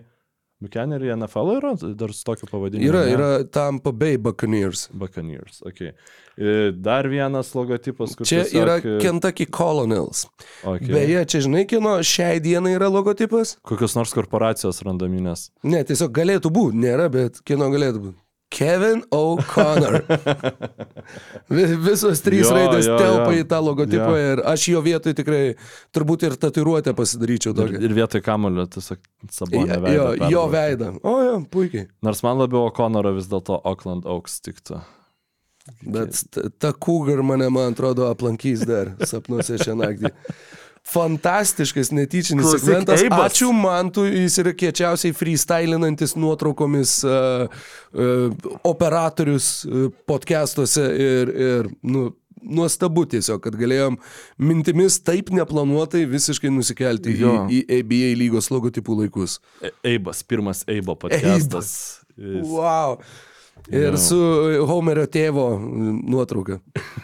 Buchaneriai 0.64 1.18
NFL 1.20 1.50
yra 1.58 1.74
dar 2.00 2.14
su 2.16 2.24
tokiu 2.26 2.48
pavadinimu. 2.48 2.88
Yra, 2.88 3.02
ne? 3.06 3.12
yra 3.12 3.30
Tampa 3.52 3.92
Bay 3.92 4.16
Buccaneers. 4.18 4.86
Buccaneers, 4.96 5.60
ok. 5.68 5.82
E, 5.84 6.54
Dar 6.72 7.10
vienas 7.12 7.52
logotipas, 7.54 8.16
kur 8.16 8.26
Čia 8.26 8.46
tiesiog, 8.46 8.62
yra 8.64 8.78
e, 8.80 8.96
Kentucky 9.04 9.46
Colonels. 9.52 10.24
okay. 10.64 10.88
Beje, 10.96 11.26
čia 11.28 11.44
žinai, 11.44 11.66
kieno 11.70 11.98
šiai 12.08 12.40
dienai 12.44 12.72
yra 12.80 12.88
logotipas? 12.88 13.58
Kokios 13.68 13.98
nors 14.00 14.16
korporacijos 14.16 14.80
randaminės. 14.88 15.50
Ne, 15.68 15.84
tiesiog 15.86 16.16
galėtų 16.16 16.54
būti, 16.56 16.80
nėra, 16.88 17.12
bet 17.14 17.44
kieno 17.46 17.68
galėtų 17.76 18.06
būti. 18.08 18.20
Kevin 18.56 19.02
O'Connor. 19.12 19.98
Vi- 21.52 21.76
Visos 21.86 22.22
trys 22.24 22.48
Jo, 22.48 22.54
raidės 22.56 22.88
jo, 22.88 22.98
telpa 23.00 23.32
jo. 23.36 23.42
į 23.44 23.48
tą 23.52 23.60
logotipą 23.66 24.12
Jo. 24.16 24.22
ir 24.34 24.42
aš 24.48 24.68
jo 24.72 24.82
vietoj 24.86 25.14
tikrai 25.18 25.42
turbūt 25.96 26.24
ir 26.30 26.38
tatuiruotę 26.40 26.94
pasidaryčiau 26.98 27.52
Ir, 27.54 27.60
tokią. 27.60 27.82
ir 27.84 27.96
vietoj 28.00 28.24
kamulio 28.26 28.66
tiesiog 28.72 29.02
sabonė 29.36 29.76
Jo, 29.76 29.82
veidą. 29.84 30.30
jo 30.32 30.46
perbraukti. 30.48 30.56
veidą. 30.56 30.92
O, 31.04 31.16
jo, 31.28 31.36
puikiai. 31.52 31.88
Nors 32.02 32.24
man 32.24 32.40
labiau 32.40 32.70
O'Connoro 32.70 33.14
vis 33.18 33.28
dėlto 33.32 33.60
Oakland 33.64 34.06
Oaks 34.08 34.40
tiktų. 34.48 34.82
Bet 35.82 36.14
ta 36.62 36.72
kūgar 36.78 37.24
mane, 37.26 37.48
man 37.50 37.74
atrodo, 37.74 38.06
aplankys 38.14 38.66
dar 38.70 38.94
sapnuose 39.02 39.58
šią 39.58 39.74
naktį. 39.80 40.12
Fantastiškas 40.86 41.90
netyčinis 41.92 42.46
Klausyk, 42.46 42.62
segmentas. 42.66 43.02
Eibas. 43.02 43.32
Ačiū 43.34 43.50
Mantu, 43.58 44.04
jis 44.06 44.36
yra 44.44 44.52
kiečiausiai 44.54 45.16
freestylinantis 45.18 46.14
nuotraukomis 46.20 47.00
uh, 47.08 47.48
uh, 47.98 48.54
operatorius 48.70 49.48
uh, 49.66 49.88
podcastuose 50.06 50.86
ir, 51.02 51.32
ir 51.48 51.70
nu, 51.82 52.12
nuostabu 52.46 53.08
tiesiog, 53.10 53.42
kad 53.42 53.58
galėjom 53.58 53.98
mintimis 54.38 55.00
taip 55.02 55.32
neplanuotai 55.34 56.04
visiškai 56.12 56.52
nusikelti 56.54 57.16
į, 57.16 57.20
Jo. 57.24 57.34
į 57.50 57.64
ABA 57.80 58.12
lygos 58.22 58.52
logotipų 58.54 59.00
laikus. 59.02 59.40
E- 59.66 59.74
Eibas, 59.96 60.22
pirmas 60.24 60.62
Eibo 60.70 60.94
podcastas. 61.02 61.74
Jis- 62.16 62.46
Wow. 62.46 63.00
Ir 63.74 63.96
Jo. 63.96 63.98
su 64.00 64.18
Homerio 64.70 65.04
tėvo 65.12 65.50
nuotrauka. 65.60 66.62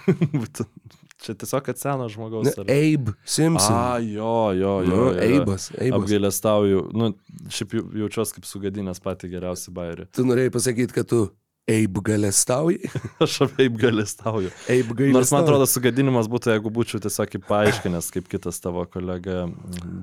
Čia 1.22 1.36
tiesiog 1.38 1.62
kad 1.68 1.78
senas 1.78 2.12
žmogaus. 2.16 2.48
Ne, 2.48 2.54
ar- 2.58 2.72
Abe 2.74 3.14
Simpson. 3.26 3.76
A, 3.78 4.00
jo, 4.02 4.52
jo, 4.58 4.72
jo. 4.82 4.96
Nu. 4.96 5.20
Eibas. 5.22 5.68
Apgailestauju. 5.78 6.88
Nu, 6.98 7.12
šiaip 7.54 7.76
jau- 7.78 7.86
jaučiuosi 8.02 8.34
kaip 8.40 8.48
sugadinęs 8.50 9.00
patį 9.06 9.30
geriausią 9.36 9.74
bairį. 9.76 10.08
Tu 10.18 10.26
norėjai 10.26 10.52
pasakyti, 10.58 10.94
kad 10.98 11.08
tu 11.14 11.22
Abe 11.70 12.02
galestauji? 12.02 12.90
Aš 13.24 13.36
apie 13.46 13.68
apgailestauju. 13.70 14.50
Abe 14.66 14.82
galestauji. 14.98 15.14
Nors 15.14 15.32
man 15.32 15.44
atrodo, 15.46 15.68
sugadinimas 15.70 16.26
būtų, 16.28 16.56
jeigu 16.56 16.72
būčiau 16.74 17.00
tiesiog 17.06 17.38
paaiškinęs, 17.48 18.10
kaip 18.18 18.26
kitas 18.34 18.58
tavo 18.60 18.82
kolega 18.90 19.46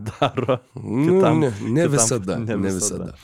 daro. 0.07 0.61
nu, 0.79 1.19
kitam- 1.19 1.41
ne, 1.43 1.51
ne 1.66 1.83
kitam- 1.83 1.97
visada. 1.99 2.39
ne 2.39 2.55
Ne 2.57 2.71
visada. 2.71 3.11
visada. 3.11 3.19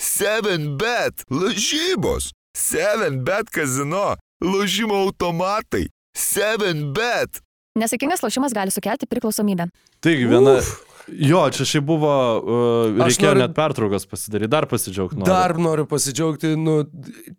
7bet 0.00 1.24
lažybos. 1.30 2.32
7bet 2.56 3.50
kazino. 3.52 4.16
Lošimo 4.40 4.94
automatai. 5.06 5.86
7bet. 6.16 7.40
Nesėkmingas 7.76 8.22
lošimas 8.24 8.54
gali 8.56 8.72
sukelti 8.72 9.04
priklausomybę. 9.10 9.68
Taigi, 10.00 10.24
viena. 10.30 10.58
Jo, 11.06 11.44
čia 11.54 11.62
šiaip 11.68 11.84
buvo, 11.86 12.08
uh, 12.42 12.96
Aš 13.04 13.12
reikėjo 13.14 13.28
noriu- 13.30 13.42
net 13.44 13.52
pertraukas 13.54 14.06
pasidaryti, 14.10 14.50
dar 14.50 14.64
pasidžiaugti. 14.66 15.14
noriu. 15.20 15.28
Dar 15.28 15.52
noriu 15.54 15.84
pasidžiaugti, 15.86 16.56
nu, 16.58 16.80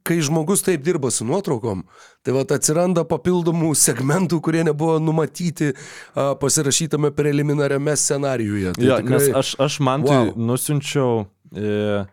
kai 0.07 0.21
žmogus 0.23 0.63
taip 0.63 0.85
dirba 0.85 1.11
su 1.11 1.25
nuotraukom, 1.27 1.81
tai 2.23 2.31
va 2.37 2.45
atsiranda 2.47 3.03
papildomų 3.03 3.73
segmentų, 3.75 4.39
kurie 4.41 4.63
nebuvo 4.63 5.01
numatyti 5.03 5.73
a, 6.15 6.35
pasirašytame 6.39 7.11
preliminariame 7.11 7.91
scenariuje. 7.99 8.71
Tai 8.77 8.85
Jo, 8.87 9.01
nes 9.03 9.27
aš, 9.35 9.55
aš 9.59 9.79
man 9.83 10.05
tai 10.07 10.15
Wow. 10.15 10.31
wow. 10.31 10.47
nusinčiau, 10.47 11.27
e, 11.51 12.05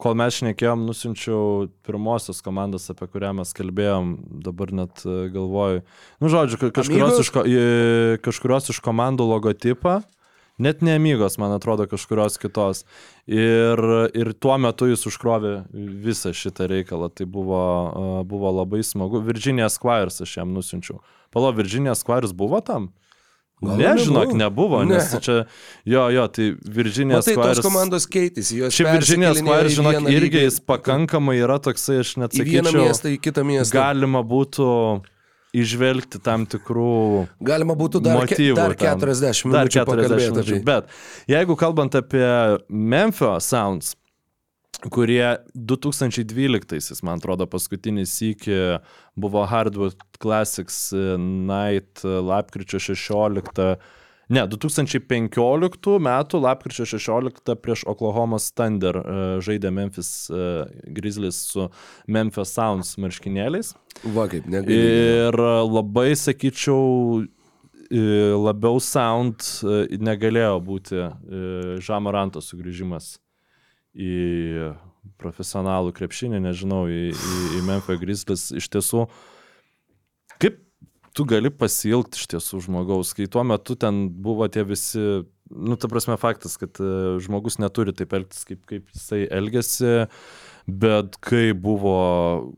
kol 0.00 0.16
mes 0.18 0.34
šnekėjom, 0.40 0.82
nusinčiau 0.88 1.68
pirmosios 1.86 2.42
komandos, 2.44 2.88
apie 2.90 3.06
kurią 3.12 3.32
mes 3.38 3.52
kalbėjom, 3.56 4.14
dabar 4.44 4.72
net 4.74 5.04
e, 5.06 5.28
galvoju. 5.34 5.84
Nu, 6.20 6.32
žodžiu, 6.32 6.58
ka- 6.60 6.72
kažkurios 6.80 7.14
Amigos? 7.14 7.28
iš, 7.28 8.20
kažkurios 8.26 8.72
iš 8.74 8.82
komandų 8.84 9.28
logotipą. 9.30 10.00
Net 10.54 10.84
ne 10.86 10.92
amygos, 10.94 11.34
man 11.42 11.50
atrodo, 11.50 11.82
kažkurios 11.90 12.36
kitos. 12.38 12.84
Ir, 13.26 13.80
ir 14.14 14.28
tuo 14.38 14.54
metu 14.62 14.86
jis 14.86 15.02
užkrovė 15.10 15.64
visą 16.04 16.30
šitą 16.30 16.68
reikalą. 16.70 17.08
Tai 17.10 17.26
buvo, 17.26 17.62
e, 17.90 18.24
buvo 18.30 18.52
labai 18.54 18.84
smagu. 18.86 19.18
Virginia 19.26 19.66
Squires 19.66 20.20
aš 20.22 20.36
jam 20.38 20.52
nusinčiau. 20.54 21.00
Palo, 21.34 21.50
Virginia 21.56 21.96
Squires 21.98 22.30
buvo 22.30 22.60
tam? 22.62 22.92
Gal 23.64 23.76
Ne, 23.80 23.92
žinok, 24.04 24.34
nebuvo. 24.36 24.82
Ne. 24.84 24.94
nes 24.98 25.14
čia, 25.24 25.36
jo, 25.88 26.02
jo, 26.14 26.26
tai 26.28 27.34
tos 27.34 27.44
Squires. 27.58 27.62
komandos 27.64 28.06
keitėsi. 28.06 28.58
jos 28.62 28.74
Šiaip 28.76 28.90
persikėlinėjo 28.92 29.34
Squires, 29.40 29.74
žinok, 29.78 29.98
irgi 30.12 30.20
lygį, 30.28 30.44
jis 30.48 30.60
pakankamai 30.68 31.36
yra 31.40 31.58
toksai, 31.64 31.98
aš 32.04 32.16
net 32.22 32.36
Į 32.36 32.44
vieną 32.44 32.68
sakyčiau, 32.70 32.84
miestą, 32.88 33.08
į 33.14 33.18
kitą 33.24 33.44
miestą. 33.48 33.74
galima 33.80 34.22
būtų 34.22 34.68
išvelgti 35.54 36.18
tam 36.24 36.46
tikrų 36.50 37.26
Galima 37.46 37.76
būtų 37.78 38.00
dar, 38.02 38.24
ke, 38.26 38.34
motyvų. 38.34 38.56
dar 38.58 38.74
tam. 38.74 38.98
40 38.98 39.52
Dar 39.54 39.68
minučių 39.68 39.78
40 39.78 39.86
pakalbėti 39.86 40.30
minučių. 40.32 40.40
apie 40.40 40.64
tai. 40.64 40.64
Bet 40.64 40.84
jeigu 41.30 41.56
kalbant 41.56 41.94
apie 41.94 42.58
Memphis 42.68 43.44
Sounds, 43.52 43.94
kurie 44.90 45.36
2012, 45.54 47.02
man 47.04 47.18
atrodo, 47.20 47.46
paskutinį 47.50 48.04
sykį 48.08 48.60
buvo 49.20 49.44
Hardwood 49.48 49.98
Classics 50.22 50.92
e, 50.92 51.16
Night 51.18 52.04
e, 52.04 52.16
lapkričio 52.24 52.80
16. 52.82 53.76
Ne, 54.32 54.42
2015 54.48 55.98
metų 56.00 56.40
lapkričio 56.40 56.86
16 56.88 57.54
prieš 57.60 57.84
Oklahoma 57.90 58.40
Thunder 58.56 58.98
e, 58.98 59.16
žaidė 59.44 59.72
Memphis 59.74 60.10
Grizzlies 60.96 61.42
su 61.52 61.68
Memphis 62.08 62.54
Sounds 62.56 62.96
marškinėliais. 63.00 63.74
Va 64.16 64.28
kaip, 64.32 64.48
negali. 64.50 64.78
Ir 64.80 65.38
labai, 65.68 66.12
sakyčiau, 66.18 67.24
labiau 67.94 68.80
sound 68.82 69.44
negalėjo 70.02 70.56
būti 70.64 71.04
Žamaranto 71.84 72.40
sugrįžimas 72.42 73.12
į 73.94 74.74
profesionalų 75.20 75.94
krepšinį, 75.96 76.40
nežinau, 76.42 76.84
į, 76.90 77.12
į, 77.14 77.38
į 77.58 77.62
Memphis 77.66 78.00
Grizzlies. 78.00 78.44
Iš 78.58 78.68
tiesų, 78.72 79.04
kaip 80.42 80.58
tu 81.14 81.26
gali 81.28 81.52
pasilgti 81.54 82.18
iš 82.18 82.28
tiesų 82.34 82.62
žmogaus, 82.66 83.14
kai 83.16 83.28
tuo 83.30 83.44
metu 83.46 83.76
ten 83.78 84.08
buvo 84.24 84.48
tie 84.50 84.64
visi, 84.66 85.02
nu, 85.50 85.78
ta 85.78 85.90
prasme, 85.90 86.16
faktas, 86.20 86.56
kad 86.60 86.80
e, 86.82 87.18
žmogus 87.22 87.60
neturi 87.62 87.94
taip 87.96 88.16
elgtis, 88.18 88.42
kaip, 88.48 88.64
kaip 88.70 88.88
jisai 88.94 89.24
elgesi, 89.30 90.08
bet 90.66 91.20
kai 91.24 91.52
buvo, 91.54 91.98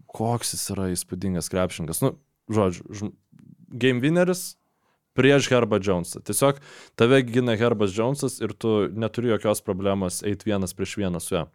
koks 0.09 0.55
jis 0.57 0.71
yra 0.77 0.89
įspūdingas 0.95 1.53
krepšininkas, 1.53 2.01
nu, 2.07 2.15
žodžiu, 2.53 2.87
žm... 2.97 3.13
game 3.77 4.01
winneris 4.05 4.55
prieš 5.17 5.51
Herbą 5.53 5.81
Jonesą. 5.83 6.23
Tiesiog 6.27 6.61
tave 6.99 7.23
gina 7.27 7.57
Herbas 7.57 7.95
Jonesas 7.97 8.41
ir 8.41 8.55
tu 8.55 8.87
neturi 8.93 9.33
jokios 9.33 9.65
problemos 9.65 10.23
eiti 10.23 10.53
vienas 10.53 10.77
prieš 10.77 10.99
vieną 11.03 11.21
su 11.21 11.35
juo. 11.39 11.47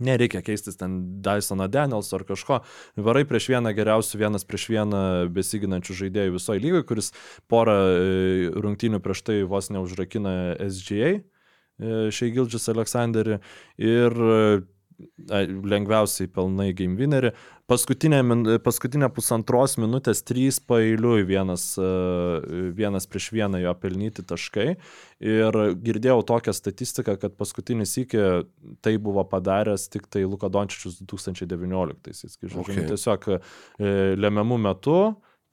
Nereikia 0.00 0.42
keistis 0.46 0.78
ten 0.78 0.98
Dysoną 1.22 1.66
Daniels 1.68 2.12
ar 2.14 2.22
kažko. 2.26 2.60
Varai 3.02 3.24
prieš 3.26 3.48
vieną 3.50 3.72
geriausių, 3.74 4.20
vienas 4.20 4.46
prieš 4.46 4.68
vieną 4.70 5.00
besiginančių 5.34 5.96
žaidėjų 6.04 6.36
visoje 6.36 6.62
lygoje, 6.62 6.86
kuris 6.86 7.10
porą 7.50 7.74
e, 7.74 8.52
rungtynių 8.54 9.02
prieš 9.02 9.24
tai 9.26 9.40
vos 9.50 9.72
neužrakina 9.74 10.54
SGA, 10.70 11.18
šiai 12.14 12.34
Gildžis 12.34 12.70
Aleksandrį. 12.70 13.40
Ir 13.82 14.14
e, 14.14 14.38
lengviausiai 15.28 16.30
pelnai 16.32 16.72
game 16.76 16.98
winnerį. 16.98 17.32
Paskutinė, 17.68 18.22
paskutinė 18.64 19.10
pusantros 19.12 19.76
minutės 19.78 20.22
trys 20.26 20.56
pailiui 20.64 21.26
vienas, 21.28 21.70
e, 21.78 22.70
vienas 22.76 23.06
prieš 23.10 23.28
vieną 23.36 23.60
jo 23.60 23.74
pelnyti 23.78 24.24
taškai. 24.24 24.68
Ir 25.20 25.60
girdėjau 25.84 26.22
tokią 26.26 26.54
statistiką, 26.56 27.18
kad 27.20 27.36
paskutinis 27.38 27.94
iki 28.00 28.24
tai 28.84 28.96
buvo 29.02 29.24
padaręs 29.28 29.88
tik 29.92 30.08
tai 30.08 30.24
Luka 30.24 30.48
Dončičius 30.48 31.02
2019-aisiais. 31.04 32.38
Kai, 32.38 32.48
žodžiu, 32.48 32.68
Okay. 32.68 32.82
okay. 32.82 32.88
Tiesiog 32.90 33.28
e, 33.32 33.38
lemiamų 34.18 34.58
metų 34.66 34.98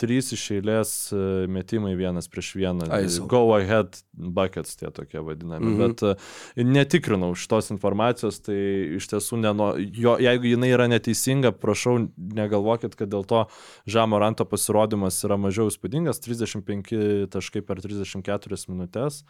trys 0.01 0.31
iš 0.35 0.43
eilės 0.57 0.91
e, 1.15 1.19
metimai 1.51 1.93
vienas 1.97 2.27
prieš 2.31 2.51
vieną. 2.59 2.87
Ai, 2.93 3.07
sau. 3.11 3.27
Go 3.31 3.41
ahead 3.55 3.99
buckets 4.13 4.75
tie 4.79 4.91
tokie 4.93 5.21
vadinami. 5.23 5.65
Mhm. 5.65 5.75
Mhm. 5.75 5.81
Bet 5.83 6.03
e, 6.03 6.65
netikrinau 6.67 7.31
šitos 7.37 7.71
informacijos, 7.75 8.41
tai 8.45 8.57
iš 8.99 9.09
tiesų, 9.11 9.39
neno, 9.43 9.71
jo, 9.79 10.17
jeigu 10.21 10.51
jinai 10.51 10.71
yra 10.75 10.89
neteisinga, 10.91 11.53
prašau, 11.61 11.97
negalvokit, 12.15 12.97
kad 12.99 13.11
dėl 13.11 13.27
to 13.27 13.45
Žamo 13.89 14.19
Ranto 14.21 14.47
pasirodymas 14.49 15.21
yra 15.27 15.39
mažiau 15.39 15.71
įspūdingas. 15.71 16.21
35 16.25 17.29
taškai 17.33 17.63
per 17.65 17.83
34 17.83 18.65
minutės. 18.71 19.23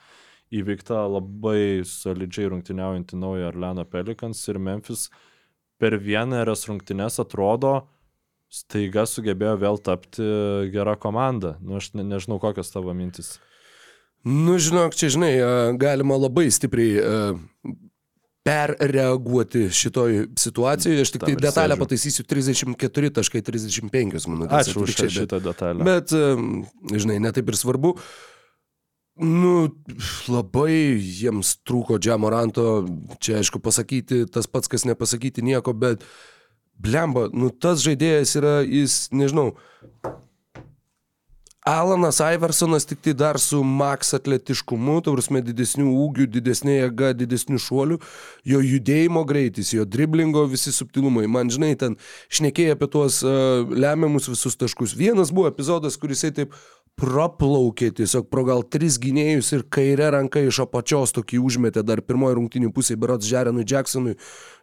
Įveikta 0.53 1.07
labai 1.09 1.81
solidžiai 1.89 2.51
rungtyniaujantį 2.53 3.17
naują 3.17 3.49
Arleno 3.49 3.85
Pelikans 3.89 4.43
ir 4.51 4.61
Memphis 4.61 5.07
per 5.81 5.97
vieną 5.99 6.43
eras 6.43 6.67
rungtynes 6.69 7.17
atrodo, 7.19 7.87
staiga 8.51 9.05
sugebėjo 9.09 9.57
vėl 9.61 9.77
tapti 9.83 10.23
gera 10.73 10.95
komanda. 10.95 11.57
Nu, 11.61 11.77
aš 11.81 11.93
ne, 11.93 12.03
nežinau, 12.03 12.39
kokios 12.39 12.71
tavo 12.73 12.93
mintis. 12.95 13.37
Nu, 14.25 14.57
žinok, 14.57 14.95
čia, 14.97 15.09
žinai, 15.13 15.33
galima 15.77 16.15
labai 16.17 16.47
stipriai 16.49 17.35
perreaguoti 18.45 19.69
šitoj 19.73 20.27
situacijoje. 20.37 21.01
Aš 21.01 21.11
tik 21.15 21.23
tai 21.25 21.33
detalę 21.35 21.73
sėdžiu. 21.73 21.81
pataisysiu 21.81 22.23
34.35 22.29 24.27
minutės. 24.29 24.69
Ačiū 24.69 24.83
už 24.85 24.95
bet- 24.99 25.13
šitą 25.17 25.39
detalę. 25.41 25.83
Bet, 25.85 26.13
žinai, 26.93 27.17
netaip 27.19 27.49
ir 27.49 27.57
svarbu. 27.57 27.95
Nu, 29.15 29.71
labai 30.27 30.99
jiems 30.99 31.55
trūko 31.63 31.95
Džiamoranto, 32.03 32.85
čia 33.23 33.37
aišku 33.39 33.61
pasakyti, 33.63 34.25
tas 34.27 34.45
pats, 34.45 34.67
kas 34.67 34.83
nepasakyti 34.83 35.41
nieko, 35.41 35.71
bet 35.71 36.03
blemba, 36.81 37.29
nu 37.33 37.51
tas 37.51 37.83
žaidėjas 37.85 38.35
yra, 38.39 38.57
jis, 38.65 39.05
nežinau, 39.15 39.53
Alanas 41.65 42.19
Iversonas 42.21 42.85
tik 42.85 42.99
tai 43.01 43.13
dar 43.17 43.39
su 43.41 43.63
max 43.65 44.13
atletiškumu, 44.13 44.99
tavrasme 45.01 45.39
didesnių 45.41 45.87
ūgių, 45.97 46.27
didesnė 46.35 46.75
jėga, 46.75 47.09
didesnių 47.17 47.57
šuolių, 47.57 47.97
jo 48.45 48.59
judėjimo 48.61 49.23
greitis, 49.25 49.71
jo 49.73 49.81
driblingo 49.89 50.43
visi 50.51 50.69
subtilumai. 50.69 51.25
Man 51.25 51.49
žinai, 51.49 51.71
ten 51.81 51.97
šnekėjai 52.29 52.75
apie 52.77 52.89
tuos 52.93 53.17
uh, 53.25 53.65
lemiamus 53.65 54.29
visus 54.29 54.53
taškus. 54.61 54.93
Vienas 54.93 55.33
buvo 55.33 55.49
epizodas, 55.49 55.97
kuris 55.97 56.21
jisai 56.21 56.35
taip 56.43 56.53
praplaukė 56.99 57.89
tiesiog 57.95 58.29
pro 58.31 58.45
gal 58.47 58.63
tris 58.71 58.95
gynėjus 59.03 59.51
ir 59.57 59.65
kairė 59.73 60.13
ranka 60.15 60.39
iš 60.45 60.61
apačios 60.63 61.11
tokį 61.15 61.41
užmetė 61.43 61.83
dar 61.83 62.01
pirmoji 62.05 62.37
rungtinių 62.39 62.71
pusė, 62.75 62.95
berots 62.99 63.27
Žerenui 63.27 63.65
Jacksonui. 63.67 64.15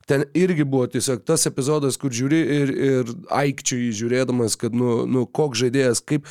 Ten 0.09 0.25
irgi 0.35 0.65
buvo 0.65 0.89
tiesiog 0.91 1.27
tas 1.29 1.45
epizodas, 1.47 2.01
kur 2.01 2.15
žiūri 2.15 2.41
ir, 2.57 2.73
ir 2.73 3.13
aikčiui 3.37 3.93
žiūrėdamas, 3.99 4.57
kad, 4.59 4.75
nu, 4.75 5.03
nu 5.07 5.27
koks 5.29 5.61
žaidėjas, 5.61 6.01
kaip, 6.09 6.27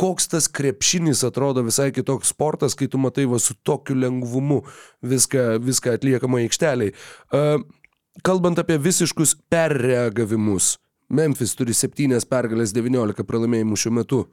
koks 0.00 0.32
tas 0.32 0.48
krepšinis 0.48 1.22
atrodo 1.28 1.64
visai 1.68 1.90
kitoks 1.94 2.32
sportas, 2.32 2.74
kai 2.76 2.88
tu 2.88 3.00
matai 3.00 3.28
va 3.28 3.40
su 3.40 3.54
tokiu 3.60 3.96
lengvumu 4.00 4.62
viską, 5.04 5.60
viską 5.62 5.98
atliekama 6.00 6.42
aikšteliai. 6.46 6.96
Uh, 7.28 7.60
kalbant 8.24 8.58
apie 8.64 8.80
visiškus 8.80 9.36
perreagavimus, 9.52 10.78
Memphis 11.06 11.52
turi 11.54 11.76
7 11.76 12.24
pergalės 12.26 12.72
19 12.74 13.22
pralaimėjimų 13.28 13.76
šiuo 13.78 13.92
metu. 14.00 14.24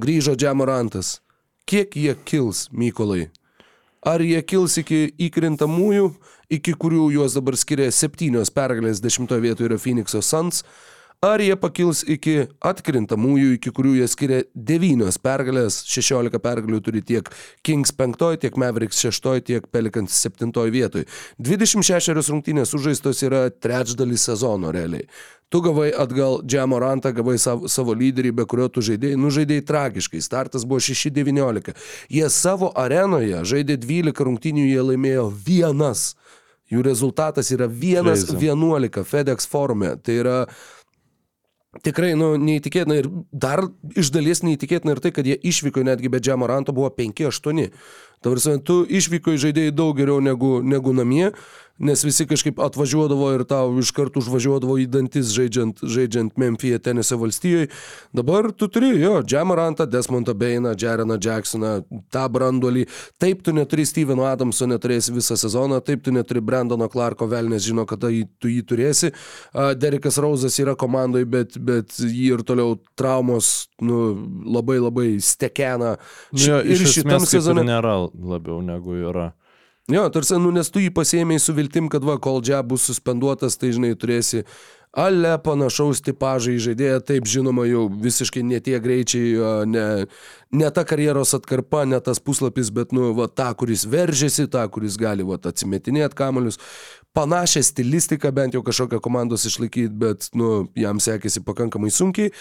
Grįžo 0.00 0.32
Džiamorantas. 0.40 1.20
Kiek 1.68 1.96
jie 1.96 2.14
kils, 2.24 2.70
Mykolai? 2.72 3.26
Ar 4.00 4.22
jie 4.24 4.40
kils 4.40 4.78
iki 4.80 5.10
įkrintamųjų, 5.20 6.06
iki 6.48 6.72
kurių 6.72 7.10
juos 7.12 7.36
dabar 7.36 7.58
skiria 7.60 7.90
7 7.92 8.40
pergalės 8.56 9.02
10 9.04 9.28
vietoje 9.44 9.68
yra 9.68 9.76
Phoenix'o 9.76 10.22
Suns, 10.24 10.62
ar 11.22 11.40
jie 11.40 11.54
pakils 11.54 12.02
iki 12.10 12.48
atkrintamųjų, 12.66 13.52
iki 13.56 13.70
kurių 13.74 13.92
jie 14.00 14.06
skiria 14.10 14.40
9 14.54 15.18
pergalės, 15.22 15.82
16 15.86 16.40
pergalių 16.42 16.80
turi 16.82 17.02
tiek 17.06 17.28
Kings 17.62 17.94
5, 17.94 18.24
tiek 18.42 18.58
Mavericks 18.58 18.98
6, 19.04 19.28
tiek 19.46 19.68
Pelicans 19.70 20.16
7 20.18 20.50
vietoje. 20.74 21.06
26 21.38 22.26
rungtynės 22.32 22.74
sužaistos 22.74 23.22
yra 23.22 23.44
trečdalis 23.54 24.26
sezono 24.26 24.74
realiai. 24.74 25.06
Tu 25.52 25.60
gavai 25.60 25.90
atgal 25.92 26.40
Džiamorantą, 26.48 27.12
gavai 27.12 27.36
savo, 27.38 27.68
savo 27.68 27.94
lyderį, 27.94 28.32
be 28.40 28.46
kurio 28.48 28.70
tu 28.72 28.82
žaidėjai, 28.82 29.20
nu 29.20 29.30
žaidėjai 29.30 29.66
tragiškai. 29.68 30.24
Startas 30.24 30.64
buvo 30.66 30.80
6-19. 30.80 31.74
Jie 32.10 32.28
savo 32.32 32.72
arenoje 32.74 33.44
žaidė 33.46 33.76
12 33.78 34.26
rungtynių, 34.26 34.64
jie 34.72 34.86
laimėjo 34.90 35.28
vienas. 35.46 36.14
Jų 36.72 36.82
rezultatas 36.86 37.52
yra 37.52 37.68
1-11 37.68 39.04
FedEx 39.04 39.46
forume. 39.46 39.92
Tai 40.00 40.14
yra 40.24 40.38
Tikrai, 41.80 42.10
nu, 42.20 42.34
neįtikėtina 42.36 42.98
ir 43.00 43.06
dar 43.32 43.62
iš 43.96 44.10
dalies 44.12 44.42
neįtikėtina 44.44 44.92
ir 44.92 44.98
tai, 45.00 45.12
kad 45.16 45.24
jie 45.24 45.38
išvyko 45.40 45.80
netgi 45.88 46.10
be 46.12 46.18
Džiamoranto 46.20 46.74
buvo 46.76 46.90
5-8. 46.92 47.70
Tavrasi, 48.22 48.58
tu 48.60 48.82
išvyko 48.84 49.38
žaidėjai 49.40 49.72
daug 49.72 49.96
geriau 49.96 50.20
negu, 50.20 50.58
negu 50.60 50.92
namie, 50.92 51.30
nes 51.78 52.04
visi 52.04 52.26
kažkaip 52.28 52.60
atvažiuodavo 52.60 53.30
ir 53.34 53.44
tau 53.48 53.72
iš 53.80 53.90
karto 53.96 54.20
užvažiuodavo 54.20 54.76
į 54.82 54.86
dantis 54.92 55.32
žaidžiant, 55.34 55.80
žaidžiant 55.82 56.36
Memphie 56.40 56.78
tenise 56.82 57.16
valstijoje. 57.18 57.70
Dabar 58.12 58.50
tu 58.52 58.68
turi 58.68 58.92
jo, 59.00 59.22
Džiamorantą, 59.22 59.86
Desmontą 59.90 60.34
Beiną, 60.38 60.74
Jareną 60.78 61.18
Jacksoną, 61.22 61.72
tą 62.12 62.26
branduolį. 62.32 62.86
Taip 63.22 63.42
tu 63.46 63.54
neturi 63.56 63.86
Steveno 63.88 64.28
Adamso, 64.28 64.68
neturėsi 64.70 65.14
visą 65.16 65.36
sezoną, 65.40 65.80
taip 65.84 66.04
tu 66.06 66.14
neturi 66.14 66.44
Brandono 66.44 66.88
Clarko, 66.92 67.26
velnės 67.30 67.66
žino, 67.66 67.86
kada 67.88 68.12
jį, 68.12 68.24
tu 68.38 68.52
jį 68.52 68.62
turėsi. 68.68 69.12
Derekas 69.80 70.20
Rauzas 70.22 70.58
yra 70.62 70.76
komandoje, 70.78 71.28
bet, 71.28 71.58
bet 71.58 71.98
jį 71.98 72.32
ir 72.36 72.46
toliau 72.46 72.78
traumos 72.98 73.68
nu, 73.82 74.14
labai 74.46 74.78
labai 74.82 75.10
stekena. 75.22 75.96
Nu, 76.32 76.42
jo, 76.46 76.62
ir 76.62 76.86
šitam 76.86 77.26
sezone. 77.26 77.64
nėra 77.66 77.98
labiau 78.12 78.62
negu 78.64 78.98
yra. 79.02 79.32
Jo, 79.92 80.06
tarsi, 80.08 80.38
nu, 80.40 80.52
nes 80.54 80.70
tu 80.72 80.80
jį 80.80 80.92
pasėmėjai 80.96 81.42
su 81.44 81.54
viltim, 81.56 81.88
kad 81.92 82.04
va, 82.06 82.16
kol 82.22 82.40
džia 82.40 82.62
bus 82.64 82.86
suspenduotas, 82.88 83.58
tai 83.60 83.74
žinai, 83.76 83.92
turėsi 83.98 84.46
ale 84.92 85.38
panašaus 85.40 86.02
tipažą 86.04 86.52
į 86.52 86.58
žaidėją, 86.66 86.98
taip 87.08 87.28
žinoma, 87.28 87.64
jau 87.64 87.86
visiškai 87.88 88.42
ne 88.44 88.58
tie 88.60 88.76
greičiai, 88.82 89.30
ne, 89.68 89.84
ne 90.52 90.70
ta 90.76 90.84
karjeros 90.88 91.32
atkarpa, 91.38 91.86
ne 91.88 92.00
tas 92.04 92.20
puslapis, 92.20 92.68
bet, 92.74 92.92
nu, 92.92 93.10
va, 93.16 93.26
ta, 93.28 93.48
kuris 93.56 93.86
veržiasi, 93.88 94.50
ta, 94.52 94.66
kuris 94.68 94.98
gali, 95.00 95.24
va, 95.24 95.40
atsimetinėti 95.40 96.18
kamolius. 96.18 96.60
Panašią 97.16 97.64
stilistiką 97.64 98.32
bent 98.36 98.56
jau 98.56 98.60
kažkokią 98.64 99.00
komandos 99.04 99.48
išlaikyti, 99.48 99.96
bet, 99.96 100.28
nu, 100.36 100.68
jam 100.76 101.00
sekėsi 101.00 101.44
pakankamai 101.44 101.92
sunkiai. 101.92 102.34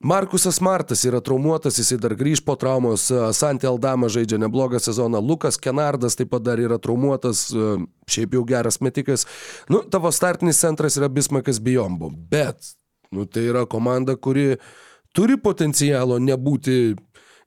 Markusas 0.00 0.60
Martas 0.60 1.04
yra 1.04 1.20
traumuotas, 1.24 1.78
jisai 1.80 1.96
dar 2.00 2.12
grįž 2.16 2.42
po 2.44 2.56
traumos, 2.60 3.08
a, 3.10 3.30
Santi 3.32 3.66
Aldama 3.66 4.10
žaidžia 4.12 4.38
neblogą 4.42 4.80
sezoną, 4.82 5.22
Lukas 5.24 5.56
Kenardas 5.56 6.18
taip 6.18 6.30
pat 6.34 6.44
dar 6.44 6.60
yra 6.60 6.76
traumuotas, 6.82 7.46
a, 7.50 7.78
šiaip 8.10 8.36
jau 8.36 8.44
geras 8.44 8.80
metikas. 8.84 9.24
Nu, 9.72 9.80
tavo 9.80 10.12
startinis 10.12 10.60
centras 10.60 10.98
yra 11.00 11.08
Bismakas 11.08 11.60
Bijombo, 11.64 12.10
bet, 12.12 12.76
nu, 13.10 13.24
tai 13.24 13.48
yra 13.48 13.64
komanda, 13.64 14.18
kuri 14.20 14.58
turi 15.16 15.40
potencialo 15.40 16.20
nebūti 16.20 16.94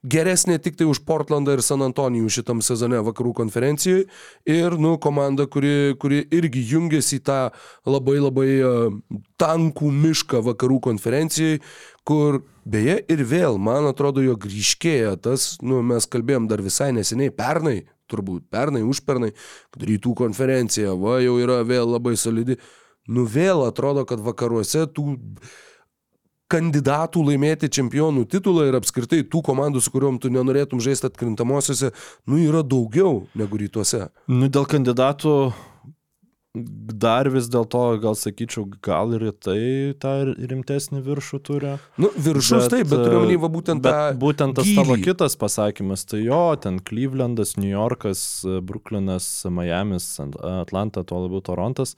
geresnė 0.03 0.59
tik 0.63 0.77
tai 0.79 0.87
už 0.87 1.01
Portlandą 1.07 1.57
ir 1.57 1.63
San 1.65 1.83
Antonijų 1.83 2.29
šitam 2.31 2.63
sezone 2.63 3.01
vakarų 3.03 3.33
konferencijoje 3.41 4.05
ir, 4.47 4.77
nu, 4.79 4.95
komanda, 5.01 5.47
kuri, 5.51 5.95
kuri 5.99 6.21
irgi 6.35 6.63
jungiasi 6.71 7.19
į 7.19 7.25
tą 7.27 7.39
labai 7.89 8.17
labai 8.21 8.49
uh, 8.63 8.97
tankų 9.41 9.91
mišką 9.91 10.43
vakarų 10.47 10.79
konferencijai, 10.87 11.59
kur 12.07 12.41
beje 12.65 12.99
ir 13.11 13.23
vėl, 13.27 13.59
man 13.61 13.89
atrodo, 13.91 14.23
jo 14.23 14.37
grįžkėja 14.39 15.17
tas, 15.21 15.57
nu, 15.61 15.83
mes 15.85 16.07
kalbėjom 16.07 16.47
dar 16.49 16.63
visai 16.63 16.91
neseniai, 16.95 17.33
pernai, 17.35 17.81
turbūt 18.09 18.47
pernai, 18.51 18.83
užpernai, 18.87 19.33
kad 19.73 19.85
rytų 19.85 20.15
konferencija, 20.23 20.95
va, 20.97 21.19
jau 21.23 21.37
yra 21.41 21.61
vėl 21.67 21.91
labai 21.97 22.15
solidi. 22.17 22.57
Nu, 23.09 23.25
vėl 23.25 23.63
atrodo, 23.65 24.03
kad 24.05 24.21
vakaruose 24.21 24.85
tų 24.93 25.17
kandidatų 26.49 27.23
laimėti 27.29 27.69
čempionų 27.79 28.25
titulą 28.31 28.67
ir 28.69 28.77
apskritai 28.79 29.21
tų 29.29 29.43
komandų, 29.45 29.83
su 29.83 29.93
kuriuom 29.93 30.17
tu 30.21 30.31
nenorėtum 30.33 30.81
žaisti 30.83 31.09
atkrintamosiose, 31.09 31.91
nu 32.29 32.41
yra 32.41 32.63
daugiau 32.65 33.27
negu 33.37 33.61
rytuose. 33.61 34.07
Nu, 34.27 34.49
dėl 34.49 34.65
kandidatų 34.69 35.35
dar 36.55 37.29
vis 37.29 37.45
dėlto, 37.51 37.81
gal 38.01 38.15
sakyčiau, 38.17 38.65
gal 38.81 39.13
ir 39.13 39.27
tai 39.37 39.93
tą 40.01 40.13
rimtesnį 40.33 41.01
viršų 41.05 41.39
turi. 41.45 41.75
Nu, 42.01 42.09
viršus 42.17 42.65
bet, 42.65 42.73
taip, 42.73 42.89
bet 42.89 43.03
turiu 43.03 43.19
omeny, 43.21 43.37
va 43.41 43.51
būtent 43.53 43.85
tą. 43.85 43.93
Būtent 44.19 44.57
tas 44.57 44.65
gylį. 44.65 44.79
tavo 44.81 44.97
kitas 45.03 45.37
pasakymas, 45.39 46.07
tai 46.09 46.23
jo, 46.23 46.41
ten 46.61 46.81
Clevelandas, 46.81 47.53
New 47.61 47.69
Yorkas, 47.69 48.23
Brooklynas, 48.65 49.29
Miamis, 49.53 50.09
Atlanta, 50.19 51.05
tuo 51.05 51.21
labiau 51.27 51.45
Torontas, 51.45 51.93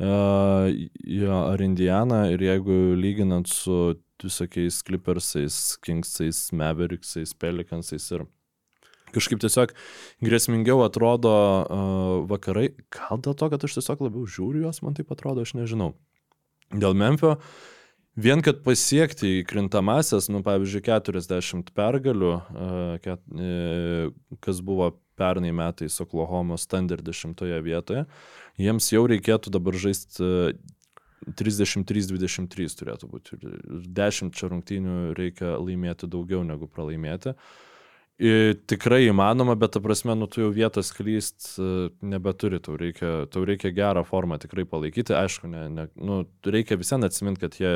jo, 0.00 1.36
ar 1.42 1.64
Indiana 1.64 2.24
ir 2.32 2.48
jeigu 2.48 2.96
lyginant 2.96 3.50
su 3.52 3.98
visokiais 4.22 4.80
Clippersais, 4.86 5.76
Kingsais, 5.84 6.46
Mavericksais, 6.56 7.34
Pelicansais 7.34 8.08
ir 8.14 8.24
kažkaip 9.14 9.42
tiesiog 9.42 9.74
grėsmingiau 10.24 10.82
atrodo 10.86 11.32
uh, 11.32 12.14
vakarai. 12.30 12.70
Gal 12.94 13.20
dėl 13.22 13.36
to, 13.38 13.50
kad 13.52 13.66
aš 13.66 13.78
tiesiog 13.78 14.06
labiau 14.08 14.26
žiūriu 14.26 14.66
juos, 14.66 14.82
man 14.84 14.96
taip 14.98 15.12
atrodo, 15.14 15.44
aš 15.46 15.54
nežinau. 15.58 15.92
Dėl 16.72 16.96
Memphio, 16.96 17.36
vien 18.16 18.42
kad 18.44 18.62
pasiekti 18.64 19.38
į 19.38 19.46
krintamasias, 19.48 20.30
nu 20.32 20.42
pavyzdžiui, 20.46 20.84
40 20.88 21.72
pergalių, 21.76 22.34
uh, 22.34 22.84
ket, 23.04 23.24
uh, 23.36 24.12
kas 24.44 24.64
buvo 24.64 24.94
pernai 25.20 25.52
metais 25.54 26.00
Oklahoma 26.02 26.56
Standard 26.58 27.04
10 27.04 27.44
vietoje, 27.62 28.06
jiems 28.60 28.92
jau 28.94 29.04
reikėtų 29.10 29.52
dabar 29.52 29.76
žaisti 29.76 30.24
uh, 30.24 30.78
33-23 31.30 32.78
turėtų 32.78 33.08
būti. 33.10 33.38
10 33.94 34.32
čia 34.34 34.48
rungtynių 34.50 34.96
reikia 35.18 35.56
laimėti 35.60 36.08
daugiau 36.10 36.42
negu 36.46 36.68
pralaimėti. 36.70 37.34
I, 37.34 37.71
tikrai 38.22 39.08
įmanoma, 39.08 39.56
bet 39.58 39.72
ta 39.74 39.80
prasme, 39.82 40.14
nu 40.18 40.28
tu 40.30 40.44
jau 40.44 40.50
vietos 40.54 40.92
klyst 40.94 41.56
e, 41.58 41.88
nebeturi, 42.06 42.60
tau 42.62 42.76
reikia, 42.78 43.10
tau 43.32 43.42
reikia 43.48 43.72
gerą 43.74 44.04
formą 44.06 44.38
tikrai 44.42 44.64
palaikyti. 44.68 45.14
Aišku, 45.18 45.50
ne, 45.50 45.64
ne, 45.72 45.88
nu, 45.98 46.20
reikia 46.46 46.78
visiems 46.78 47.08
atsiminti, 47.08 47.42
kad 47.42 47.58
jie 47.58 47.72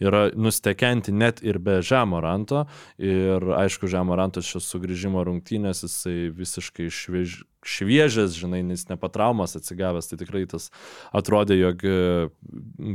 yra 0.00 0.22
nustekenti 0.32 1.12
net 1.12 1.44
ir 1.44 1.60
be 1.60 1.80
žemo 1.84 2.22
ranto. 2.24 2.64
Ir 2.96 3.44
aišku, 3.60 3.90
žemo 3.92 4.16
rantas 4.16 4.48
šis 4.48 4.68
sugrįžimo 4.72 5.24
rungtynės, 5.28 5.84
jisai 5.84 6.30
visiškai 6.32 6.88
šviež, 6.88 7.42
šviežias, 7.66 8.36
žinai, 8.40 8.62
nes 8.64 8.86
ne 8.88 8.96
patraumas 9.00 9.58
atsigavęs, 9.58 10.08
tai 10.08 10.20
tikrai 10.22 10.46
tas 10.48 10.70
atrodė, 11.12 11.58
jog 11.60 11.84
e, 11.84 11.96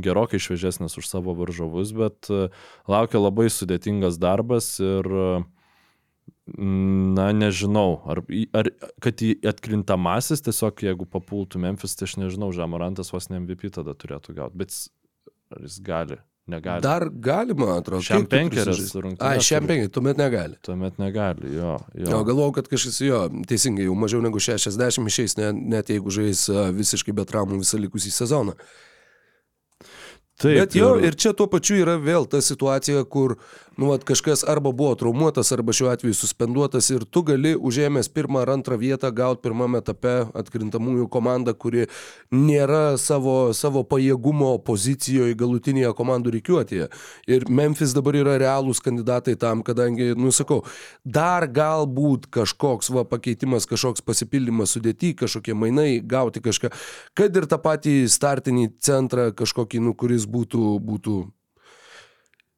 gerokai 0.02 0.42
šviežesnis 0.42 0.98
už 0.98 1.06
savo 1.06 1.36
varžovus, 1.38 1.94
bet 1.94 2.32
e, 2.34 2.48
laukia 2.90 3.22
labai 3.22 3.46
sudėtingas 3.52 4.18
darbas 4.18 4.74
ir 4.82 5.46
Na, 6.46 7.32
nežinau, 7.34 7.96
ar, 8.06 8.20
ar 8.54 8.68
kad 9.02 9.22
į 9.24 9.32
atkrintamasis 9.50 10.44
tiesiog, 10.46 10.84
jeigu 10.86 11.08
papultų 11.10 11.58
Memphis, 11.58 11.96
tai 11.98 12.06
aš 12.06 12.20
nežinau, 12.22 12.52
Žamorantas 12.54 13.10
vos 13.10 13.26
ne 13.32 13.40
MVP 13.40 13.72
tada 13.74 13.96
turėtų 13.98 14.36
gauti, 14.36 14.60
bet 14.62 14.76
ar 15.50 15.64
jis 15.66 15.80
gali, 15.82 16.20
negali. 16.46 16.84
Dar 16.86 17.08
galima, 17.10 17.80
atrodo. 17.80 18.06
Šiam 18.06 18.28
penkerias 18.30 18.94
rungtynės. 18.94 19.26
Ai, 19.26 19.42
šiam 19.42 19.66
penkerias, 19.66 19.90
tuomet 19.98 20.22
negali. 20.22 20.54
Tuomet 20.62 21.02
negali, 21.02 21.50
jo. 21.56 21.74
Jo, 21.98 22.12
jo 22.14 22.24
galvojau, 22.30 22.54
kad 22.60 22.70
kažkas 22.70 23.02
jo, 23.02 23.24
teisingai, 23.50 23.88
jau 23.90 23.98
mažiau 23.98 24.22
negu 24.22 24.38
60 24.38 25.10
išeis, 25.10 25.34
net, 25.42 25.58
net 25.74 25.90
jeigu 25.90 26.14
žais 26.14 26.46
visiškai 26.78 27.16
be 27.16 27.26
traumų 27.26 27.58
visą 27.64 27.82
likusį 27.82 28.14
sezoną. 28.14 28.54
Taip, 30.36 30.58
Bet 30.60 30.74
jo, 30.76 30.90
ir 31.00 31.14
čia 31.16 31.30
tuo 31.32 31.46
pačiu 31.48 31.78
yra 31.80 31.94
vėl 31.96 32.26
ta 32.28 32.42
situacija, 32.44 33.06
kur 33.08 33.38
nu, 33.76 33.90
vat, 33.90 34.04
kažkas 34.04 34.44
arba 34.48 34.72
buvo 34.72 34.94
traumuotas, 34.94 35.52
arba 35.52 35.72
šiuo 35.76 35.90
atveju 35.92 36.14
suspenduotas 36.16 36.88
ir 36.90 37.04
tu 37.04 37.22
gali 37.26 37.52
užėmęs 37.56 38.08
pirmą 38.12 38.40
ar 38.44 38.54
antrą 38.54 38.78
vietą 38.80 39.10
gauti 39.12 39.44
pirmame 39.44 39.82
etape 39.82 40.14
atkrintamųjų 40.36 41.08
komandą, 41.12 41.52
kuri 41.52 41.84
nėra 42.32 42.96
savo, 43.00 43.52
savo 43.52 43.84
pajėgumo 43.84 44.54
pozicijoje 44.64 45.36
galutinėje 45.36 45.92
komandų 45.98 46.34
reikiuotėje. 46.38 46.88
Ir 47.28 47.46
Memphis 47.52 47.92
dabar 47.96 48.16
yra 48.16 48.38
realūs 48.40 48.80
kandidatai 48.84 49.36
tam, 49.40 49.62
kadangi, 49.66 50.14
nusakau, 50.16 50.62
dar 51.04 51.44
galbūt 51.46 52.30
kažkoks 52.32 52.90
va, 52.96 53.04
pakeitimas, 53.04 53.68
kažkoks 53.68 54.04
pasipildymas 54.06 54.76
sudėti, 54.76 55.12
kažkokie 55.20 55.54
mainai, 55.54 56.00
gauti 56.00 56.40
kažką, 56.44 56.72
kad 57.16 57.36
ir 57.36 57.48
tą 57.50 57.60
patį 57.60 57.98
startinį 58.08 58.70
centrą 58.80 59.30
kažkokį, 59.36 59.84
nu, 59.84 59.96
kuris 59.98 60.24
būtų, 60.30 60.76
būtų 60.80 61.22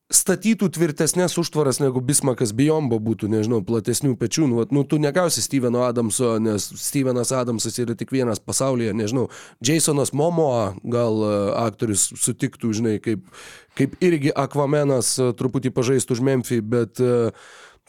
statytų 0.09 0.71
tvirtesnės 0.73 1.35
užtvaras 1.41 1.83
negu 1.83 2.01
Bismakas 2.05 2.55
Bijombo 2.57 2.97
būtų, 3.03 3.29
nežinau, 3.29 3.61
platesnių 3.65 4.15
pečių. 4.17 4.47
Nu, 4.49 4.65
nu, 4.73 4.85
tu 4.89 4.97
negausi 5.01 5.45
Steveno 5.45 5.83
Adamso, 5.85 6.35
nes 6.41 6.71
Stevenas 6.81 7.33
Adamsas 7.37 7.77
yra 7.83 7.97
tik 7.99 8.15
vienas 8.17 8.41
pasaulyje, 8.41 8.97
nežinau, 8.97 9.27
Jasonas 9.65 10.15
Momoa 10.17 10.73
gal 10.81 11.21
uh, 11.21 11.37
aktorius 11.67 12.09
sutiktų, 12.17 12.73
žinai, 12.81 12.97
kaip, 13.05 13.29
kaip 13.77 14.01
irgi 14.05 14.33
Aquamenas 14.33 15.15
uh, 15.21 15.35
truputį 15.37 15.75
pažaistų 15.77 16.17
už 16.17 16.25
Memphį, 16.31 16.63
bet 16.65 17.05
uh, 17.05 17.29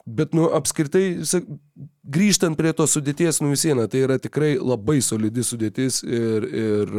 Bet, 0.09 0.31
nu, 0.33 0.47
apskritai, 0.55 1.21
grįžtant 2.09 2.57
prie 2.59 2.73
tos 2.75 2.95
sudėties, 2.95 3.41
nu 3.43 3.53
visiena, 3.53 3.87
tai 3.91 4.03
yra 4.05 4.17
tikrai 4.21 4.55
labai 4.57 4.99
solidi 5.05 5.43
sudėtis 5.45 6.01
ir, 6.03 6.47
ir 6.49 6.93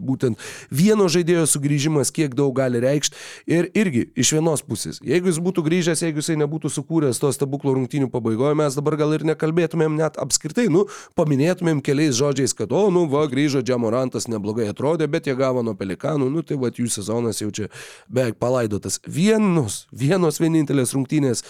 būtent 0.00 0.40
vieno 0.72 1.08
žaidėjo 1.12 1.46
sugrįžimas 1.50 2.12
kiek 2.14 2.34
daug 2.36 2.54
gali 2.56 2.80
reikšti. 2.82 3.18
Ir 3.50 3.68
irgi 3.76 4.06
iš 4.20 4.34
vienos 4.36 4.64
pusės, 4.64 5.00
jeigu 5.04 5.30
jis 5.30 5.40
būtų 5.44 5.64
grįžęs, 5.66 6.04
jeigu 6.06 6.22
jisai 6.22 6.38
nebūtų 6.40 6.72
sukūręs 6.72 7.20
to 7.22 7.30
stebuklo 7.34 7.74
rungtynių 7.76 8.10
pabaigoje, 8.12 8.56
mes 8.58 8.78
dabar 8.78 8.98
gal 9.00 9.14
ir 9.16 9.26
nekalbėtumėm 9.28 9.98
net 9.98 10.18
apskritai, 10.20 10.66
nu, 10.72 10.86
paminėtumėm 11.18 11.82
keliais 11.84 12.16
žodžiais, 12.18 12.56
kad, 12.56 12.72
o, 12.72 12.86
nu, 12.94 13.04
va, 13.10 13.24
grįžo 13.30 13.62
Džiamorantas, 13.64 14.28
neblogai 14.32 14.68
atrodė, 14.72 15.08
bet 15.10 15.28
jie 15.28 15.36
gavo 15.38 15.64
nuo 15.66 15.76
pelikanų, 15.78 16.30
nu, 16.32 16.44
tai 16.46 16.58
va, 16.60 16.72
jų 16.74 16.88
sezonas 16.92 17.42
jau 17.42 17.50
čia 17.54 17.68
beveik 18.08 18.38
palaidotas. 18.42 19.00
Vienus, 19.06 19.84
vienos 19.92 20.40
vienintelės 20.42 20.94
rungtynės 20.96 21.44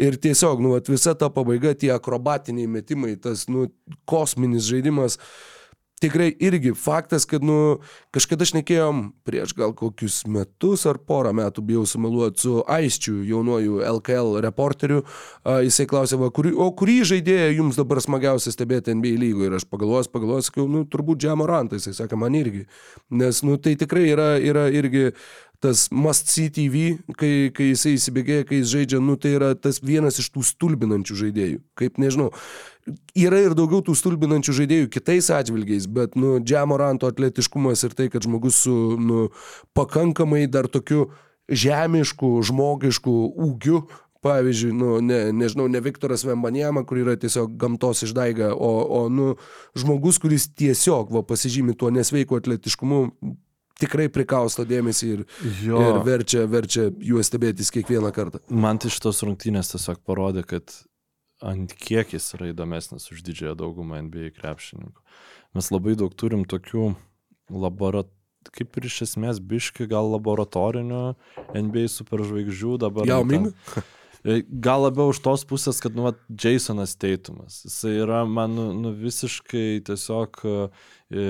ir 0.00 0.18
tiesiog 0.20 0.62
nu, 0.64 0.74
at, 0.78 0.90
visa 0.90 1.14
ta 1.18 1.30
pabaiga, 1.32 1.74
tie 1.74 1.92
akrobatiniai 1.94 2.59
metimai, 2.68 3.14
tas, 3.16 3.46
nu, 3.48 3.68
kosminis 4.08 4.68
žaidimas. 4.68 5.18
Tikrai 6.00 6.30
irgi 6.40 6.72
faktas, 6.72 7.26
kad, 7.28 7.42
nu, 7.44 7.80
kažkada 8.14 8.46
šnekėjom 8.48 9.02
prieš 9.28 9.52
gal 9.58 9.74
kokius 9.76 10.22
metus 10.24 10.86
ar 10.88 10.96
porą 11.04 11.34
metų, 11.36 11.64
bijau 11.68 11.82
sumeluoti, 11.88 12.40
su 12.40 12.54
Aisčiu, 12.64 13.18
jaunuoju 13.28 13.82
LKL 13.84 14.38
reporteriu. 14.46 15.02
A, 15.44 15.58
jisai 15.66 15.84
klausė, 15.90 16.16
va, 16.22 16.30
kurį, 16.32 16.54
o 16.56 16.70
kurį 16.72 16.96
žaidėją 17.12 17.50
jums 17.58 17.76
dabar 17.80 18.00
smagiausia 18.00 18.54
stebėti 18.54 18.96
NBA 18.96 19.20
lygoje. 19.20 19.50
Ir 19.50 19.58
aš 19.60 19.68
pagalvojęs, 19.68 20.08
pagalvojęs, 20.14 20.48
sakiau, 20.48 20.66
nu, 20.72 20.86
turbūt 20.88 21.20
Džiamorantą, 21.20 21.76
jisai 21.76 21.92
sakė, 22.00 22.16
man 22.20 22.40
irgi. 22.40 22.64
Nes, 23.12 23.44
nu, 23.44 23.60
tai 23.60 23.76
tikrai 23.80 24.08
yra, 24.14 24.32
yra 24.40 24.70
irgi 24.72 25.10
tas 25.60 25.90
must 25.92 26.32
see 26.32 26.48
TV, 26.48 26.96
kai, 27.20 27.50
kai 27.52 27.70
jisai 27.74 27.92
įsibėgėja, 27.98 28.46
kai 28.48 28.62
jis 28.62 28.70
žaidžia, 28.72 29.00
nu 29.04 29.18
tai 29.20 29.34
yra 29.36 29.52
tas 29.52 29.82
vienas 29.84 30.16
iš 30.22 30.30
tų 30.32 30.44
stulbinančių 30.48 31.16
žaidėjų. 31.20 31.58
Kaip 31.76 32.00
nežinau, 32.00 32.30
yra 33.18 33.40
ir 33.44 33.56
daugiau 33.58 33.82
tų 33.84 33.94
stulbinančių 33.98 34.54
žaidėjų 34.60 34.90
kitais 34.92 35.30
atžvilgiais, 35.34 35.88
bet, 35.90 36.16
nu, 36.18 36.38
Džiamoranto 36.42 37.10
atletiškumas 37.10 37.84
ir 37.86 37.96
tai, 37.98 38.10
kad 38.12 38.26
žmogus 38.26 38.62
su, 38.66 38.76
nu, 39.00 39.26
pakankamai 39.76 40.46
dar 40.50 40.68
tokiu 40.70 41.08
žemišku, 41.50 42.38
žmogišku 42.46 43.16
ūgiu, 43.48 43.84
pavyzdžiui, 44.24 44.72
nu, 44.76 44.98
ne, 45.04 45.20
nežinau, 45.32 45.66
ne 45.72 45.80
Viktoras 45.82 46.24
Vembanėma, 46.28 46.84
kur 46.88 47.00
yra 47.00 47.16
tiesiog 47.20 47.54
gamtos 47.60 48.04
išdaiga, 48.04 48.52
o, 48.52 48.72
o 48.84 49.04
nu, 49.12 49.30
žmogus, 49.78 50.20
kuris 50.20 50.50
tiesiog 50.52 51.12
va, 51.14 51.24
pasižymi 51.26 51.74
tuo 51.78 51.88
nesveiku 51.94 52.36
atletiškumu, 52.36 53.00
tikrai 53.80 54.10
prikausto 54.12 54.66
dėmesį 54.68 55.10
ir, 55.14 55.24
jo. 55.64 55.80
ir 55.80 56.02
verčia, 56.04 56.44
verčia 56.50 56.90
juos 57.04 57.30
stebėtis 57.30 57.72
kiekvieną 57.74 58.12
kartą. 58.16 58.42
Man 58.52 58.80
tai 58.80 58.92
šitos 58.92 59.22
rungtynės 59.24 59.72
tiesiog 59.72 60.02
parodė, 60.04 60.44
kad 60.44 60.74
ant 61.40 61.74
kiek 61.80 62.14
jis 62.16 62.32
yra 62.38 62.50
įdomesnis 62.52 63.10
už 63.12 63.24
didžiąją 63.26 63.56
daugumą 63.58 64.00
NBA 64.06 64.32
krepšininkų. 64.38 65.04
Mes 65.56 65.70
labai 65.74 65.96
daug 65.98 66.14
turim 66.14 66.46
tokių 66.48 66.94
laboratorinių 67.50 68.18
kaip 68.48 68.76
ir 68.80 68.88
iš 68.88 69.02
esmės 69.04 69.40
biški 69.44 69.84
gal 69.90 70.10
laboratorinių 70.14 71.00
NBA 71.52 71.88
superžvaigždžių 71.92 72.76
dabar. 72.86 73.08
Jau 73.10 73.24
ming? 73.28 73.52
E, 74.20 74.42
gal 74.44 74.82
labiau 74.84 75.14
už 75.14 75.22
tos 75.24 75.46
pusės, 75.48 75.78
kad, 75.80 75.94
nu, 75.96 76.04
Jasonas 76.28 76.92
Teitumas. 77.00 77.62
Jis 77.64 77.78
yra 77.88 78.18
man, 78.28 78.52
nu, 78.52 78.66
nu, 78.76 78.90
visiškai 78.92 79.80
tiesiog, 79.88 80.42
e, 80.44 81.22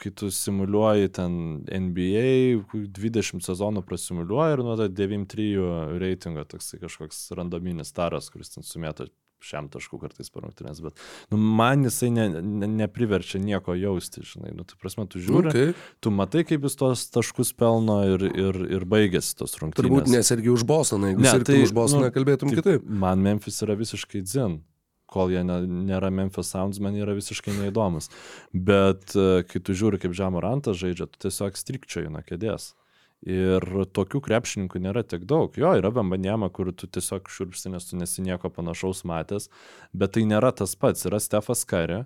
kai 0.00 0.12
tu 0.16 0.30
simuliuoji 0.32 1.10
ten 1.18 1.34
NBA, 1.68 2.62
20 2.72 3.44
sezonų 3.44 3.82
prasimuliuoji 3.84 4.56
ir 4.56 4.64
nuo 4.64 4.78
to 4.80 4.88
9-3 4.88 6.00
reitingo 6.00 6.46
toksai 6.48 6.80
kažkoks 6.86 7.20
randominis 7.36 7.92
taras, 7.92 8.32
kuris 8.32 8.56
ten 8.56 8.64
sumėta 8.64 9.10
šiam 9.44 9.68
tašku 9.72 10.00
kartais 10.02 10.30
per 10.32 10.44
rungtynės, 10.44 10.80
bet 10.84 10.98
nu, 11.32 11.38
man 11.38 11.86
jisai 11.86 12.10
ne, 12.14 12.28
ne, 12.42 12.68
nepriverčia 12.82 13.40
nieko 13.42 13.76
jausti, 13.78 14.24
žinai, 14.26 14.54
nu, 14.56 14.66
tai 14.68 14.78
prasme, 14.80 15.06
tu 15.10 15.22
žiūri, 15.22 15.52
okay. 15.52 15.74
tu 16.04 16.12
matai, 16.14 16.44
kaip 16.48 16.66
jis 16.66 16.78
tos 16.80 17.04
taškus 17.14 17.52
pelno 17.58 18.00
ir, 18.14 18.26
ir, 18.28 18.58
ir 18.78 18.88
baigėsi 18.88 19.36
tos 19.38 19.58
rungtynės. 19.60 19.84
Turbūt 19.84 20.10
nesirgi 20.12 20.52
už 20.54 20.66
Bostoną, 20.68 21.12
jeigu 21.12 21.26
ne, 21.26 21.36
tai 21.46 21.60
už 21.64 21.74
Bostoną 21.76 22.08
nu, 22.08 22.14
kalbėtum 22.14 22.52
tai 22.52 22.58
kitaip. 22.60 22.90
Man 23.06 23.22
Memphis 23.24 23.62
yra 23.66 23.78
visiškai 23.78 24.24
dzin. 24.26 24.60
kol 25.08 25.30
jie 25.32 25.40
ne, 25.46 25.62
nėra 25.88 26.10
Memphis 26.12 26.50
Sounds, 26.52 26.80
man 26.84 26.96
yra 26.98 27.14
visiškai 27.16 27.54
neįdomus. 27.56 28.10
Bet 28.52 29.14
e, 29.16 29.42
kai 29.48 29.62
tu 29.64 29.72
žiūri, 29.72 30.00
kaip 30.02 30.12
Žemorantas 30.12 30.76
žaidžia, 30.76 31.06
tu 31.08 31.22
tiesiog 31.24 31.56
strikčioji 31.56 32.12
nuo 32.12 32.20
kėdės. 32.26 32.74
Ir 33.26 33.64
tokių 33.96 34.20
krepšininkų 34.22 34.78
nėra 34.84 35.02
tiek 35.02 35.24
daug. 35.26 35.56
Jo, 35.58 35.72
yra 35.80 35.90
Bambanėma, 35.94 36.52
kur 36.54 36.70
tu 36.70 36.86
tiesiog 36.86 37.26
šurpsi, 37.32 37.72
nes 37.72 37.88
tu 37.88 37.98
nesi 37.98 38.22
nieko 38.22 38.50
panašaus 38.54 39.02
matęs, 39.08 39.48
bet 39.92 40.14
tai 40.14 40.22
nėra 40.28 40.52
tas 40.54 40.76
pats. 40.78 41.06
Yra 41.08 41.18
Stefas 41.22 41.64
Karė, 41.66 42.04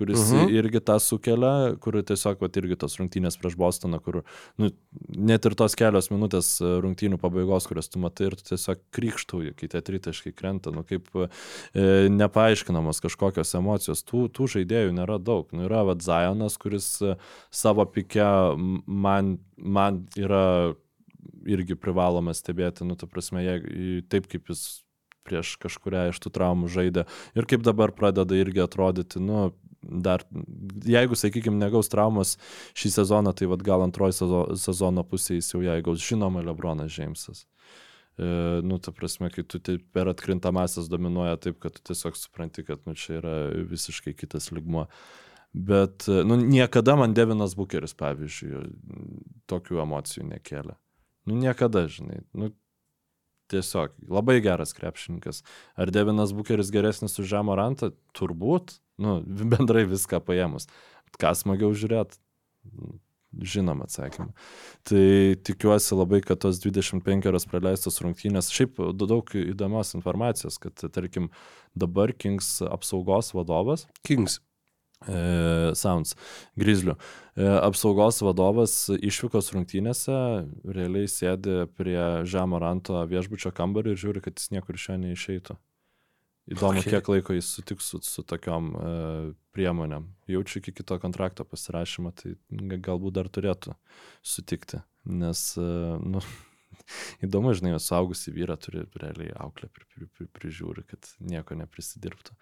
kuris 0.00 0.18
uh 0.18 0.30
Mhm. 0.30 0.46
-huh. 0.46 0.54
irgi 0.58 0.80
tą 0.80 0.98
sukelia, 0.98 1.76
kur 1.80 2.02
tiesiog, 2.02 2.40
va, 2.40 2.48
irgi 2.48 2.76
tos 2.76 2.96
rungtynės 2.96 3.36
prieš 3.38 3.56
Bostoną, 3.56 4.00
kur 4.00 4.22
nu, 4.58 4.70
net 5.08 5.44
ir 5.44 5.54
tos 5.54 5.74
kelios 5.76 6.10
minutės 6.10 6.60
e, 6.60 6.80
rungtynių 6.80 7.18
pabaigos, 7.20 7.66
kurias 7.68 7.88
tu 7.88 7.98
matai 7.98 8.26
ir 8.30 8.36
tu 8.36 8.44
tiesiog 8.50 8.78
krikštauji, 8.90 9.54
kai 9.54 9.68
tie 9.68 9.80
tritaškai 9.80 10.32
krenta, 10.32 10.70
nu 10.70 10.82
kaip 10.82 11.08
e, 11.14 11.28
nepaaiškinamos 12.08 13.00
kažkokios 13.04 13.54
emocijos, 13.54 14.04
tų, 14.04 14.28
tų 14.32 14.48
žaidėjų 14.56 14.92
nėra 14.96 15.18
daug. 15.18 15.48
Nu, 15.52 15.66
yra 15.68 15.84
vad 15.84 16.02
Zajonas, 16.02 16.56
kuris 16.58 17.02
e, 17.02 17.16
savo 17.50 17.84
pike 17.84 18.56
man, 18.86 19.38
man 19.56 20.06
yra 20.16 20.74
irgi 21.46 21.76
privaloma 21.76 22.32
stebėti, 22.34 22.84
nu, 22.84 22.96
ta 22.96 23.06
prasme, 23.06 23.44
jei, 23.44 24.02
taip 24.08 24.28
kaip 24.30 24.48
jis 24.48 24.82
prieš 25.26 25.56
kažkuria 25.60 26.08
iš 26.10 26.20
tų 26.22 26.32
traumų 26.32 26.70
žaidė 26.72 27.06
ir 27.36 27.46
kaip 27.48 27.62
dabar 27.62 27.92
pradeda 27.92 28.34
irgi 28.34 28.62
atrodyti, 28.64 29.20
nu, 29.22 29.50
dar, 29.82 30.24
jeigu, 30.84 31.16
sakykime, 31.16 31.58
negaus 31.60 31.90
traumas 31.92 32.36
šį 32.78 32.92
sezoną, 32.98 33.32
tai 33.36 33.48
vad 33.50 33.64
gal 33.66 33.84
antroji 33.84 34.18
sezo, 34.18 34.42
sezono 34.60 35.04
pusė 35.06 35.38
jis 35.38 35.54
jau 35.54 35.62
ją 35.64 35.78
gaus, 35.86 36.04
žinoma, 36.04 36.44
Lebronas 36.44 36.92
Džeimsas. 36.92 37.46
E, 38.20 38.60
nu, 38.66 38.78
ta 38.82 38.92
prasme, 38.92 39.30
kai 39.32 39.44
tu 39.48 39.60
per 39.94 40.10
atkrintamasis 40.12 40.90
dominuoja 40.92 41.40
taip, 41.40 41.60
kad 41.62 41.76
tu 41.78 41.84
tiesiog 41.92 42.18
supranti, 42.18 42.64
kad 42.66 42.82
nu, 42.88 42.94
čia 42.98 43.18
yra 43.20 43.34
visiškai 43.70 44.14
kitas 44.18 44.50
ligmuo. 44.52 44.86
Bet, 45.52 46.08
e, 46.08 46.22
nu, 46.26 46.36
niekada 46.36 46.98
man 47.00 47.16
Devinas 47.16 47.56
Bukeris, 47.58 47.96
pavyzdžiui, 47.98 48.66
tokių 49.50 49.80
emocijų 49.86 50.28
nekėlė. 50.34 50.76
Nu, 51.28 51.38
niekada, 51.40 51.86
žinai. 51.90 52.20
Nu, 52.36 52.52
tiesiog 53.50 53.96
labai 54.08 54.38
geras 54.44 54.74
krepšininkas. 54.76 55.42
Ar 55.74 55.90
Devinas 55.90 56.34
Bukeris 56.36 56.70
geresnis 56.74 57.18
už 57.18 57.28
Žemo 57.32 57.56
Rantą? 57.58 57.92
Turbūt. 58.16 58.78
Nu, 59.00 59.20
bendrai 59.24 59.86
viską 59.88 60.20
paėmus. 60.24 60.68
Ką 61.20 61.32
smagiau 61.36 61.72
žiūrėti? 61.76 62.20
Žinom 63.30 63.84
atsakymą. 63.84 64.32
Tai 64.82 65.02
tikiuosi 65.46 65.94
labai, 65.94 66.18
kad 66.26 66.40
tos 66.42 66.58
25 66.64 67.46
praleistos 67.46 68.00
rungtynės, 68.02 68.50
šiaip 68.50 68.80
daug 68.98 69.30
įdomios 69.38 69.94
informacijos, 69.94 70.58
kad 70.58 70.82
tarkim 70.90 71.28
dabar 71.78 72.10
Kings 72.10 72.56
apsaugos 72.66 73.30
vadovas, 73.36 73.86
Kings. 74.02 74.40
e, 75.06 75.70
Sounds, 75.78 76.16
Grizzlių. 76.58 76.98
E, 77.38 77.46
apsaugos 77.62 78.18
vadovas 78.26 78.74
išvykos 78.98 79.54
rungtynėse 79.54 80.18
realiai 80.66 81.06
sėdi 81.06 81.68
prie 81.78 82.26
Žemo 82.26 82.58
Ranto 82.58 82.98
viešbučio 83.14 83.54
kambarį 83.54 83.94
ir 83.94 84.02
žiūri, 84.08 84.26
kad 84.26 84.42
jis 84.42 84.50
niekur 84.58 84.74
iš 84.74 84.90
jo 84.90 84.98
neišeitų. 85.06 85.60
Įdomu, 86.50 86.80
Okay. 86.80 86.96
kiek 86.96 87.08
laiko 87.12 87.34
jis 87.36 87.46
sutiks 87.54 87.86
su, 87.92 88.00
su 88.02 88.22
tokiom 88.26 88.70
e, 88.74 88.92
priemonėm. 89.54 90.08
Jaučiu 90.32 90.58
iki 90.58 90.72
kito 90.80 90.96
kontrakto 90.98 91.44
pasirašymo, 91.46 92.10
tai 92.18 92.32
ga- 92.50 92.80
galbūt 92.90 93.14
dar 93.20 93.28
turėtų 93.30 93.76
sutikti. 94.26 94.80
Nes, 95.06 95.44
e, 95.62 95.66
nu, 96.02 96.18
įdomu, 97.26 97.52
žinai, 97.54 97.76
suaugusi 97.78 98.34
vyra 98.34 98.56
turi 98.58 98.82
realiai 98.98 99.30
auklę 99.46 99.70
pri, 99.70 99.86
pri, 99.94 100.08
pri, 100.10 100.26
prižiūri, 100.40 100.84
kad 100.90 101.12
nieko 101.22 101.54
neprisidirbtų. 101.60 102.34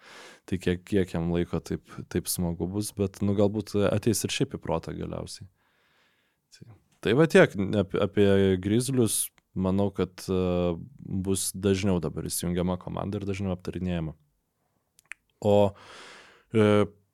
Tai 0.49 0.61
kiek, 0.65 0.81
kiek 0.89 1.13
jam 1.13 1.29
laiko 1.35 1.61
taip, 1.61 1.85
taip 2.09 2.29
smagu 2.33 2.65
bus, 2.71 2.89
bet, 2.97 3.21
nu, 3.21 3.37
galbūt 3.37 3.75
ateis 3.93 4.25
ir 4.25 4.33
šiaip 4.33 4.57
į 4.57 4.63
protą 4.65 4.95
galiausiai. 4.97 5.45
Tai, 6.57 6.65
tai 7.05 7.13
va 7.19 7.29
tiek 7.29 7.53
apie, 7.83 8.01
apie 8.09 8.29
Grizzlius. 8.65 9.27
Manau, 9.57 9.89
kad 9.91 10.13
uh, 10.29 10.77
bus 10.99 11.49
dažniau 11.57 11.99
dabar 12.03 12.27
įsijungiama 12.29 12.77
komanda 12.81 13.19
ir 13.19 13.25
dažniau 13.27 13.55
aptarinėjama. 13.55 14.13
O 15.39 15.71
e, 16.51 16.63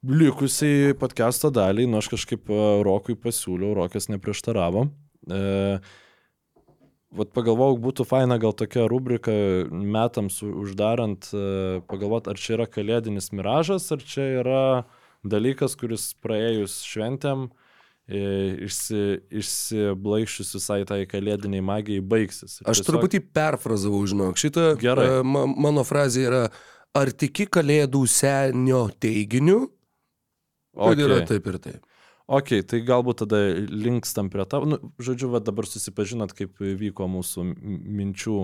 likusiai 0.02 0.96
podcast'o 0.98 1.52
daliai, 1.54 1.86
nu 1.90 2.00
aš 2.00 2.10
kažkaip 2.16 2.50
e, 2.50 2.62
Rokui 2.86 3.14
pasiūliau, 3.22 3.76
Rokas 3.78 4.10
neprieštaravo. 4.10 4.88
E, 5.30 5.44
Vat 7.16 7.30
pagalvojau, 7.32 7.78
būtų 7.80 8.04
faina 8.10 8.36
gal 8.42 8.52
tokia 8.58 8.90
rubrika 8.92 9.32
metams 9.72 10.42
uždarant, 10.44 11.30
e, 11.32 11.80
pagalvoti, 11.88 12.34
ar 12.34 12.42
čia 12.42 12.58
yra 12.58 12.66
kalėdinis 12.68 13.30
miražas, 13.32 13.86
ar 13.96 14.04
čia 14.04 14.26
yra 14.42 14.64
dalykas, 15.24 15.78
kuris 15.80 16.10
praėjus 16.20 16.82
šventėm, 16.84 17.46
e, 17.48 17.65
išsi, 18.10 19.00
išsiblaiščius 19.42 20.54
visai 20.60 20.84
tai 20.86 21.06
kalėdiniai 21.10 21.64
magijai 21.66 22.04
baigsis. 22.06 22.60
Ir 22.62 22.70
Aš 22.70 22.82
tiesiog- 22.84 22.90
truputį 22.92 23.22
perfrazavau, 23.34 24.04
žinok. 24.06 24.36
Šitą 24.38 24.76
Gerai. 24.80 25.08
e, 25.20 25.24
ma, 25.24 25.46
mano 25.48 25.82
frazė 25.84 26.28
yra, 26.30 26.44
ar 26.96 27.08
tiki 27.12 27.48
kalėdų 27.48 28.04
senio 28.08 28.90
teiginiu? 29.00 29.72
Kad 30.76 30.98
Okay. 31.00 31.04
yra 31.08 31.26
taip 31.26 31.48
ir 31.48 31.58
taip. 31.58 31.82
Ok, 32.26 32.56
tai 32.66 32.80
galbūt 32.82 33.20
tada 33.22 33.38
linkstam 33.70 34.32
prie 34.34 34.46
tavo. 34.50 34.66
Nu, 34.66 34.80
žodžiu, 34.98 35.28
va 35.30 35.38
dabar 35.46 35.68
susipažinot, 35.70 36.32
kaip 36.34 36.58
vyko 36.58 37.06
mūsų 37.06 37.44
minčių 37.54 38.38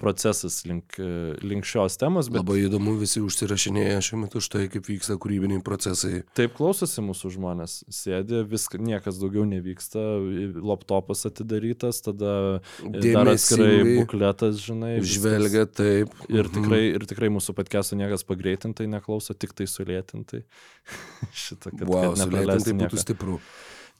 procesas 0.00 0.64
link, 0.66 0.96
link 1.44 1.66
šios 1.68 1.94
temos, 2.00 2.26
bet 2.32 2.40
Labai 2.40 2.62
įdomu, 2.64 2.96
visi 2.98 3.20
užsirašinėja 3.22 4.00
šiuo 4.02 4.18
metu 4.24 4.40
štai, 4.42 4.64
kaip 4.72 4.88
vyksta 4.88 5.14
kūrybiniai 5.20 5.62
procesai. 5.62 6.22
taip 6.34 6.56
klausosi 6.56 7.04
mūsų 7.06 7.30
žmonės. 7.36 7.74
Sėdi, 7.92 8.40
viskas, 8.50 8.80
niekas 8.82 9.20
daugiau 9.20 9.44
nevyksta, 9.46 10.00
laptopas 10.64 11.22
atidarytas, 11.28 12.00
tada 12.02 12.32
e, 12.82 12.96
Dėmesingai 12.98 13.98
bukletas, 14.00 14.58
žinai. 14.64 14.96
viskas. 14.98 15.14
žvelgia 15.20 15.66
taip. 15.70 16.08
Ir 16.32 16.48
Mhm. 16.48 16.54
tikrai, 16.56 16.82
ir 16.96 17.06
tikrai 17.06 17.28
mūsų 17.30 17.54
podcast'o 17.54 17.94
niekas 18.00 18.24
pagreitintai 18.26 18.88
neklauso, 18.90 19.36
tik 19.38 19.52
tai 19.54 19.68
sulėtintai. 19.70 20.42
Šitą, 21.36 21.70
kad, 21.76 21.86
Wow, 21.86 22.14
kad 22.16 22.24
nepraleisti 22.24 22.72
būtų 22.74 22.98
stipru. 23.20 23.40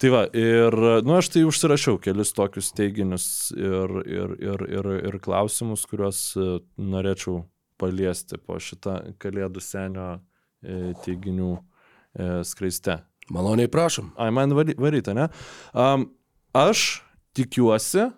Tai 0.01 0.09
va, 0.09 0.23
ir, 0.33 0.73
nu, 1.05 1.17
aš 1.19 1.29
tai 1.35 1.43
užsirašiau 1.45 1.99
kelis 2.01 2.33
tokius 2.33 2.73
teiginius 2.73 3.53
ir, 3.53 3.93
ir, 4.09 4.31
ir, 4.41 4.63
ir, 4.79 4.89
ir 5.11 5.19
klausimus, 5.21 5.85
kuriuos 5.85 6.21
e, 6.41 6.47
norėčiau 6.81 7.43
paliesti 7.81 8.41
po 8.41 8.57
šitą 8.57 9.15
kalėdų 9.21 9.61
senio 9.61 10.07
e, 10.17 10.95
teiginių 11.05 11.51
e, 11.53 12.31
skraiste. 12.49 12.97
Maloniai 13.31 13.69
prašom. 13.71 14.15
Ai, 14.17 14.31
man 14.33 14.57
vary- 14.57 14.79
varyta, 14.81 15.13
ne? 15.15 15.29
Um, 15.77 16.09
aš 16.57 17.03
tikiuosi 17.37 18.09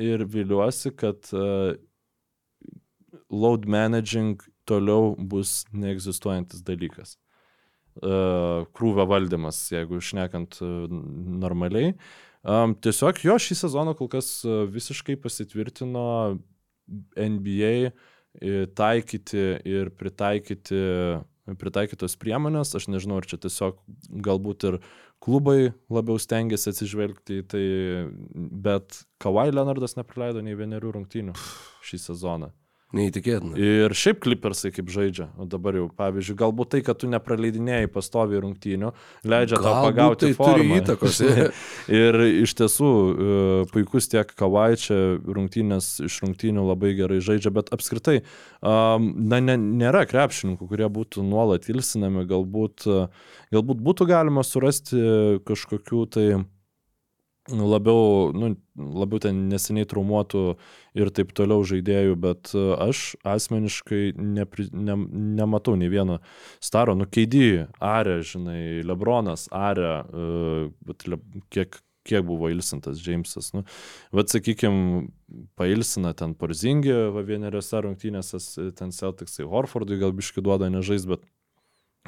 ir 0.00 0.22
viliuosi, 0.24 0.94
kad 0.96 1.26
uh, 1.36 1.74
load 3.28 3.66
managing 3.68 4.40
toliau 4.64 5.12
bus 5.18 5.66
neegzistuojantis 5.74 6.62
dalykas. 6.64 7.18
Uh, 7.92 8.64
krūvio 8.72 9.04
valdymas, 9.04 9.58
jeigu 9.68 9.98
išnekant 10.00 10.56
uh, 10.64 10.86
normaliai. 11.42 11.92
Tiesiog 12.82 13.20
jo 13.22 13.34
šį 13.38 13.56
sezoną 13.60 13.92
kol 13.98 14.08
kas 14.10 14.30
uh, 14.48 14.62
visiškai 14.64 15.18
pasitvirtino 15.20 16.06
NBA 17.14 17.74
e, 17.84 17.92
taikyti 18.74 19.44
ir 19.68 19.92
pritaikyti 19.98 20.80
pritaikytos 21.58 22.14
priemonės, 22.22 22.70
aš 22.78 22.86
nežinau, 22.92 23.18
ar 23.18 23.26
čia 23.26 23.38
tiesiog 23.42 23.80
galbūt 24.24 24.66
ir 24.68 24.78
klubai 25.22 25.72
labiau 25.90 26.20
stengiasi 26.22 26.70
atsižvelgti 26.70 27.40
į 27.42 27.46
tai, 27.50 27.64
bet 28.64 29.02
Kawhi 29.22 29.54
Leonardas 29.54 29.96
nepraleido 29.98 30.42
nei 30.44 30.54
vienerių 30.58 30.94
rungtynių 30.96 31.34
šį 31.88 32.00
sezoną. 32.06 32.52
Neįtikėtina. 32.92 33.56
Ir 33.56 33.94
šiaip 33.96 34.18
klipersai 34.20 34.68
kaip 34.74 34.90
žaidžia, 34.92 35.30
o 35.40 35.46
dabar 35.48 35.78
jau, 35.78 35.86
pavyzdžiui, 35.96 36.36
galbūt 36.42 36.74
tai, 36.74 36.82
kad 36.84 36.98
tu 37.00 37.08
nepraleidinėjai 37.08 37.88
pastoviai 37.92 38.42
rungtynių, 38.44 38.90
leidžia 39.24 39.56
tau 39.56 39.70
Galbūt 39.70 39.86
pagauti 39.86 40.28
tai 40.28 40.36
formą. 40.36 40.76
įtakos. 40.82 41.22
ir 42.02 42.20
iš 42.44 42.52
tiesų 42.60 42.92
e, 42.92 43.40
puikus 43.72 44.10
tiek 44.12 44.36
Kawhi 44.36 44.76
čia 44.84 45.00
rungtynės 45.24 45.94
iš 46.04 46.20
rungtynių 46.26 46.66
labai 46.68 46.92
gerai 47.00 47.22
žaidžia, 47.24 47.54
bet 47.56 47.72
apskritai, 47.72 48.20
na, 48.60 49.40
ne, 49.40 49.56
nėra 49.56 50.04
krepšininkų, 50.10 50.68
kurie 50.68 50.92
būtų 50.92 51.24
nuolat 51.24 51.70
ilsinami, 51.72 52.26
galbūt, 52.28 52.84
e, 52.84 53.06
galbūt 53.56 53.80
būtų 53.88 54.10
galima 54.12 54.44
surasti 54.44 55.00
kažkokių 55.48 56.08
tai 56.12 56.26
labiau, 57.50 58.30
nu, 58.34 58.52
labiau 58.76 59.18
ten 59.22 59.46
neseniai 59.50 59.88
traumuotų 59.88 60.42
ir 60.98 61.10
taip 61.14 61.32
toliau 61.34 61.64
žaidėjų, 61.66 62.16
bet 62.22 62.52
e, 62.54 62.64
aš 62.86 63.16
asmeniškai 63.26 64.12
nepri, 64.14 64.68
ne, 64.72 64.96
nematau 65.40 65.74
nei 65.78 65.90
vieno 65.90 66.20
staro, 66.62 66.94
nu, 66.94 67.08
keidį, 67.10 67.68
Arė, 67.82 68.20
žinai, 68.26 68.82
Lebronas, 68.86 69.48
Arė, 69.50 70.04
bet 70.86 71.08
le, 71.10 71.18
kiek, 71.50 71.80
kiek 72.06 72.24
buvo 72.26 72.50
ilsintas 72.50 73.02
Džeimsas. 73.02 73.52
Nu, 73.56 73.64
vad 74.14 74.30
sakykime, 74.30 75.08
pailsina 75.58 76.14
ten 76.18 76.36
Porzingį, 76.38 76.94
va 77.14 77.26
vieneriose 77.26 77.82
rungtynėse, 77.82 78.42
ten 78.78 78.94
Celticsai 78.94 79.46
Horfordui 79.48 79.98
gal 80.00 80.14
biški 80.14 80.44
duoda 80.44 80.70
nežais, 80.70 81.06
bet 81.10 81.26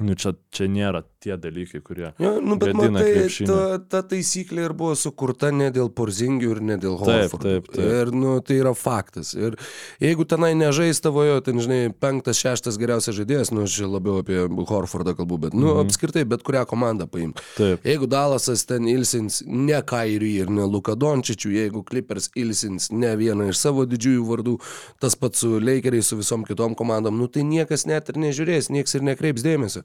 Nu, 0.02 0.16
čia, 0.18 0.32
čia 0.50 0.66
nėra 0.66 1.04
tie 1.22 1.36
dalykai, 1.38 1.78
kurie... 1.78 2.08
Ja, 2.18 2.30
nu, 2.42 2.56
bet 2.58 2.72
matai, 2.74 3.28
ta, 3.46 3.58
ta 3.78 4.00
taisyklė 4.02 4.64
ir 4.66 4.72
buvo 4.74 4.96
sukurta 4.98 5.52
ne 5.54 5.68
dėl 5.70 5.86
porzingių 5.94 6.48
ir 6.50 6.60
ne 6.66 6.76
dėl 6.82 6.96
Horfordų. 6.98 7.38
taip, 7.44 7.68
taip. 7.70 7.78
Ir, 7.78 8.10
nu, 8.10 8.32
tai 8.42 8.56
yra 8.58 8.72
faktas. 8.74 9.30
Ir 9.38 9.54
jeigu 10.02 10.26
tenai 10.26 10.50
nežais 10.58 10.98
tavojo, 11.00 11.36
ten, 11.46 11.62
žinai, 11.62 11.78
penktas, 11.94 12.40
šeštas 12.42 12.74
geriausias 12.82 13.14
žaidėjas, 13.20 13.52
nu, 13.54 13.68
aš 13.68 13.76
labiau 13.86 14.18
apie 14.24 14.40
Horfordą 14.66 15.14
kalbu, 15.14 15.38
bet, 15.46 15.54
nu, 15.54 15.70
Mhm. 15.70 15.84
apskritai, 15.86 16.26
bet 16.26 16.42
kurią 16.42 16.64
komandą 16.66 17.06
paimk. 17.06 17.38
Taip. 17.54 17.86
Jeigu 17.86 18.10
Dalasas 18.10 18.66
ten 18.66 18.90
ilsins 18.90 19.44
ne 19.46 19.78
Kairį 19.78 20.32
ir 20.42 20.50
ne 20.50 20.66
Luka 20.66 20.98
Dončičių, 20.98 21.54
jeigu 21.54 21.84
Clippers 21.86 22.32
ilsins 22.34 22.90
ne 22.90 23.14
vieną 23.22 23.46
iš 23.54 23.62
savo 23.62 23.86
didžiųjų 23.86 24.26
vardų, 24.26 24.58
tas 24.98 25.14
pats 25.14 25.38
su 25.46 25.54
Lakeriais, 25.62 26.10
su 26.10 26.18
visom 26.18 26.42
kitom 26.44 26.74
komandom, 26.74 27.14
nu 27.16 27.30
tai 27.30 27.46
niekas 27.46 27.86
net 27.86 28.10
ir 28.10 28.18
nežiūrės, 28.26 28.72
niekas 28.74 28.98
ir 28.98 29.06
nekreips 29.12 29.46
dėmesio. 29.46 29.83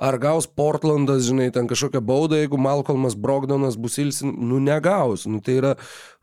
Ar 0.00 0.16
gaus 0.16 0.46
Portlandas, 0.48 1.26
žinai, 1.28 1.50
ten 1.52 1.66
kažkokią 1.68 2.00
baudą, 2.00 2.38
jeigu 2.40 2.56
Malcolmas 2.56 3.12
Brogdonas 3.12 3.76
bus 3.76 3.98
ilsin, 4.00 4.32
nu 4.32 4.56
negaus, 4.56 5.26
nu 5.28 5.42
tai 5.44 5.58
yra 5.58 5.74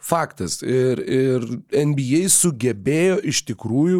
faktas. 0.01 0.63
Ir, 0.65 0.97
ir 1.05 1.43
NBA 1.69 2.23
sugebėjo 2.33 3.19
iš 3.29 3.43
tikrųjų 3.45 3.99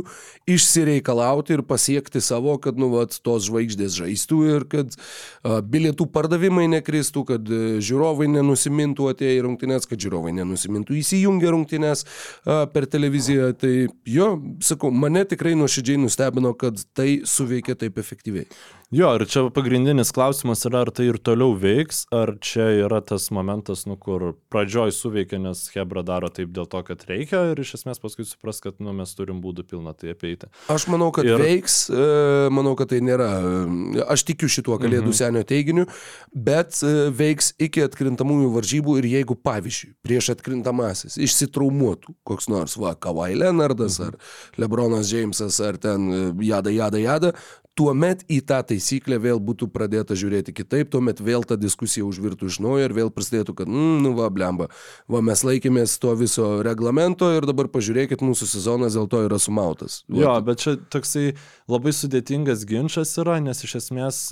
išsireikalauti 0.50 1.54
ir 1.54 1.64
pasiekti 1.70 2.22
savo, 2.26 2.56
kad, 2.62 2.80
nu, 2.82 2.90
vat, 2.96 3.20
tos 3.22 3.46
žvaigždės 3.46 4.00
žaistų 4.00 4.40
ir 4.50 4.66
kad 4.72 4.98
a, 4.98 5.60
bilietų 5.62 6.08
pardavimai 6.14 6.66
nekristų, 6.74 7.26
kad 7.30 7.46
a, 7.46 7.62
žiūrovai 7.78 8.32
nenusimintų 8.34 9.12
atėję 9.14 9.38
į 9.38 9.46
rungtynės, 9.46 9.86
kad 9.90 10.02
žiūrovai 10.02 10.34
nenusimintų 10.40 10.98
įsijungę 11.04 11.54
rungtynės 11.54 12.06
a, 12.06 12.64
per 12.74 12.90
televiziją. 12.90 13.52
Tai 13.62 13.76
jo, 14.10 14.32
sakau, 14.66 14.90
mane 14.90 15.22
tikrai 15.30 15.54
nuoširdžiai 15.62 16.02
nustebino, 16.02 16.56
kad 16.58 16.82
tai 16.98 17.20
suveikė 17.30 17.78
taip 17.78 18.02
efektyviai. 18.02 18.50
Jo, 18.88 19.10
ir 19.18 19.26
čia 19.28 19.42
pagrindinis 19.52 20.14
klausimas 20.16 20.62
yra, 20.64 20.86
ar 20.86 20.90
tai 20.96 21.10
ir 21.10 21.18
toliau 21.20 21.58
veiks, 21.60 22.06
ar 22.16 22.30
čia 22.40 22.70
yra 22.86 23.02
tas 23.04 23.26
momentas, 23.36 23.82
nu, 23.84 23.98
kur 24.00 24.30
pradžioj 24.48 24.94
suveikia, 24.96 25.42
nes 25.44 25.66
Hebra 25.74 26.06
daro 26.08 26.30
taip 26.32 26.54
dėl 26.56 26.70
to, 26.72 26.80
kad 26.88 27.04
reikia 27.10 27.42
ir 27.50 27.60
iš 27.60 27.74
esmės 27.82 28.00
paskui 28.00 28.24
supras, 28.24 28.62
kad 28.64 28.80
nu, 28.80 28.94
mes 28.96 29.12
turim 29.18 29.42
būdų 29.44 29.66
pilną 29.74 29.92
tai 29.92 30.14
apeiti. 30.16 30.48
Aš 30.72 30.88
manau, 30.88 31.10
kad 31.12 31.28
Ir- 31.28 31.36
veiks, 31.44 31.76
e, 31.92 32.08
manau, 32.48 32.78
kad 32.80 32.94
tai 32.94 33.02
nėra. 33.04 33.28
e, 33.44 34.08
Aš 34.08 34.24
tikiu 34.32 34.48
šituo 34.48 34.80
kalėdų 34.80 35.12
mhm. 35.12 35.20
senio 35.20 35.44
teiginiu, 35.44 35.90
bet 36.32 36.80
e, 36.80 37.12
veiks 37.12 37.58
iki 37.60 37.84
atkrintamųjų 37.90 38.56
varžybų 38.56 38.98
ir 39.04 39.12
jeigu, 39.18 39.36
pavyzdžiui, 39.36 39.98
prieš 40.00 40.32
atkrintamasis 40.38 41.20
išsitraumuotų 41.28 42.16
koks 42.24 42.48
nors, 42.48 42.80
va, 42.80 42.96
Kawhi 42.96 43.36
Leonardas 43.36 44.00
mhm. 44.00 44.16
ar 44.16 44.64
Lebronas 44.64 45.12
Jamesas 45.12 45.60
ar 45.60 45.76
ten 45.76 46.08
jada, 46.40 46.72
jada, 46.72 47.04
jada, 47.04 47.36
tuomet 47.78 48.24
į 48.32 48.40
tą 48.50 48.60
taisyklę 48.72 49.20
vėl 49.22 49.42
būtų 49.44 49.70
pradėta 49.74 50.18
žiūrėti 50.18 50.56
kitaip, 50.58 50.90
tuomet 50.94 51.22
vėl 51.24 51.46
ta 51.48 51.58
diskusija 51.60 52.06
užvirtų 52.08 52.50
iš 52.50 52.60
naujo 52.66 52.88
ir 52.88 52.96
vėl 52.98 53.12
prasidėtų, 53.14 53.56
kad, 53.62 53.70
mm, 53.70 54.00
nu 54.06 54.14
va, 54.18 54.30
blemba, 54.34 54.70
va, 55.12 55.22
mes 55.26 55.44
laikėmės 55.46 55.98
to 56.02 56.16
viso 56.20 56.50
reglamento 56.66 57.30
ir 57.36 57.46
dabar 57.50 57.70
pažiūrėkit, 57.74 58.26
mūsų 58.26 58.50
sezonas 58.50 58.98
dėl 58.98 59.10
to 59.12 59.22
yra 59.28 59.40
sumautas. 59.42 60.02
Va, 60.10 60.24
Jo, 60.24 60.34
bet 60.48 60.64
čia 60.64 60.76
toksai 60.94 61.28
labai 61.70 61.94
sudėtingas 61.96 62.66
ginčas 62.70 63.14
yra, 63.22 63.38
nes 63.44 63.64
iš 63.68 63.78
esmės 63.84 64.24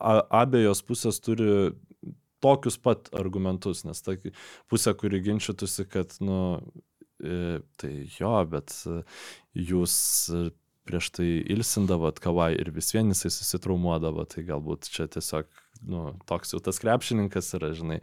abiejos 0.00 0.80
pusės 0.86 1.20
turi 1.20 1.74
tokius 2.40 2.78
pat 2.80 3.10
argumentus, 3.16 3.84
nes 3.84 4.00
ta 4.00 4.16
pusė, 4.70 4.94
kuri 4.96 5.20
ginčytųsi, 5.24 5.84
kad, 5.92 6.16
nu, 6.24 6.40
e, 7.20 7.60
tai 7.80 7.92
jo, 8.16 8.32
bet 8.48 8.72
e, 8.88 9.02
jūs 9.68 9.98
prieš 10.90 11.12
tai 11.14 11.28
ilsindavot 11.54 12.18
kavai 12.22 12.52
ir 12.58 12.72
vis 12.74 12.90
vien 12.94 13.12
jisai 13.14 13.30
susitraumuodavo, 13.30 14.26
tai 14.26 14.42
galbūt 14.48 14.90
čia 14.90 15.06
tiesiog, 15.10 15.46
nu, 15.86 16.02
toks 16.28 16.52
jau 16.52 16.60
tas 16.64 16.82
krepšininkas 16.82 17.52
yra, 17.60 17.70
žinai. 17.78 18.00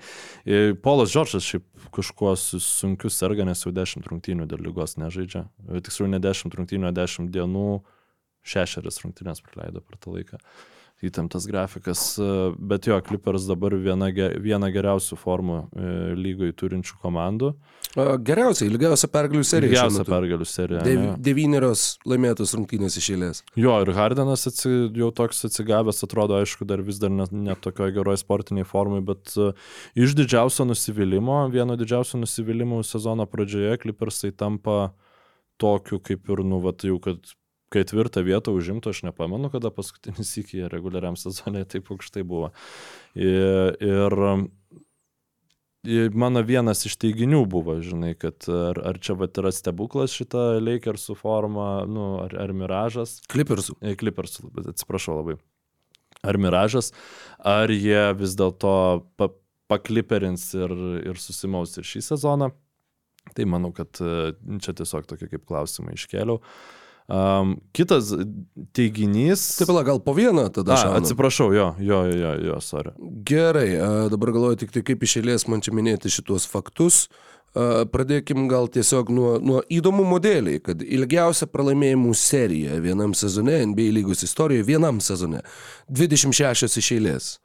Polas 0.83 1.11
Džordžas 1.11 1.45
šiaip 1.45 1.67
kažkuo 1.95 2.31
su- 2.39 2.63
sunkiu 2.63 3.11
serga, 3.11 3.45
nes 3.45 3.65
jau 3.65 3.75
10 3.75 4.07
rungtynių 4.07 4.47
dėl 4.47 4.63
lygos 4.69 4.95
nežaidžia. 4.97 5.45
Tiksliau, 5.83 6.09
ne 6.15 6.21
10 6.23 6.55
rungtynių, 6.57 6.89
o 6.89 6.95
10 6.95 7.29
dienų, 7.35 7.67
šešerias 8.47 9.03
rungtynės 9.03 9.43
praleido 9.43 9.83
per 9.83 9.99
tą 9.99 10.15
laiką. 10.15 10.39
Įtemptas 10.97 11.45
grafikas, 11.45 12.15
e, 12.17 12.27
bet 12.57 12.87
jo, 12.89 12.95
Clippers 13.05 13.43
dabar 13.45 13.75
viena, 13.77 14.07
viena 14.41 14.71
geriausių 14.73 15.17
formų 15.21 15.57
e, 15.61 15.91
lygoj 16.17 16.55
turinčių 16.57 16.97
komandų. 17.03 17.51
Geriausiai, 18.25 18.71
ilgiausia 18.71 19.09
pergalių 19.13 19.43
serija. 19.45 19.71
Ilgiausia 19.75 20.05
pergalių 20.09 20.47
serija. 20.49 20.81
Dev, 20.85 21.05
devynerios 21.21 21.85
laimėtos 22.05 22.55
rungtynės 22.57 22.97
iš 22.97 23.11
eilės. 23.13 23.43
Jo, 23.57 23.77
ir 23.85 23.93
Hardenas 23.97 24.49
atsi, 24.49 24.73
jau 24.97 25.11
toks 25.21 25.45
atsigavęs, 25.51 26.01
atrodo, 26.05 26.41
aišku, 26.41 26.65
dar 26.69 26.81
vis 26.85 26.97
dar 27.01 27.13
net 27.13 27.33
ne 27.33 27.53
tokioje 27.61 27.93
geroje 27.95 28.21
sportiniai 28.21 28.65
formai, 28.67 29.03
bet 29.05 29.33
uh, 29.37 29.53
iš 29.97 30.17
didžiausio 30.17 30.65
nusivylimų, 30.69 31.39
vieno 31.53 31.77
didžiausio 31.77 32.21
nusivylimų 32.21 32.81
sezono 32.85 33.29
pradžioje 33.29 33.77
Clippersai 33.85 34.33
tampa 34.33 34.95
tokiu 35.61 36.01
kaip 36.01 36.29
ir, 36.29 36.45
nu, 36.45 36.61
vat, 36.65 36.85
jau, 36.85 36.97
kad 37.01 37.37
ketvirtą 37.73 38.23
vietą 38.25 38.53
užimtų, 38.55 38.93
aš 38.93 39.03
nepamenu, 39.09 39.51
kada 39.53 39.71
paskutinis 39.73 40.33
iki 40.41 40.65
reguliariam 40.71 41.17
sezonė 41.19 41.65
taip 41.69 41.91
aukštai 41.93 42.23
buvo. 42.27 42.51
Ir, 43.17 43.77
ir 43.81 44.17
mano 46.17 46.43
vienas 46.45 46.85
iš 46.87 46.97
teiginių 47.01 47.43
buvo, 47.49 47.77
žinai, 47.83 48.13
kad 48.19 48.47
ar, 48.51 48.79
ar 48.91 48.99
čia 49.03 49.17
vat 49.19 49.37
yra 49.39 49.51
stebuklas 49.55 50.15
šita 50.15 50.57
Lakersų 50.63 51.17
forma, 51.19 51.85
nu, 51.89 52.17
ar, 52.25 52.35
ar 52.43 52.53
miražas. 52.55 53.19
Klipersų. 53.31 53.77
E, 53.81 53.95
Clippers, 53.99 54.39
bet 54.55 54.71
atsiprašau 54.73 55.19
labai. 55.21 55.37
Ar 56.27 56.39
miražas, 56.41 56.91
ar 57.45 57.71
jie 57.71 58.07
vis 58.17 58.33
dėlto 58.39 58.71
pa, 59.19 59.29
pakliperins 59.71 60.49
ir, 60.57 60.73
ir 61.11 61.19
susimaus 61.21 61.77
ir 61.77 61.87
šį 61.87 62.03
sezoną. 62.11 62.51
Tai 63.35 63.45
manau, 63.49 63.73
kad 63.75 63.99
e, 63.99 64.33
čia 64.63 64.73
tiesiog 64.75 65.07
tokie 65.07 65.27
kaip 65.31 65.45
klausimai 65.47 65.97
iškėliau. 65.97 66.41
Um, 67.07 67.53
kitas 67.71 68.09
teiginys. 68.75 69.45
Taip, 69.55 69.69
pala, 69.69 69.85
gal 69.87 70.01
po 70.03 70.11
vieną 70.17 70.49
tada 70.51 70.73
A, 70.75 70.77
šaunam? 70.81 71.03
atsiprašau, 71.03 71.53
jo, 71.55 71.69
jo, 71.79 72.01
jo, 72.11 72.33
jo, 72.49 72.57
sorry. 72.59 72.91
Gerai, 73.23 73.69
dabar 74.11 74.33
galvoju 74.35 74.59
tik 74.65 74.73
tai 74.75 74.83
kaip 74.83 75.05
iš 75.07 75.21
eilės 75.21 75.47
man 75.47 75.63
čia 75.63 75.71
minėti 75.71 76.11
šituos 76.11 76.49
faktus. 76.51 77.05
Pradėkim 77.55 78.43
gal 78.51 78.67
tiesiog 78.69 79.07
nuo, 79.09 79.29
nuo 79.41 79.61
įdomų 79.71 80.03
modeliai, 80.05 80.59
kad 80.61 80.83
ilgiausia 80.83 81.47
pralaimėjimų 81.49 82.11
serija 82.19 82.75
vienam 82.83 83.15
sezone, 83.17 83.55
NBA 83.71 83.87
lygos 83.95 84.21
istorijoje, 84.27 84.67
vienam 84.67 84.99
sezone- 85.01 85.41
26 85.89 86.77
iš 86.77 86.91
eilės. 86.99 87.37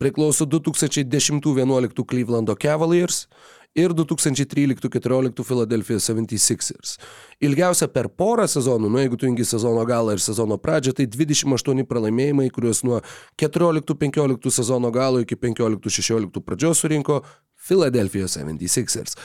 Priklauso 0.00 0.46
2010-2011 0.48 2.04
Clevelando 2.08 2.56
Cavaliers 2.56 3.26
ir 3.74 3.92
2013-2014 3.94 5.44
Philadelphia 5.44 5.96
76ers. 5.96 6.96
Ilgiausia 7.40 7.88
per 7.92 8.08
porą 8.10 8.46
sezonų, 8.50 8.90
nu 8.90 9.02
jeigu 9.02 9.18
tu 9.18 9.28
jungi 9.28 9.46
sezono 9.46 9.84
galą 9.86 10.16
ir 10.16 10.22
sezono 10.22 10.58
pradžią, 10.58 10.94
tai 10.98 11.06
28 11.10 11.86
pralaimėjimai, 11.90 12.48
kuriuos 12.54 12.82
nuo 12.86 13.00
14-15 13.40 14.50
sezono 14.50 14.90
galo 14.94 15.22
iki 15.22 15.38
15-16 15.38 16.42
pradžios 16.46 16.82
surinko 16.82 17.20
Philadelphia 17.68 18.26
76ers. 18.30 19.16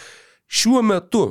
Šiuo 0.45 0.83
metu 0.85 1.25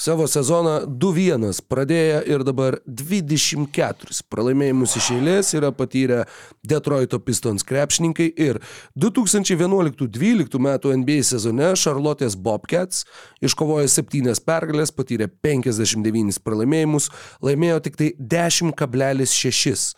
savo 0.00 0.24
sezoną 0.28 0.78
2-1 0.86 1.60
pradėję 1.68 2.22
ir 2.32 2.44
dabar 2.44 2.78
24 2.86 4.22
pralaimėjimus 4.32 4.96
iš 4.96 5.10
eilės 5.16 5.52
yra 5.58 5.68
patyrę 5.76 6.22
Detroito 6.64 7.20
Pistons 7.20 7.66
krepšininkai 7.68 8.30
ir 8.40 8.62
2011-2012 8.96 10.62
metų 10.66 10.94
NBA 11.02 11.20
sezone 11.32 11.74
Charlotte's 11.76 12.36
Bobcats 12.36 13.04
iškovojo 13.44 13.88
7 13.92 14.40
pergalės, 14.46 14.94
patyrė 14.96 15.28
59 15.28 16.40
pralaimėjimus, 16.44 17.10
laimėjo 17.44 17.82
tik 17.84 18.00
tai 18.00 18.14
10,6 18.16 19.90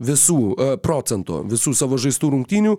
visų 0.00 0.38
e, 0.56 0.68
procento 0.80 1.42
visų 1.44 1.74
savo 1.76 1.98
žaistų 2.00 2.32
rungtynių. 2.34 2.76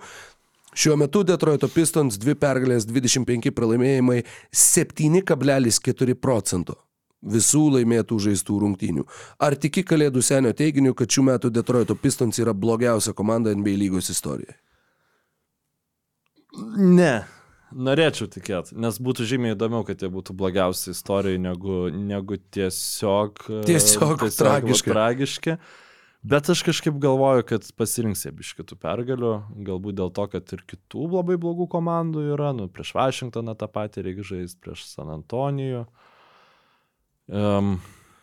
Šiuo 0.72 0.96
metu 1.00 1.26
Detroito 1.28 1.68
Pistons 1.72 2.16
2 2.22 2.38
pergalės, 2.40 2.88
25 2.88 3.52
pralaimėjimai, 3.56 4.22
7,4 4.56 6.16
procento 6.16 6.80
visų 7.22 7.68
laimėtų 7.76 8.18
žaistų 8.26 8.58
rungtynių. 8.64 9.06
Ar 9.42 9.56
tiki 9.60 9.84
Kalėdų 9.86 10.24
senio 10.26 10.54
teiginiu, 10.58 10.96
kad 10.98 11.12
šių 11.12 11.28
metų 11.30 11.52
Detroito 11.54 11.96
Pistons 11.96 12.40
yra 12.42 12.54
blogiausia 12.58 13.14
komanda 13.18 13.54
NBA 13.54 13.78
lygos 13.84 14.10
istorijoje? 14.14 14.58
Ne. 16.78 17.22
Norėčiau 17.72 18.28
tikėti, 18.28 18.76
nes 18.84 18.98
būtų 19.00 19.24
žymiai 19.30 19.56
įdomiau, 19.56 19.86
kad 19.88 20.02
jie 20.04 20.10
būtų 20.12 20.34
blogiausi 20.36 20.92
istorijai 20.92 21.40
negu, 21.40 21.86
negu 21.96 22.36
tiesiog... 22.52 23.46
Tiesiog 23.64 24.18
va, 24.20 24.28
tragiški. 24.28 24.92
tragiški. 24.92 25.56
Bet 26.22 26.50
aš 26.54 26.62
kažkaip 26.62 27.00
galvoju, 27.02 27.44
kad 27.50 27.66
pasirinks 27.74 28.28
jie 28.28 28.32
iš 28.44 28.52
kitų 28.60 28.76
pergalių, 28.82 29.32
galbūt 29.66 29.98
dėl 29.98 30.12
to, 30.14 30.28
kad 30.30 30.52
ir 30.54 30.62
kitų 30.70 31.08
labai 31.16 31.38
blogų 31.42 31.66
komandų 31.72 32.28
yra, 32.36 32.52
nu, 32.54 32.68
prieš 32.70 32.94
Vašingtoną 32.94 33.56
tą 33.58 33.66
patį 33.72 34.04
reikia 34.06 34.28
žaisti, 34.30 34.60
prieš 34.62 34.84
San 34.92 35.10
Antonijų. 35.10 35.88
Um, 37.26 37.80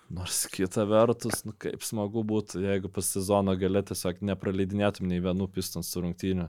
Nors 0.08 0.46
kita 0.48 0.86
vertus, 0.88 1.42
nu, 1.44 1.52
kaip 1.60 1.82
smagu 1.84 2.22
būtų, 2.24 2.62
jeigu 2.64 2.88
pas 2.88 3.04
sezono 3.12 3.52
gale 3.60 3.82
tiesiog 3.84 4.22
nepraleidinėtum 4.24 5.04
nei 5.10 5.18
vienų 5.20 5.50
pistons 5.52 5.90
rungtynių, 6.00 6.46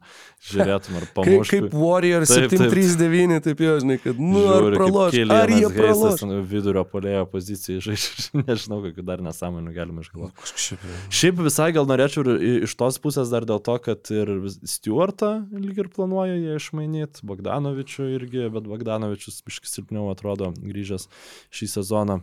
žiūrėtum 0.48 0.96
ar 0.96 1.04
Kaip, 1.10 1.12
pamuštum. 1.18 1.66
kaip 1.68 1.76
Warrior 1.76 2.24
Taip, 2.24 2.46
taip. 2.54 2.64
739, 2.72 3.44
taip 3.44 3.64
jau 3.66 3.74
žinai, 3.84 3.98
kad, 4.00 4.22
nu, 4.24 4.46
ar 4.48 4.64
Žiūri, 4.64 4.78
kaip 4.78 4.86
praloš, 4.86 5.18
ar 5.36 5.54
jie 5.58 5.72
praloš. 5.76 6.24
Vidurio 6.54 6.86
polėjo 6.88 7.26
pozicijai 7.34 7.84
žaidžia, 7.90 8.46
nežinau, 8.46 8.80
kokių 8.88 9.08
dar 9.12 9.26
nesąmonių 9.28 9.76
galima 9.76 10.08
išgalvoti. 10.08 10.40
Kažkaip. 10.40 10.88
Šiaip 11.20 11.44
visai 11.50 11.70
gal 11.76 11.92
norėčiau 11.92 12.24
ir 12.40 12.64
iš 12.70 12.78
tos 12.80 13.02
pusės 13.04 13.36
dar 13.36 13.44
dėl 13.50 13.60
to, 13.60 13.76
kad 13.84 14.16
ir 14.16 14.36
Stewartą 14.64 15.34
lyg 15.52 15.84
ir 15.84 15.92
planuoja 15.92 16.40
jie 16.40 16.56
išmainyti, 16.64 17.28
Bogdanovičių 17.28 18.08
irgi, 18.16 18.48
bet 18.56 18.72
Bogdanovičius 18.72 19.44
biškis 19.44 19.82
silpniau 19.82 20.08
atrodo 20.16 20.54
grįžęs 20.56 21.12
šį 21.52 21.74
sezoną. 21.76 22.22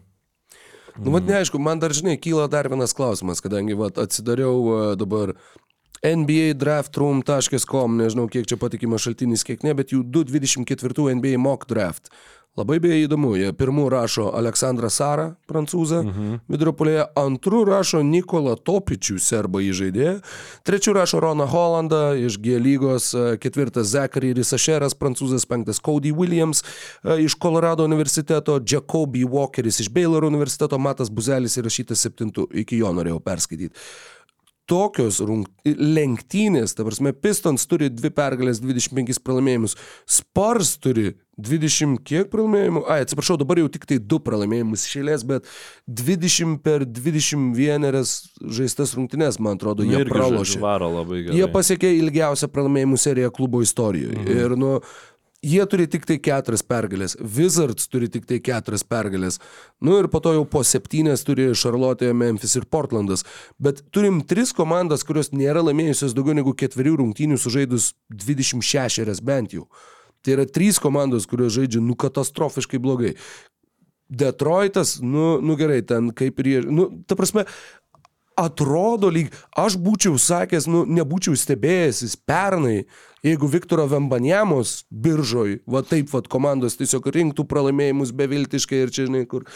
Nu, 0.96 1.12
vat 1.12 1.26
neaišku, 1.28 1.60
man 1.60 1.80
dar, 1.82 1.92
žinai, 1.92 2.16
kyla 2.20 2.46
dar 2.48 2.68
vienas 2.72 2.94
klausimas, 2.96 3.42
kadangi, 3.44 3.76
vat, 3.76 3.98
atsidariau 4.00 4.60
e, 4.64 4.78
dabar 4.96 5.34
NBA 6.06 6.54
draftroom.com, 6.60 7.98
nežinau, 8.00 8.28
kiek 8.32 8.48
čia 8.48 8.58
patikimas 8.60 9.04
šaltinis, 9.04 9.44
kiek 9.46 9.64
ne, 9.66 9.74
bet 9.76 9.92
jų 9.92 10.04
224 10.14 11.16
NBA 11.18 11.36
mock 11.42 11.68
draft. 11.68 12.12
Labai 12.56 12.78
beje 12.80 13.02
įdomu, 13.04 13.34
jie 13.36 13.50
pirmų 13.52 13.90
rašo 13.92 14.30
Aleksandrą 14.38 14.88
Sarą, 14.88 15.26
prancūzą, 15.50 15.98
mhm. 16.06 16.38
vidurio 16.48 16.72
polėje, 16.78 17.02
antrų 17.20 17.60
rašo 17.68 18.00
Nikolą 18.00 18.54
Topičių, 18.56 19.18
serbą 19.20 19.60
įžaidėją, 19.66 20.14
trečių 20.64 20.94
rašo 20.96 21.20
Roną 21.20 21.44
Hollandą 21.52 22.00
iš 22.16 22.38
G 22.40 22.56
lygos, 22.56 23.10
e, 23.12 23.36
ketvirtas 23.42 23.92
Zachary 23.92 24.32
Risašeras, 24.38 24.96
prancūzas, 24.96 25.44
penktas 25.44 25.82
Cody 25.84 26.14
Williams 26.16 26.64
e, 26.64 27.20
iš 27.26 27.36
Colorado 27.36 27.84
universiteto, 27.84 28.56
Jacoby 28.64 29.28
Walkeris 29.28 29.82
iš 29.84 29.92
Baylor 29.92 30.24
universiteto, 30.24 30.80
Matas 30.80 31.12
Buzelis 31.12 31.60
įrašytas 31.60 32.08
septintų, 32.08 32.48
iki 32.64 32.80
jo 32.80 32.96
norėjau 32.96 33.20
perskaityti 33.20 33.76
tokios 34.70 35.20
rung... 35.24 35.46
lenktynės, 35.66 36.74
ta 36.76 36.84
prasme, 36.86 37.12
Pistons 37.14 37.66
turi 37.70 37.88
dvi 37.90 38.10
pergalės, 38.14 38.60
25 38.62 39.22
pralaimėjimus, 39.24 39.76
Spurs 40.06 40.76
turi 40.82 41.14
20 41.36 42.00
kiek 42.06 42.30
pralaimėjimų, 42.32 42.84
ai, 42.88 43.02
atsiprašau, 43.04 43.36
dabar 43.40 43.60
jau 43.60 43.68
tik 43.72 43.84
tai 43.88 43.98
du 44.00 44.18
pralaimėjimus 44.24 44.86
išėlės, 44.88 45.24
bet 45.28 45.50
20 45.86 46.60
per 46.64 46.86
21 46.88 47.98
žaistas 48.56 48.94
rungtynės, 48.96 49.40
man 49.42 49.60
atrodo, 49.60 49.84
jie 49.86 50.04
pralošė. 50.08 50.62
Jie 51.36 51.50
pasiekė 51.52 51.92
ilgiausią 51.98 52.48
pralaimėjimų 52.52 53.02
seriją 53.02 53.34
klubo 53.36 53.60
istorijoje. 53.64 54.16
Mhm. 54.22 54.32
Ir, 54.38 54.56
nu, 54.60 54.72
jie 55.42 55.66
turi 55.66 55.86
tik 55.90 56.06
tai 56.08 56.16
keturias 56.22 56.62
pergalės. 56.66 57.16
Wizards 57.20 57.88
turi 57.90 58.08
tik 58.12 58.26
tai 58.28 58.38
keturias 58.44 58.84
pergalės. 58.86 59.40
Nu 59.80 59.98
ir 60.00 60.08
po 60.12 60.20
to 60.24 60.32
jau 60.36 60.44
po 60.48 60.62
septynės 60.66 61.24
turi 61.26 61.50
Charlotte, 61.54 62.12
Memphis 62.12 62.56
ir 62.56 62.68
Portlandas. 62.70 63.24
Bet 63.58 63.82
turim 63.94 64.22
tris 64.26 64.54
komandas, 64.56 65.04
kurios 65.06 65.32
nėra 65.32 65.64
laimėjusios 65.66 66.16
daugiau 66.16 66.36
negu 66.38 66.54
ketverių 66.56 66.96
rungtynių 67.02 67.38
sužaidus 67.40 67.92
26 68.12 69.20
bent 69.26 69.56
jau. 69.56 69.66
Tai 70.26 70.38
yra 70.38 70.46
trys 70.50 70.80
komandos, 70.82 71.28
kurios 71.30 71.54
žaidžia 71.54 71.82
nu 71.84 71.94
katastrofiškai 71.94 72.80
blogai. 72.82 73.14
Detroitas, 74.06 75.00
nu, 75.02 75.36
nu 75.42 75.56
gerai, 75.58 75.80
ten 75.82 76.12
kaip 76.14 76.38
ir 76.42 76.48
jie, 76.50 76.60
nu, 76.70 76.88
ta 77.06 77.18
prasme, 77.18 77.42
atrodo 78.36 79.08
lyg, 79.12 79.32
aš 79.56 79.78
būčiau 79.80 80.18
sakęs, 80.20 80.68
nu, 80.70 80.84
nebūčiau 80.98 81.36
stebėjęsis 81.38 82.18
pernai, 82.28 82.84
jeigu 83.24 83.48
Viktoro 83.50 83.86
Vembanjamos 83.90 84.82
biržoj, 84.90 85.60
va 85.66 85.82
taip, 85.86 86.12
va 86.12 86.22
komandos 86.28 86.78
tiesiog 86.78 87.08
rinktų 87.16 87.46
pralaimėjimus 87.48 88.14
beviltiškai 88.16 88.84
ir 88.84 88.94
čia, 88.94 89.08
žinai, 89.08 89.24
kur. 89.30 89.48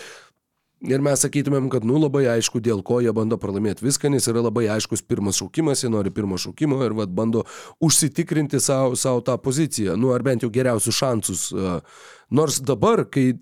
Ir 0.81 1.03
mes 1.05 1.21
sakytumėm, 1.21 1.67
kad, 1.69 1.85
nu, 1.85 1.99
labai 2.01 2.23
aišku, 2.39 2.57
dėl 2.65 2.79
ko 2.81 3.03
jie 3.05 3.13
bando 3.13 3.37
pralaimėti 3.37 3.85
viską, 3.85 4.09
nes 4.09 4.25
yra 4.33 4.41
labai 4.47 4.63
aiškus 4.73 5.03
pirmas 5.05 5.37
šaukimas, 5.37 5.83
jie 5.85 5.91
nori 5.93 6.09
pirmo 6.09 6.39
šaukimo 6.41 6.79
ir, 6.87 6.95
vad, 6.97 7.13
bando 7.13 7.43
užsitikrinti 7.85 8.57
savo, 8.65 8.97
savo 8.97 9.21
tą 9.21 9.37
poziciją, 9.45 9.99
nu, 10.01 10.15
ar 10.17 10.25
bent 10.25 10.47
jau 10.47 10.49
geriausius 10.49 10.97
šansus. 10.97 11.43
Nors 12.33 12.63
dabar, 12.65 13.05
kai 13.13 13.35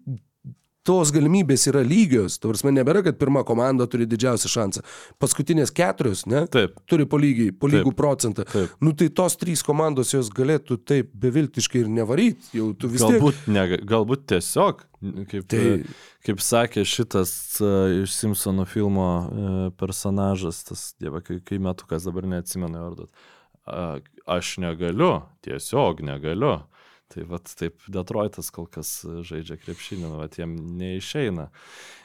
tos 0.88 1.12
galimybės 1.12 1.66
yra 1.68 1.82
lygios, 1.84 2.38
tu 2.40 2.48
prasme, 2.48 2.72
nebėra, 2.72 3.02
kad 3.04 3.18
pirma 3.20 3.42
komanda 3.46 3.84
turi 3.90 4.06
didžiausią 4.08 4.50
šansą. 4.54 4.82
Paskutinės 5.20 5.72
keturios, 5.76 6.24
ne? 6.30 6.46
Taip. 6.52 6.78
Turi 6.88 7.04
po 7.08 7.20
lygiai, 7.20 7.52
po 7.52 7.68
lygų 7.68 7.92
Taip. 7.92 7.98
procentą. 7.98 8.46
Taip. 8.48 8.72
Nu 8.80 8.94
tai 8.96 9.10
tos 9.12 9.36
trys 9.40 9.62
komandos 9.66 10.14
jos 10.16 10.30
galėtų 10.32 10.78
taip 10.88 11.10
beviltiškai 11.20 11.82
ir 11.84 11.90
nevaryti. 11.92 12.54
Jau 12.56 12.70
tu 12.78 12.88
vis 12.88 13.04
tiek. 13.04 13.18
Galbūt, 13.18 13.42
ne, 13.52 13.64
galbūt 13.92 14.24
tiesiog, 14.32 14.84
kaip, 15.30 15.48
Tai- 15.52 15.82
kaip 16.26 16.40
sakė 16.44 16.86
šitas 16.88 17.32
uh, 17.60 18.02
iš 18.02 18.14
Simpsono 18.16 18.64
filmo 18.68 19.08
uh, 19.08 19.58
personažas, 19.80 20.62
tas, 20.70 20.88
dieve, 21.00 21.20
kai, 21.26 21.38
kai 21.44 21.60
metukas 21.62 22.08
dabar 22.08 22.26
neatsimenu 22.32 22.80
vardu. 22.86 23.10
Uh, 23.68 24.00
aš 24.24 24.56
negaliu, 24.64 25.18
tiesiog 25.44 26.00
negaliu. 26.08 26.56
Tai 27.08 27.22
vad 27.24 27.48
taip 27.56 27.80
Detroitas 27.88 28.50
kol 28.52 28.66
kas 28.68 28.90
žaidžia 29.24 29.56
krepšinį, 29.62 30.02
nu, 30.04 30.18
vat 30.20 30.36
jiem 30.36 30.56
neišeina. 30.76 31.48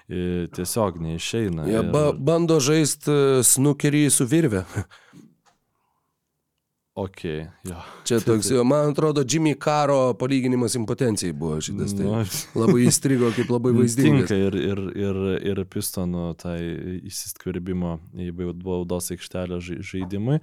E, 0.07 0.47
Tiesiog 0.55 1.01
neišeina. 1.03 1.65
Jie 1.67 1.81
ir- 1.81 1.91
ba 1.91 2.05
bando 2.15 2.59
žaisti 2.63 3.11
snukerį 3.43 4.05
su 4.11 4.25
virve. 4.25 4.63
Ok, 6.95 7.23
jo. 7.65 7.75
Čia 8.05 8.19
toks, 8.21 8.51
jo, 8.53 8.61
man 8.63 8.91
atrodo, 8.91 9.23
Jimmy 9.25 9.55
Karo 9.59 10.13
palyginimas 10.13 10.75
impotencijai 10.77 11.33
buvo 11.33 11.57
šitas. 11.61 11.95
Tai 11.97 12.05
Nu, 12.05 12.19
labai 12.61 12.83
įstrigo 12.85 13.31
kaip 13.33 13.49
labai 13.49 13.71
vaizdingas. 13.79 14.27
Tinka 14.29 14.37
ir, 14.37 14.53
ir, 14.61 14.81
ir, 15.01 15.21
ir 15.41 15.63
pistonų 15.73 16.27
tai 16.37 16.59
įsiskverbimo 17.09 17.95
į 18.13 18.29
baudos 18.61 19.09
aikštelę 19.15 19.57
žai- 19.65 19.79
žaidimui. 19.81 20.37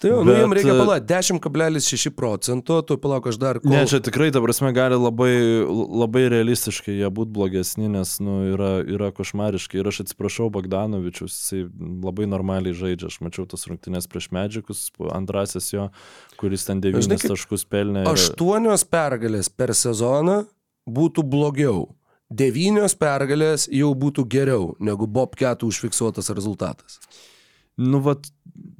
Tai 0.00 0.08
jau, 0.08 0.20
nu 0.24 0.30
Bet, 0.32 0.38
jiem 0.40 0.52
reikia 0.56 0.72
e, 0.72 0.78
palauk, 0.80 1.02
10,6 1.04 2.10
procento, 2.16 2.78
tu 2.88 2.96
palauk 2.96 3.26
aš 3.28 3.36
dar... 3.36 3.58
Kol... 3.60 3.68
Ne, 3.68 3.82
čia 3.84 3.98
tikrai, 4.00 4.30
ta 4.32 4.40
prasme, 4.40 4.70
gali 4.72 4.96
labai, 4.96 5.32
labai 5.68 6.22
realistiškai 6.32 6.94
jie 6.96 7.10
būti 7.12 7.34
blogesni, 7.36 7.90
nes 7.92 8.14
nu, 8.24 8.38
yra, 8.54 8.70
yra 8.80 9.10
košmariškai. 9.12 9.82
Ir 9.82 9.90
aš 9.92 10.00
atsiprašau 10.06 10.48
Bogdanovičius, 10.54 11.36
jisai 11.36 11.66
labai 12.06 12.24
normaliai 12.32 12.72
žaidžia. 12.76 13.10
Aš 13.12 13.20
mačiau 13.26 13.44
tas 13.50 13.66
rungtynės 13.68 14.08
prieš 14.08 14.30
medžikus, 14.32 14.86
antrasis 15.12 15.68
jo, 15.74 15.90
kuris 16.40 16.64
ten 16.64 16.80
Žinai, 16.80 16.96
devynis 16.96 17.26
kaip 17.26 17.34
taškus 17.36 17.68
pelnė. 17.68 18.06
ir- 18.06 18.12
Aštuonios 18.14 18.86
pergalės 18.88 19.52
per 19.52 19.76
sezoną 19.76 20.46
būtų 20.88 21.26
blogiau. 21.28 21.90
Devynios 22.30 22.94
pergalės 22.96 23.66
jau 23.68 23.92
būtų 23.92 24.24
geriau 24.30 24.72
negu 24.80 25.04
Bob 25.10 25.36
Ketų 25.36 25.68
užfiksuotas 25.68 26.30
rezultatas. 26.32 27.00
Nu, 27.80 28.02
vat, 28.04 28.28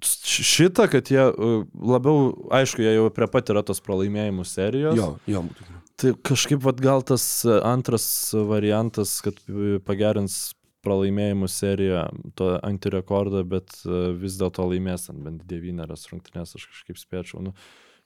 šitą, 0.05 0.87
kad 0.93 1.11
jie 1.13 1.23
uh, 1.31 1.65
labiau, 1.75 2.33
aišku, 2.53 2.83
jie 2.85 2.95
jau 2.99 3.09
prie 3.15 3.29
pat 3.33 3.53
yra 3.53 3.65
tos 3.67 3.81
pralaimėjimų 3.85 4.47
serijos. 4.49 4.99
Jo, 4.99 5.13
jo 5.31 5.45
būtų. 5.49 5.69
Tai 6.01 6.15
kažkaip 6.31 6.63
vat, 6.65 6.81
gal 6.85 7.05
tas 7.07 7.25
uh, 7.49 7.61
antras 7.69 8.07
variantas, 8.35 9.19
kad 9.25 9.41
uh, 9.49 9.79
pagerins 9.87 10.51
pralaimėjimų 10.85 11.49
seriją, 11.53 12.07
to 12.41 12.55
antirekordą, 12.65 13.43
bet 13.45 13.75
vis 14.17 14.39
dėlto 14.41 14.65
laimės 14.65 15.11
ant 15.13 15.21
bent 15.27 15.43
devynerias 15.45 16.07
rungtynės, 16.09 16.55
aš 16.57 16.65
kažkaip 16.71 16.97
spėčiau. 16.97 17.43
Nu, 17.45 17.53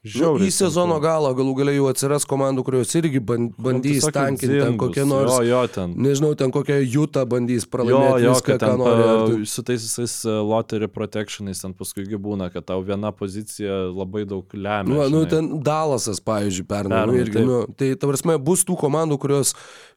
Nu, 0.05 0.11
žiauriai 0.13 0.51
į 0.51 0.53
sezono 0.53 0.99
galą 1.01 1.31
galų 1.33 1.55
galiai 1.57 1.79
jau 1.79 1.87
atsiras 1.89 2.27
komandų, 2.29 2.61
kurios 2.67 2.91
irgi 2.99 3.23
bandys 3.25 3.55
Nu, 3.57 3.81
tiesiog 3.81 4.13
tankinti 4.13 4.59
ten 4.61 4.77
kokie 4.77 5.05
nors, 5.09 5.33
Jo, 5.33 5.45
jo, 5.49 5.61
ten. 5.73 5.95
nežinau, 5.97 6.35
ten 6.37 6.53
kokią 6.53 6.77
jutą 6.83 7.23
bandys 7.25 7.65
Jo, 7.65 7.71
pralaimėti 7.73 8.27
jo, 8.27 8.35
viską, 8.35 8.51
kad 8.51 8.61
ką 8.61 8.69
ten 8.69 8.83
nori. 8.83 9.07
ar 9.41 9.47
su 9.49 9.65
tais 9.65 9.87
visais 9.87 10.17
uh, 10.29 10.43
lottery 10.45 10.91
protectionais 10.93 11.63
ten 11.65 11.73
paskui 11.73 12.05
būna, 12.05 12.51
kad 12.53 12.67
tau 12.69 12.85
viena 12.85 13.15
pozicija 13.17 13.89
labai 13.95 14.27
daug 14.29 14.45
lemia. 14.53 14.85
Nu, 14.93 15.01
nu, 15.09 15.25
žinai. 15.25 15.31
ten 15.33 15.49
Dalasas, 15.65 16.21
pavyzdžiui, 16.21 16.67
pernai. 16.69 17.07
Nu, 17.09 17.17
irgi, 17.17 17.39
taip. 17.39 17.49
nu, 17.49 17.63
tai, 17.73 17.95
ta 17.97 18.11
prasme, 18.11 18.37
bus 18.37 18.67
tų 18.69 18.77
komandų, 18.85 19.17
kurios 19.25 19.55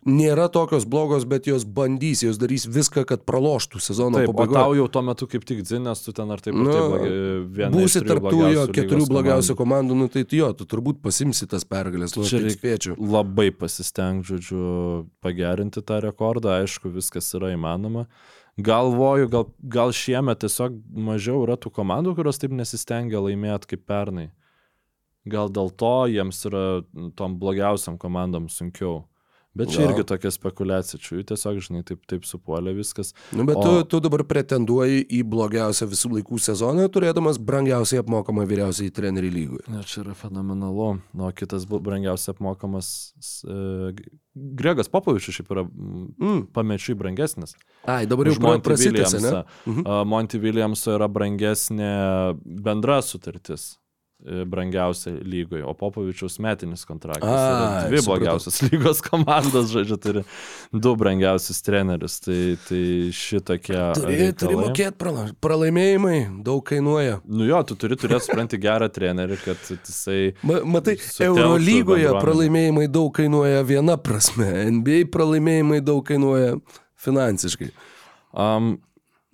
nėra 0.07 0.47
tokios 0.47 0.87
blogos, 0.87 1.27
bet 1.27 1.49
jos 1.51 1.65
bandys, 1.67 2.23
jos 2.23 2.39
darys 2.39 2.63
viską, 2.63 3.03
kad 3.09 3.27
praloštų 3.27 3.81
sezono 3.83 4.21
Taip, 4.21 4.31
o 4.31 4.47
tau 4.47 4.71
jau 4.77 4.87
tuo 4.87 5.03
metu 5.03 5.27
kaip 5.27 5.43
tik 5.43 5.65
dzinės, 5.67 6.05
tu 6.05 6.13
ten 6.15 6.31
ar 6.31 6.39
taip, 6.39 6.55
ar 6.55 6.63
Nu, 6.63 6.71
taip 6.71 6.87
blogai, 6.95 7.69
Būsi 7.75 8.03
tarp 8.07 8.29
tų 8.31 8.41
jo 8.53 8.65
keturių 8.71 9.07
blogiausių 9.11 9.57
komandų. 9.59 9.96
Nu 9.97 10.07
tai 10.11 10.23
tu 10.29 10.37
jo, 10.39 10.51
tu 10.57 10.67
turbūt 10.69 11.01
pasimsi 11.03 11.47
tas 11.49 11.65
pergalės, 11.67 12.15
nu, 12.17 12.25
Čia 12.27 12.39
spėčiau. 12.53 12.95
labai 12.97 13.49
pasisteng, 13.51 14.23
žodžiu, 14.27 15.07
pagerinti 15.25 15.83
tą 15.85 15.99
rekordą, 16.05 16.59
aišku, 16.61 16.91
viskas 16.93 17.29
yra 17.37 17.51
įmanoma. 17.55 18.05
Galvoju, 18.57 19.27
gal, 19.29 19.45
gal 19.61 19.91
šiemet 19.93 20.39
tiesiog 20.41 20.79
mažiau 20.89 21.43
yra 21.45 21.57
tų 21.61 21.69
komandų, 21.75 22.15
kurios 22.17 22.39
taip 22.41 22.55
nesistengia 22.57 23.21
laimėti 23.21 23.75
kaip 23.75 23.83
pernai. 23.85 24.31
Gal 25.29 25.51
dėl 25.53 25.69
to 25.75 25.93
jiems 26.09 26.39
yra 26.49 26.63
tom 27.19 27.35
blogiausiam 27.37 27.99
komandom 28.01 28.47
sunkiau. 28.49 29.03
Bet 29.57 29.71
čia 29.73 29.81
Gal. 29.83 29.91
irgi 29.95 30.03
tokia 30.11 30.31
spekulacija, 30.33 30.99
čia 31.01 31.23
tiesiog, 31.31 31.57
žinai, 31.65 31.81
taip, 31.87 32.03
taip 32.09 32.25
supuolė 32.29 32.75
viskas. 32.77 33.13
Nu, 33.33 33.45
bet 33.47 33.57
O- 33.57 33.63
tu, 33.65 33.83
tu 33.95 33.99
dabar 34.05 34.21
pretenduoji 34.29 35.01
į 35.17 35.23
blogiausią 35.25 35.87
visų 35.89 36.11
laikų 36.19 36.37
sezoną, 36.45 36.85
turėdamas 36.93 37.39
brangiausiai 37.41 38.03
apmokamą 38.03 38.45
vyriausiai 38.49 38.91
trenerių 38.93 39.31
lygui. 39.33 39.61
Na, 39.73 39.81
čia 39.83 40.03
yra 40.05 40.13
fenomenalu. 40.17 40.99
Nu, 41.17 41.27
o 41.27 41.31
kitas 41.33 41.65
brangiausiai 41.65 42.35
apmokamas 42.35 42.91
e, 43.47 43.93
Gregas 44.37 44.87
Popovičius 44.93 45.39
šiaip 45.39 45.49
yra 45.55 45.63
mm, 45.65 46.43
pamečiui 46.53 46.93
brangesnis. 46.99 47.55
Ai, 47.89 48.05
dabar 48.05 48.29
jau 48.29 48.35
Už 48.37 48.41
pra- 48.43 48.53
Monty 48.53 48.69
prasitęsė, 48.69 49.19
ne? 49.23 49.31
Williamsą. 49.31 49.43
Mhm. 49.73 50.07
Monty 50.13 50.39
Williamso 50.43 50.93
yra 50.99 51.07
brangesnė 51.09 51.91
bendra 52.45 52.99
sutartis 53.01 53.71
e, 53.73 53.86
brangiausia 54.25 55.13
lygoje, 55.21 55.63
o 55.65 55.73
Popovičiaus 55.77 56.39
metinis 56.39 56.85
kontraktas. 56.85 57.29
Ai, 57.29 57.89
Dvi 57.89 58.01
blogiausios 58.05 58.61
lygos 58.65 59.01
komandos, 59.05 59.69
žodžiu, 59.71 59.97
turi 60.01 60.23
du 60.73 60.95
brangiausius 60.97 61.61
trenerius. 61.61 62.17
Tai, 62.25 62.39
tai 62.67 62.81
šitokie. 63.13 63.77
Turi, 63.77 64.17
turi 64.17 64.25
reikalai. 64.25 64.57
mokėti 64.63 64.97
prala... 64.97 65.27
pralaimėjimai, 65.43 66.17
daug 66.45 66.63
kainuoja. 66.65 67.19
Nu 67.29 67.45
jo, 67.45 67.61
tu 67.69 67.77
turi 67.79 67.99
turėti, 67.99 68.25
supranti, 68.25 68.59
gerą 68.61 68.89
trenerį, 68.93 69.37
kad 69.43 69.69
jisai... 69.69 70.33
Ma, 70.41 70.63
matai, 70.65 70.97
Eurolygoje 70.97 72.07
bendruomenę. 72.09 72.25
pralaimėjimai 72.25 72.89
daug 72.97 73.13
kainuoja 73.15 73.61
viena 73.69 73.99
prasme, 74.01 74.49
NBA 74.79 75.05
pralaimėjimai 75.13 75.79
daug 75.85 76.01
kainuoja 76.09 76.57
finansiškai. 77.05 77.69
Um, 78.33 78.75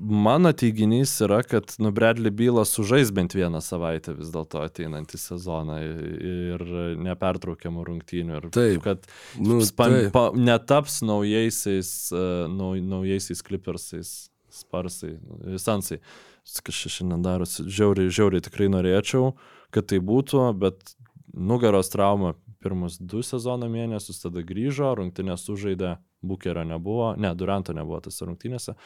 mano 0.03 0.51
teiginys 0.53 1.13
yra, 1.23 1.41
kad 1.47 1.71
nu, 1.79 1.91
Bradley 1.91 2.31
Bylas 2.31 2.73
sužais 2.75 3.11
bent 3.15 3.35
vieną 3.35 3.61
savaitę 3.63 4.13
vis 4.17 4.31
dėlto 4.33 4.61
ateinantį 4.65 5.19
sezoną 5.21 5.77
ir 5.83 6.65
nepertraukiamų 7.05 7.85
rungtynių. 7.87 8.39
Ir 8.39 8.49
Taip. 8.53 8.83
kad 8.85 9.07
Nu, 9.39 9.61
spam, 9.65 9.95
taip. 9.95 10.11
pa, 10.15 10.25
netaps 10.35 11.01
naujaisiais, 11.05 11.89
uh, 12.13 12.45
nau, 12.51 12.73
naujaisiais 12.75 13.43
klipersais, 13.45 14.13
sparsai, 14.53 15.15
sansai. 15.61 16.01
Čia 16.43 16.91
šiandien 16.91 17.23
darosi, 17.23 17.63
žiauriai, 17.71 18.11
žiauriai 18.11 18.43
tikrai 18.43 18.67
norėčiau, 18.71 19.31
kad 19.71 19.87
tai 19.87 20.01
būtų, 20.03 20.49
bet 20.59 20.95
nugaros 21.33 21.89
trauma 21.93 22.33
pirmus 22.63 22.97
du 22.99 23.21
sezono 23.25 23.67
mėnesius, 23.71 24.21
tada 24.23 24.43
grįžo, 24.47 24.93
rungtynės 24.99 25.45
sužaidė, 25.47 25.97
Bukerio 26.23 26.63
nebuvo, 26.63 27.09
ne, 27.19 27.33
Duranto 27.35 27.75
nebuvo 27.75 27.99
tose 28.05 28.23
rungtynėse 28.23 28.77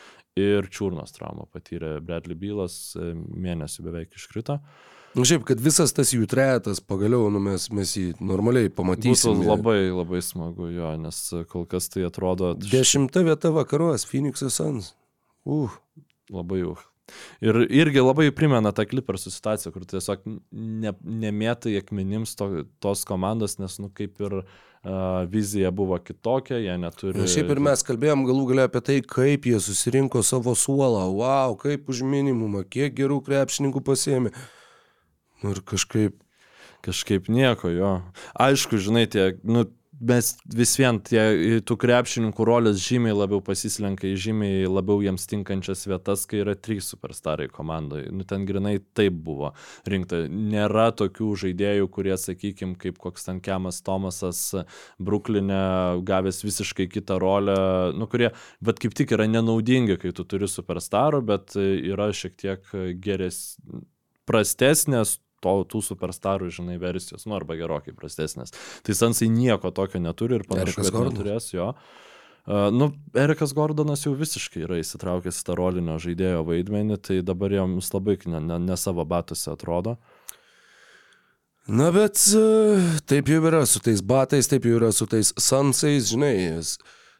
ir 0.41 0.69
čiurnos 0.73 1.13
traumą 1.13 1.45
patyrė 1.53 1.99
Bradley 2.01 2.37
Bylas, 2.39 2.95
e, 2.97 3.11
mėnesį 3.13 3.85
beveik 3.85 4.17
iškrito. 4.17 4.57
Nu, 5.17 5.23
šiaip, 5.25 5.45
kad 5.47 5.61
visas 5.63 5.93
tas 5.97 6.11
jų 6.13 6.27
trejetas 6.29 6.81
pagaliau, 6.83 7.29
nu, 7.33 7.39
mes, 7.41 7.69
mes 7.73 7.93
jį 7.97 8.07
normaliai 8.21 8.67
Būtų 8.67 8.77
pamatysime. 8.81 9.47
labai, 9.47 9.79
labai 9.93 10.21
smagu 10.25 10.69
jo, 10.73 10.91
nes 11.01 11.21
kol 11.49 11.65
kas 11.69 11.89
tai 11.93 12.05
atrodo 12.09 12.51
Dešimta 12.57 13.23
vieta 13.25 13.53
vakaruos, 13.55 14.05
Phoenix'as 14.09 14.59
Suns. 14.59 14.91
Uh. 15.45 15.71
labai 16.33 16.59
jau. 16.65 16.75
Ir 17.43 17.61
irgi 17.65 18.03
labai 18.03 18.27
primena 18.35 18.73
tą 18.75 18.83
klipersų 18.89 19.31
situaciją, 19.31 19.71
kur 19.75 19.85
tiesiog 19.87 20.25
ne, 20.51 20.93
nemėtai 21.23 21.77
akmenims 21.79 22.35
to, 22.39 22.65
tos 22.83 23.05
komandos, 23.07 23.57
nes, 23.61 23.77
nu, 23.79 23.87
kaip 23.95 24.19
ir 24.25 24.39
uh, 24.41 25.23
vizija 25.31 25.71
buvo 25.71 25.97
kitokia, 26.03 26.59
jie 26.63 26.75
neturi. 26.81 27.15
Na, 27.21 27.29
šiaip 27.31 27.55
ir 27.55 27.63
mes 27.69 27.85
kalbėjom 27.87 28.27
galų 28.27 28.45
galia 28.51 28.67
apie 28.67 28.83
tai, 28.91 28.99
kaip 29.15 29.47
jie 29.47 29.61
susirinko 29.63 30.23
savo 30.25 30.55
suolą. 30.57 31.07
Wow, 31.15 31.57
kaip 31.63 31.87
už 31.93 32.03
minimumą, 32.07 32.65
kiek 32.67 32.95
gerų 32.99 33.21
krepšininkų 33.27 33.85
pasėmė. 33.87 34.35
Nu, 35.43 35.53
ir 35.53 35.61
kažkaip 35.63 36.17
Kažkaip 36.85 37.27
nieko 37.27 37.71
jo. 37.73 37.91
Aišku, 38.37 38.77
žinai, 38.79 39.07
tie, 39.11 39.31
nu, 39.43 39.65
mes 39.99 40.29
vis 40.53 40.73
vien 40.79 40.99
tie, 41.03 41.21
tų 41.65 41.77
krepšininkų 41.81 42.45
rolės 42.47 42.79
žymiai 42.83 43.15
labiau 43.15 43.41
pasislenka 43.43 44.07
į 44.09 44.15
žymiai 44.27 44.69
labiau 44.69 45.01
jiems 45.03 45.27
tinkančias 45.29 45.85
vietas, 45.89 46.25
kai 46.29 46.41
yra 46.43 46.55
trys 46.55 46.89
superstarai 46.93 47.47
komandoje. 47.51 48.11
Nu, 48.13 48.25
ten 48.27 48.45
grinai 48.47 48.77
taip 48.97 49.17
buvo 49.25 49.53
rinkta. 49.89 50.23
Nėra 50.29 50.89
tokių 50.97 51.31
žaidėjų, 51.43 51.89
kurie, 51.93 52.13
sakykime, 52.21 52.77
kaip 52.81 53.01
koks 53.01 53.27
ten 53.27 53.41
Kemas 53.43 53.81
Tomasas 53.85 54.41
Bruklinė, 55.01 56.01
gavęs 56.07 56.43
visiškai 56.45 56.89
kitą 56.93 57.19
rolę, 57.23 57.59
nu, 57.97 58.09
kurie, 58.11 58.31
bet 58.63 58.81
kaip 58.83 58.97
tik 58.97 59.13
yra 59.17 59.29
nenaudingi, 59.29 59.99
kai 60.01 60.13
tu 60.15 60.27
turi 60.27 60.49
superstarų, 60.51 61.23
bet 61.27 61.57
yra 61.57 62.11
šiek 62.15 62.37
tiek 62.37 62.75
geres, 63.03 63.57
prastesnės 64.27 65.17
to, 65.43 65.53
tų 65.69 65.83
superstarų, 65.85 66.49
žinai, 66.53 66.79
versijos, 66.81 67.27
nu 67.29 67.37
arba 67.37 67.57
gerokai 67.59 67.93
prastesnės. 67.97 68.53
Tai 68.85 68.97
Sansai 68.97 69.29
nieko 69.33 69.71
tokio 69.75 70.01
neturi 70.01 70.39
ir 70.39 70.45
panašu, 70.49 70.73
Erikas 70.73 70.89
kad 70.89 70.97
Gordonas. 70.97 71.17
neturės 71.17 71.49
jo. 71.53 71.71
Uh, 72.47 72.69
nu, 72.71 72.93
Erikas 73.13 73.53
Gordonas 73.53 74.05
jau 74.05 74.13
visiškai 74.15 74.63
yra 74.63 74.77
įsitraukęs 74.79 75.41
į 75.41 75.47
tą 75.49 75.57
rolinio 75.59 75.97
žaidėjo 75.99 76.45
vaidmenį, 76.47 76.99
tai 77.03 77.19
dabar 77.25 77.51
jiems 77.51 77.91
labai 77.91 78.15
ne, 78.25 78.39
ne, 78.39 78.59
ne 78.69 78.77
savo 78.79 79.03
batuose 79.05 79.51
atrodo. 79.51 79.97
Na, 81.67 81.89
bet 81.91 82.15
e, 82.31 82.43
taip 83.11 83.27
jau 83.27 83.41
yra 83.49 83.65
su 83.67 83.81
tais 83.83 83.99
batais, 83.99 84.47
taip 84.47 84.63
jau 84.63 84.77
yra 84.77 84.93
su 84.95 85.03
tais 85.11 85.33
sansais, 85.35 86.07
žinai. 86.07 86.63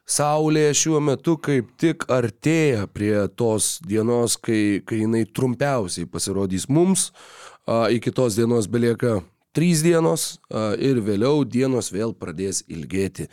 Saulė 0.08 0.70
šiuo 0.72 1.02
metu 1.04 1.34
kaip 1.36 1.74
tik 1.76 2.06
artėja 2.08 2.86
prie 2.88 3.12
tos 3.36 3.74
dienos, 3.84 4.38
kai, 4.40 4.80
kai 4.88 5.02
jinai 5.02 5.26
trumpiausiai 5.28 6.08
pasirodys 6.08 6.64
mums. 6.72 7.10
A, 7.12 7.37
iki 7.92 8.12
tos 8.16 8.36
dienos 8.38 8.68
belieka 8.70 9.18
trys 9.52 9.82
dienos 9.84 10.38
ir 10.80 11.00
vėliau 11.04 11.44
dienos 11.44 11.90
vėl 11.92 12.14
pradės 12.16 12.62
ilgėti. 12.68 13.26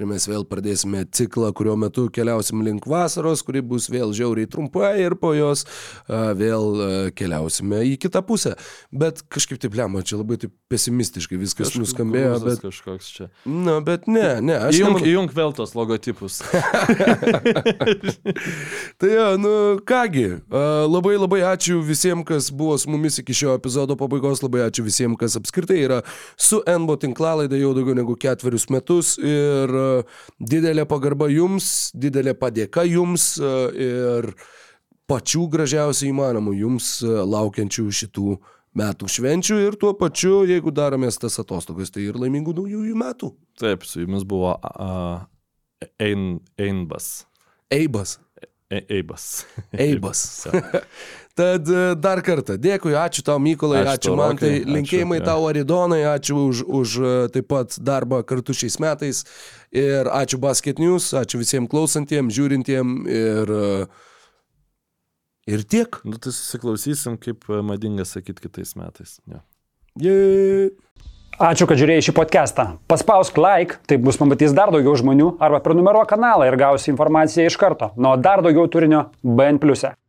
Ir 0.00 0.06
mes 0.08 0.24
vėl 0.24 0.46
pradėsime 0.48 1.02
ciklą, 1.12 1.50
kurio 1.52 1.74
metu 1.76 2.06
keliausim 2.08 2.62
link 2.64 2.86
vasaros, 2.88 3.42
kuri 3.44 3.60
bus 3.60 3.84
vėl 3.92 4.14
žiauriai 4.16 4.48
trumpa 4.48 4.94
ir 4.96 5.12
po 5.20 5.34
jos 5.36 5.66
a, 6.08 6.30
vėl 6.38 6.78
a, 6.80 6.86
keliausime 7.12 7.82
į 7.84 7.98
kitą 8.00 8.22
pusę. 8.24 8.54
Bet 8.88 9.20
kažkaip 9.28 9.60
taip 9.60 9.76
lemma, 9.76 10.00
čia 10.00 10.16
labai 10.22 10.38
taip 10.40 10.54
pesimistiškai 10.72 11.36
viskas 11.42 11.68
Kažkoks 11.68 11.82
nuskambėjo, 11.82 12.38
bet... 12.46 12.62
Kažkoks 12.64 13.10
čia. 13.12 13.26
Na, 13.44 13.76
bet 13.84 14.08
ne, 14.08 14.38
ne, 14.40 14.56
aš 14.70 14.78
Įjung, 14.78 14.94
nemanau- 14.96 15.10
įjung 15.12 15.28
vėl 15.36 15.52
tos 15.58 15.76
logotipus. 15.76 16.40
Tai 19.00 19.12
jo, 19.12 19.28
nu 19.44 19.52
kągi, 19.84 20.24
a, 20.48 20.64
labai 20.88 21.18
labai 21.20 21.42
ačiū 21.50 21.82
visiems, 21.84 22.24
kas 22.28 22.48
buvo 22.56 22.78
su 22.80 22.88
mumis 22.88 23.20
iki 23.20 23.36
šio 23.36 23.52
epizodo 23.60 23.98
pabaigos, 24.00 24.40
labai 24.44 24.64
ačiū 24.70 24.86
visiems, 24.88 25.20
kas 25.20 25.36
apskritai 25.40 25.76
yra 25.84 26.00
su 26.40 26.64
NBO 26.64 26.96
tinklalaida 27.04 27.60
jau 27.60 27.74
daugiau 27.76 28.00
negu 28.00 28.16
ketverius 28.20 28.68
metus 28.72 29.14
ir 29.20 29.76
didelė 30.52 30.86
pagarba 30.90 31.30
jums, 31.32 31.90
didelė 31.94 32.34
padėka 32.38 32.86
jums 32.88 33.32
a, 33.40 33.52
ir 33.74 34.32
pačių 35.10 35.48
gražiausių 35.52 36.08
įmanomų 36.12 36.56
jums 36.60 36.94
a, 37.04 37.20
laukiančių 37.28 37.86
šitų 38.02 38.38
metų 38.78 39.08
švenčių 39.10 39.58
ir 39.64 39.76
tuo 39.80 39.92
pačiu, 39.98 40.44
jeigu 40.46 40.70
daromės 40.74 41.18
tas 41.18 41.40
atostogas, 41.42 41.90
tai 41.90 42.06
ir 42.06 42.18
laimingų 42.20 42.54
naujųjų 42.60 42.96
metų. 43.00 43.32
Taip, 43.58 43.86
su 43.88 44.04
jumis 44.04 44.22
buvo 44.28 44.54
uh, 44.54 45.24
Ein, 45.98 46.40
Einbas. 46.60 47.26
Eibas. 47.70 48.18
E, 48.70 48.84
Eibas. 48.88 49.46
Eibas. 49.72 50.46
Tad 51.38 51.68
e, 51.70 51.94
dar 51.94 52.20
kartą 52.26 52.56
dėkui, 52.58 52.92
ačiū 52.98 53.22
tau 53.26 53.38
Mykolai, 53.42 53.84
Ačiū 53.84 53.94
ačiū 53.94 54.14
man, 54.18 54.38
tai 54.40 54.50
ačiū, 54.58 54.72
linkėjimai 54.74 55.20
jo. 55.20 55.26
tau 55.28 55.46
Aridonai, 55.46 56.00
ačiū 56.10 56.36
už, 56.50 56.62
už 56.66 56.96
e, 56.98 57.12
taip 57.36 57.48
pat 57.52 57.78
darbą 57.78 58.20
kartu 58.26 58.56
šiais 58.56 58.80
metais 58.82 59.22
ir 59.70 60.10
ačiū 60.10 60.40
Basket 60.42 60.82
News, 60.82 61.12
ačiū 61.14 61.40
visiems 61.42 61.70
klausantiems, 61.70 62.34
žiūrintiems 62.34 63.06
ir, 63.14 63.54
e, 63.54 63.86
ir 65.54 65.64
tiek. 65.70 66.02
Nu, 66.02 66.18
tai 66.18 66.34
susiklausysim, 66.34 67.20
kaip 67.22 67.46
madinga 67.46 68.08
sakyti 68.08 68.48
kitais 68.48 68.74
metais. 68.78 69.20
Jo. 69.30 69.44
Yeah. 70.00 70.70
Ačiū, 71.40 71.64
kad 71.64 71.78
žiūrėjai 71.80 72.02
šį 72.04 72.12
podcastą. 72.18 72.64
Paspausk 72.90 73.38
like, 73.40 73.78
taip 73.88 74.02
bus 74.04 74.18
pamatys 74.20 74.52
dar 74.52 74.68
daugiau 74.74 74.92
žmonių, 75.00 75.30
arba 75.40 75.62
prenumeruok 75.64 76.10
kanalą 76.10 76.50
ir 76.50 76.58
gausi 76.60 76.90
informaciją 76.92 77.48
iš 77.48 77.56
karto. 77.56 77.94
Nuo 77.96 78.12
dar 78.20 78.42
daugiau 78.44 78.68
turinio 78.68 79.06
BN⁇. 79.24 79.56
e. 79.88 79.99